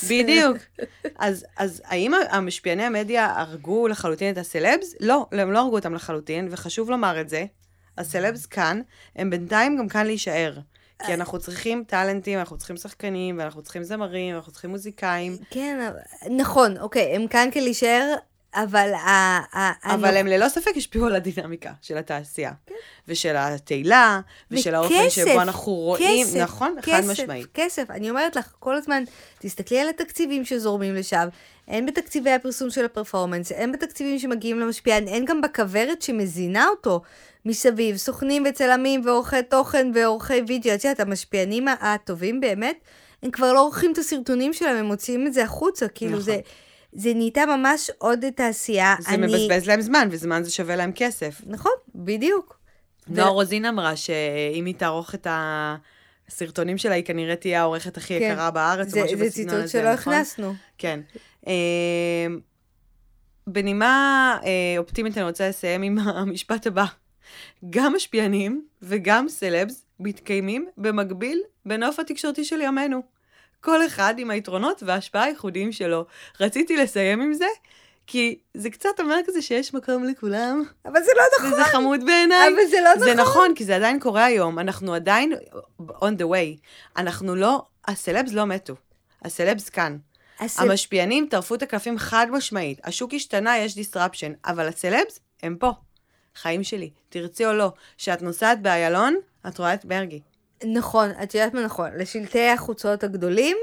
בדיוק. 0.10 0.58
אז, 1.20 1.45
אז 1.58 1.82
האם 1.86 2.12
המשפיעני 2.30 2.84
המדיה 2.84 3.34
הרגו 3.36 3.88
לחלוטין 3.88 4.34
את 4.34 4.38
הסלבס? 4.38 4.95
לא, 5.00 5.26
הם 5.32 5.52
לא 5.52 5.60
הרגו 5.60 5.76
אותם 5.76 5.93
לחלוטין, 5.93 6.48
וחשוב 6.52 6.89
לומר 6.89 7.22
את 7.22 7.30
זה. 7.30 7.45
הסלבס 7.98 8.45
כאן, 8.45 8.82
הם 9.16 9.30
בינתיים 9.30 9.78
גם 9.78 9.88
כאן 9.88 10.06
להישאר. 10.06 10.54
כי 11.06 11.14
אנחנו 11.14 11.39
צריכים 11.39 11.84
טאלנטים, 11.88 12.39
אנחנו 12.39 12.58
צריכים 12.58 12.78
שחקנים, 12.78 13.38
ואנחנו 13.39 13.62
צריכים 13.62 13.84
זמרים, 13.84 14.34
ואנחנו 14.34 14.52
צריכים 14.52 14.70
מוזיקאים. 14.70 15.38
כן, 15.50 15.91
נכון, 16.30 16.78
אוקיי, 16.78 17.16
הם 17.16 17.28
כאן 17.28 17.50
כלהישאר, 17.54 18.16
אבל... 18.64 18.91
אבל 19.84 20.18
הם 20.18 20.28
ללא 20.28 20.49
ספק 20.49 20.72
השפיעו 20.76 21.05
על 21.05 21.16
הדינמיקה 21.16 21.72
של 21.82 21.97
התעשייה. 21.97 22.51
כן. 22.66 22.76
ושל 23.08 23.36
התהילה, 23.38 24.20
ושל 24.51 24.76
האופן 24.76 25.10
שבו 25.10 25.41
אנחנו 25.41 25.72
רואים, 25.72 26.26
כסף, 26.26 26.39
נכון? 26.39 26.76
כסף, 26.82 26.91
חד 26.91 27.01
משמעית. 27.12 27.47
כסף, 27.53 27.89
אני 27.89 28.10
אומרת 28.10 28.36
לך, 28.36 28.53
כל 28.60 28.76
הזמן, 28.76 29.03
תסתכלי 29.39 29.80
על 29.80 29.89
התקציבים 29.89 30.45
שזורמים 30.45 30.95
לשם, 30.95 31.28
אין 31.68 31.86
בתקציבי 31.86 32.32
הפרסום 32.32 32.70
של 32.70 32.86
הפרפורמנס, 32.86 33.51
אין 33.51 33.72
בתקציבים 33.72 34.20
שמגיעים 34.20 34.60
למשפיען, 34.60 35.08
אין 35.08 35.26
גם 35.26 35.41
בכוורת 35.41 36.01
שמזינה 36.01 36.68
אותו 36.68 37.01
מסביב, 37.45 37.97
סוכנים 37.97 38.43
וצלמים 38.49 39.01
ועורכי 39.05 39.43
תוכן 39.49 39.91
ועורכי 39.93 40.41
וידאו, 40.47 40.74
את 40.74 40.84
יודעת, 40.84 40.99
המשפיענים 40.99 41.68
הטובים 41.68 42.39
באמת, 42.39 42.80
הם 43.24 43.32
כבר 43.32 43.53
לא 43.53 43.62
עורכים 43.62 43.91
את 43.91 43.97
הסרטונים 43.97 44.53
שלהם, 44.53 44.76
הם 44.76 44.86
מוציאים 44.86 45.28
את 45.28 45.34
זה 45.34 45.43
החוצה, 45.43 45.88
כאילו 45.88 46.12
נכון. 46.12 46.24
זה... 46.24 46.39
זה 46.92 47.14
נהייתה 47.14 47.46
ממש 47.46 47.92
עוד 47.98 48.30
תעשייה. 48.36 48.96
זה 49.00 49.10
אני... 49.10 49.28
מבזבז 49.28 49.68
להם 49.68 49.82
זמן, 49.82 50.08
וזמן 50.12 50.44
זה 50.44 50.52
שווה 50.52 50.76
להם 50.76 50.92
כסף. 50.96 51.42
נכון, 51.46 51.72
בדיוק. 51.96 52.60
נועה 53.08 53.32
ו... 53.32 53.34
רוזין 53.34 53.66
אמרה 53.66 53.96
שאם 53.96 54.66
היא 54.66 54.76
תערוך 54.76 55.16
את 55.16 55.28
הסרטונים 55.30 56.78
שלה, 56.78 56.96
היא 56.96 57.04
כנראה 57.04 57.36
תהיה 57.36 57.62
העורכת 57.62 57.98
הכי 57.98 58.20
כן. 58.20 58.30
יקרה 58.32 58.52
בארץ, 58.52 58.88
זה, 58.88 59.00
או 59.00 59.06
משהו 59.06 59.20
בסגנון 59.20 59.62
הזה, 59.62 59.62
נכון? 59.62 59.64
זה 59.64 59.68
ציטוט 59.68 59.84
שלא 59.84 59.90
הכנסנו. 59.90 60.54
כן. 60.78 61.00
אה, 61.48 61.54
בנימה 63.48 64.38
אה, 64.44 64.78
אופטימית 64.78 65.18
אני 65.18 65.26
רוצה 65.26 65.50
לסיים 65.50 65.82
עם 65.82 66.00
המשפט 66.18 66.68
הבא. 66.68 66.86
גם 67.70 67.94
משפיענים 67.96 68.66
וגם 68.82 69.30
סלבס 69.30 69.86
מתקיימים 70.00 70.68
במקביל 70.78 71.42
בנוף 71.66 72.00
התקשורתי 72.00 72.44
של 72.44 72.62
ימינו. 72.62 73.16
כל 73.62 73.86
אחד 73.86 74.14
עם 74.18 74.30
היתרונות 74.30 74.84
וההשפעה 74.84 75.24
הייחודיים 75.24 75.72
שלו. 75.72 76.05
רציתי 76.39 76.78
לסיים 76.78 77.22
עם 77.22 77.34
זה, 77.34 77.47
כי 78.08 78.39
זה 78.53 78.70
קצת 78.70 78.99
אומר 78.99 79.16
כזה 79.26 79.41
שיש 79.41 79.74
מקום 79.74 80.03
לכולם. 80.03 80.64
אבל 80.86 81.03
זה 81.03 81.12
לא 81.16 81.24
נכון. 81.38 81.53
וזה 81.53 81.64
חמוד 81.64 82.05
בעיניי. 82.05 82.47
אבל 82.47 82.66
זה 82.70 82.78
לא 82.82 82.95
נכון. 82.95 83.08
זה 83.08 83.14
נכון, 83.14 83.55
כי 83.55 83.66
זה 83.66 83.76
עדיין 83.76 83.99
קורה 83.99 84.26
היום. 84.26 84.60
אנחנו 84.60 84.93
עדיין 84.93 85.34
on 85.82 86.14
the 86.18 86.24
way. 86.24 86.62
אנחנו 86.97 87.36
לא, 87.36 87.66
הסלבס 87.88 88.34
לא 88.34 88.45
מתו. 88.45 88.76
הסלבס 89.22 89.70
כאן. 89.70 89.97
הסל... 90.39 90.64
המשפיענים 90.64 91.28
טרפו 91.30 91.55
את 91.55 91.64
הקלפים 91.64 91.97
חד 91.97 92.28
משמעית. 92.32 92.80
השוק 92.84 93.14
השתנה, 93.14 93.58
יש 93.58 93.78
disruption, 93.78 94.49
אבל 94.49 94.68
הסלבס 94.68 95.20
הם 95.43 95.55
פה. 95.60 95.72
חיים 96.36 96.64
שלי, 96.64 96.89
תרצי 97.10 97.45
או 97.45 97.53
לא. 97.53 97.72
כשאת 97.97 98.22
נוסעת 98.22 98.62
באיילון, 98.62 99.16
את 99.47 99.58
רואה 99.58 99.74
את 99.74 99.86
מרגי. 99.86 100.22
נכון, 100.64 101.10
את 101.24 101.36
יודעת 101.36 101.53
מה 101.53 101.62
נכון. 101.62 101.89
לשלטי 101.97 102.49
החוצות 102.49 103.03
הגדולים, 103.03 103.58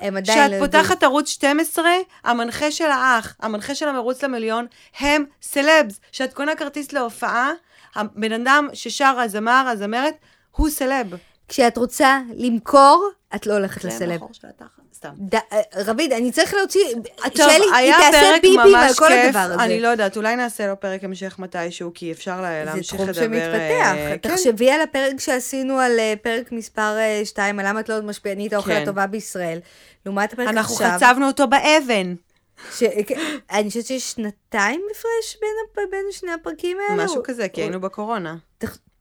הם 0.00 0.16
עדיין... 0.16 0.48
כשאת 0.48 0.60
פותחת 0.60 1.02
ערוץ 1.02 1.28
12, 1.28 1.90
המנחה 2.24 2.70
של 2.70 2.90
האח, 2.90 3.36
המנחה 3.40 3.74
של 3.74 3.88
המרוץ 3.88 4.24
למיליון, 4.24 4.66
הם 4.98 5.24
סלבס. 5.42 6.00
כשאת 6.12 6.34
קונה 6.34 6.56
כרטיס 6.56 6.92
להופעה, 6.92 7.50
הבן 7.94 8.32
אדם 8.32 8.68
ששר, 8.72 9.18
הזמר, 9.18 9.68
הזמרת, 9.72 10.14
הוא 10.56 10.70
סלב. 10.70 11.06
כשאת 11.48 11.76
רוצה 11.76 12.20
למכור, 12.34 13.10
את 13.34 13.46
לא 13.46 13.52
הולכת 13.52 13.84
לסלב. 13.84 14.20
סתם. 14.94 15.14
אה, 15.34 15.60
רביד, 15.76 16.12
אני 16.12 16.32
צריך 16.32 16.54
להוציא, 16.54 16.80
שלי, 17.34 17.64
היא 17.74 17.92
תעשה 17.92 18.32
ביפים 18.42 18.74
על 18.74 18.94
כל 18.94 19.12
הדבר 19.12 19.38
הזה. 19.38 19.54
אני 19.54 19.80
לא 19.80 19.88
יודעת, 19.88 20.16
אולי 20.16 20.36
נעשה 20.36 20.66
לו 20.66 20.80
פרק 20.80 21.04
המשך 21.04 21.38
מתישהו, 21.38 21.90
כי 21.94 22.12
אפשר 22.12 22.40
להמשיך 22.40 23.00
לדבר. 23.00 23.12
זה 23.12 23.20
תחום 23.20 23.32
שמתפתח. 23.32 23.94
אה, 23.96 24.14
כן. 24.22 24.30
תחשבי 24.30 24.70
על 24.70 24.80
הפרק 24.80 25.20
שעשינו, 25.20 25.78
על 25.78 25.98
אה, 25.98 26.14
פרק 26.22 26.52
מספר 26.52 26.96
2, 27.24 27.60
על 27.60 27.68
למה 27.68 27.80
את 27.80 27.88
לא 27.88 28.02
משפיענית 28.02 28.52
האוכל 28.52 28.70
כן. 28.70 28.82
הטובה 28.82 29.06
בישראל. 29.06 29.58
לעומת 30.06 30.32
הפרק 30.32 30.48
עכשיו... 30.48 30.58
אנחנו 30.58 30.76
חצבנו 30.76 31.26
אותו 31.26 31.48
באבן. 31.48 32.14
ש... 32.76 32.82
אני 33.50 33.68
חושבת 33.68 33.86
שיש 33.86 34.10
שנתיים 34.10 34.82
הפרש 34.90 35.36
בין, 35.40 35.86
בין 35.90 36.04
שני 36.10 36.32
הפרקים 36.32 36.76
האלו. 36.88 37.04
משהו 37.04 37.22
כזה, 37.24 37.48
כי 37.48 37.60
היינו 37.60 37.80
בקורונה. 37.80 38.36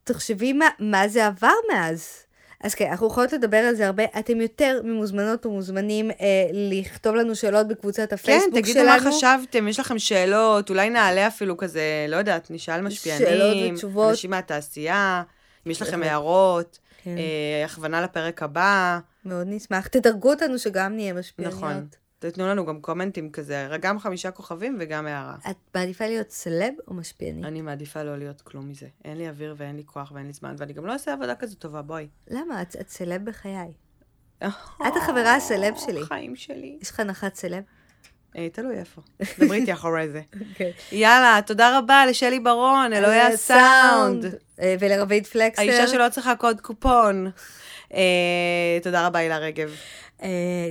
תחשבי 0.04 0.54
מה, 0.54 0.68
מה 0.80 1.08
זה 1.08 1.28
עבר 1.28 1.54
מאז. 1.74 2.27
אז 2.64 2.76
כן, 2.76 2.88
אנחנו 2.92 3.08
יכולות 3.08 3.34
לדבר 3.34 3.58
על 3.58 3.76
זה 3.76 3.88
הרבה. 3.88 4.04
אתם 4.20 4.42
יותר 4.42 4.82
ממוזמנות 4.84 5.46
ומוזמנים 5.46 6.12
אה, 6.12 6.16
לכתוב 6.54 7.16
לנו 7.16 7.36
שאלות 7.36 7.68
בקבוצת 7.68 8.14
הפייסבוק 8.14 8.54
כן, 8.54 8.66
שלנו. 8.66 8.88
כן, 8.88 9.00
תגידו 9.00 9.10
מה 9.10 9.18
חשבתם, 9.18 9.68
יש 9.68 9.80
לכם 9.80 10.00
שאלות, 10.00 10.70
אולי 10.70 10.90
נעלה 10.90 11.28
אפילו 11.28 11.58
כזה, 11.58 12.06
לא 12.10 12.16
יודעת, 12.16 12.52
נשאל 12.52 12.82
משפיענים. 12.82 13.28
שאלות 13.28 13.74
ותשובות. 13.74 14.10
אנשים 14.10 14.30
מהתעשייה, 14.30 15.24
אם 15.68 15.72
יש 15.72 15.82
לכם 15.82 16.04
הערות, 16.04 16.80
כן. 17.04 17.16
אה, 17.18 17.66
הכוונה 17.66 18.02
לפרק 18.02 18.44
הבא. 18.44 19.00
מאוד 19.26 19.48
נשמח. 19.50 19.88
תדרגו 19.88 20.30
אותנו 20.30 20.60
שגם 20.60 20.96
נהיה 20.96 21.14
משפיעניות. 21.14 21.58
נכון. 21.58 21.88
תתנו 22.20 22.48
לנו 22.48 22.66
גם 22.66 22.82
קומנטים 22.82 23.32
כזה, 23.32 23.68
גם 23.82 24.00
חמישה 24.00 24.32
כוכבים 24.32 24.78
וגם 24.80 25.08
הערה. 25.08 25.36
את 25.50 25.56
מעדיפה 25.76 26.08
להיות 26.08 26.32
סלב 26.32 26.74
או 26.88 26.94
משפיענית? 26.94 27.46
אני 27.46 27.62
מעדיפה 27.62 28.04
לא 28.04 28.18
להיות 28.18 28.42
כלום 28.42 28.70
מזה. 28.70 28.88
אין 29.06 29.18
לי 29.18 29.30
אוויר 29.30 29.56
ואין 29.58 29.76
לי 29.76 29.84
כוח 29.86 30.12
ואין 30.12 30.28
לי 30.28 30.34
זמן, 30.34 30.56
ואני 30.58 30.74
גם 30.74 30.86
לא 30.86 30.94
אעשה 30.94 31.14
עבודה 31.14 31.36
כזו 31.36 31.56
טובה, 31.56 31.82
בואי. 31.82 32.08
למה? 32.28 32.62
את, 32.62 32.76
את 32.82 32.90
סלב 32.90 33.26
בחיי. 33.26 33.72
את 34.88 34.94
החברה 34.98 35.36
הסלב 35.36 35.74
שלי. 35.78 36.06
חיים 36.06 36.36
שלי. 36.36 36.78
יש 36.82 36.90
לך 36.92 37.00
נחת 37.00 37.36
סלב? 37.36 37.64
אה, 38.38 38.48
תלוי 38.52 38.78
איפה. 38.78 39.02
דברי 39.40 39.58
איתי 39.58 39.74
אחרי 39.74 40.10
זה. 40.10 40.22
אוקיי. 40.50 40.74
יאללה, 40.92 41.40
תודה 41.46 41.78
רבה 41.78 42.06
לשלי 42.06 42.40
ברון, 42.40 42.94
אלוהי 42.94 43.20
אה, 43.20 43.28
הסאונד. 43.28 44.26
אה, 44.62 44.76
ולרביד 44.80 45.28
פלקסר. 45.28 45.62
האישה 45.62 45.88
שלא 45.88 46.10
צריכה 46.10 46.36
קוד 46.36 46.62
קופון. 46.62 47.32
תודה 48.84 49.08
רבה, 49.08 49.20
הילה 49.20 49.38
רגב. 49.38 49.72
Uh, 50.20 50.24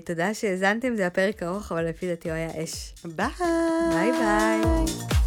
תודה 0.04 0.34
שהאזנתם, 0.34 0.96
זה 0.96 1.06
הפרק 1.06 1.42
ארוך, 1.42 1.72
אבל 1.72 1.88
לפי 1.88 2.08
דעתי 2.08 2.28
הוא 2.30 2.36
היה 2.36 2.64
אש. 2.64 2.94
ביי. 3.04 3.26
ביי 3.92 4.12
ביי. 4.12 5.25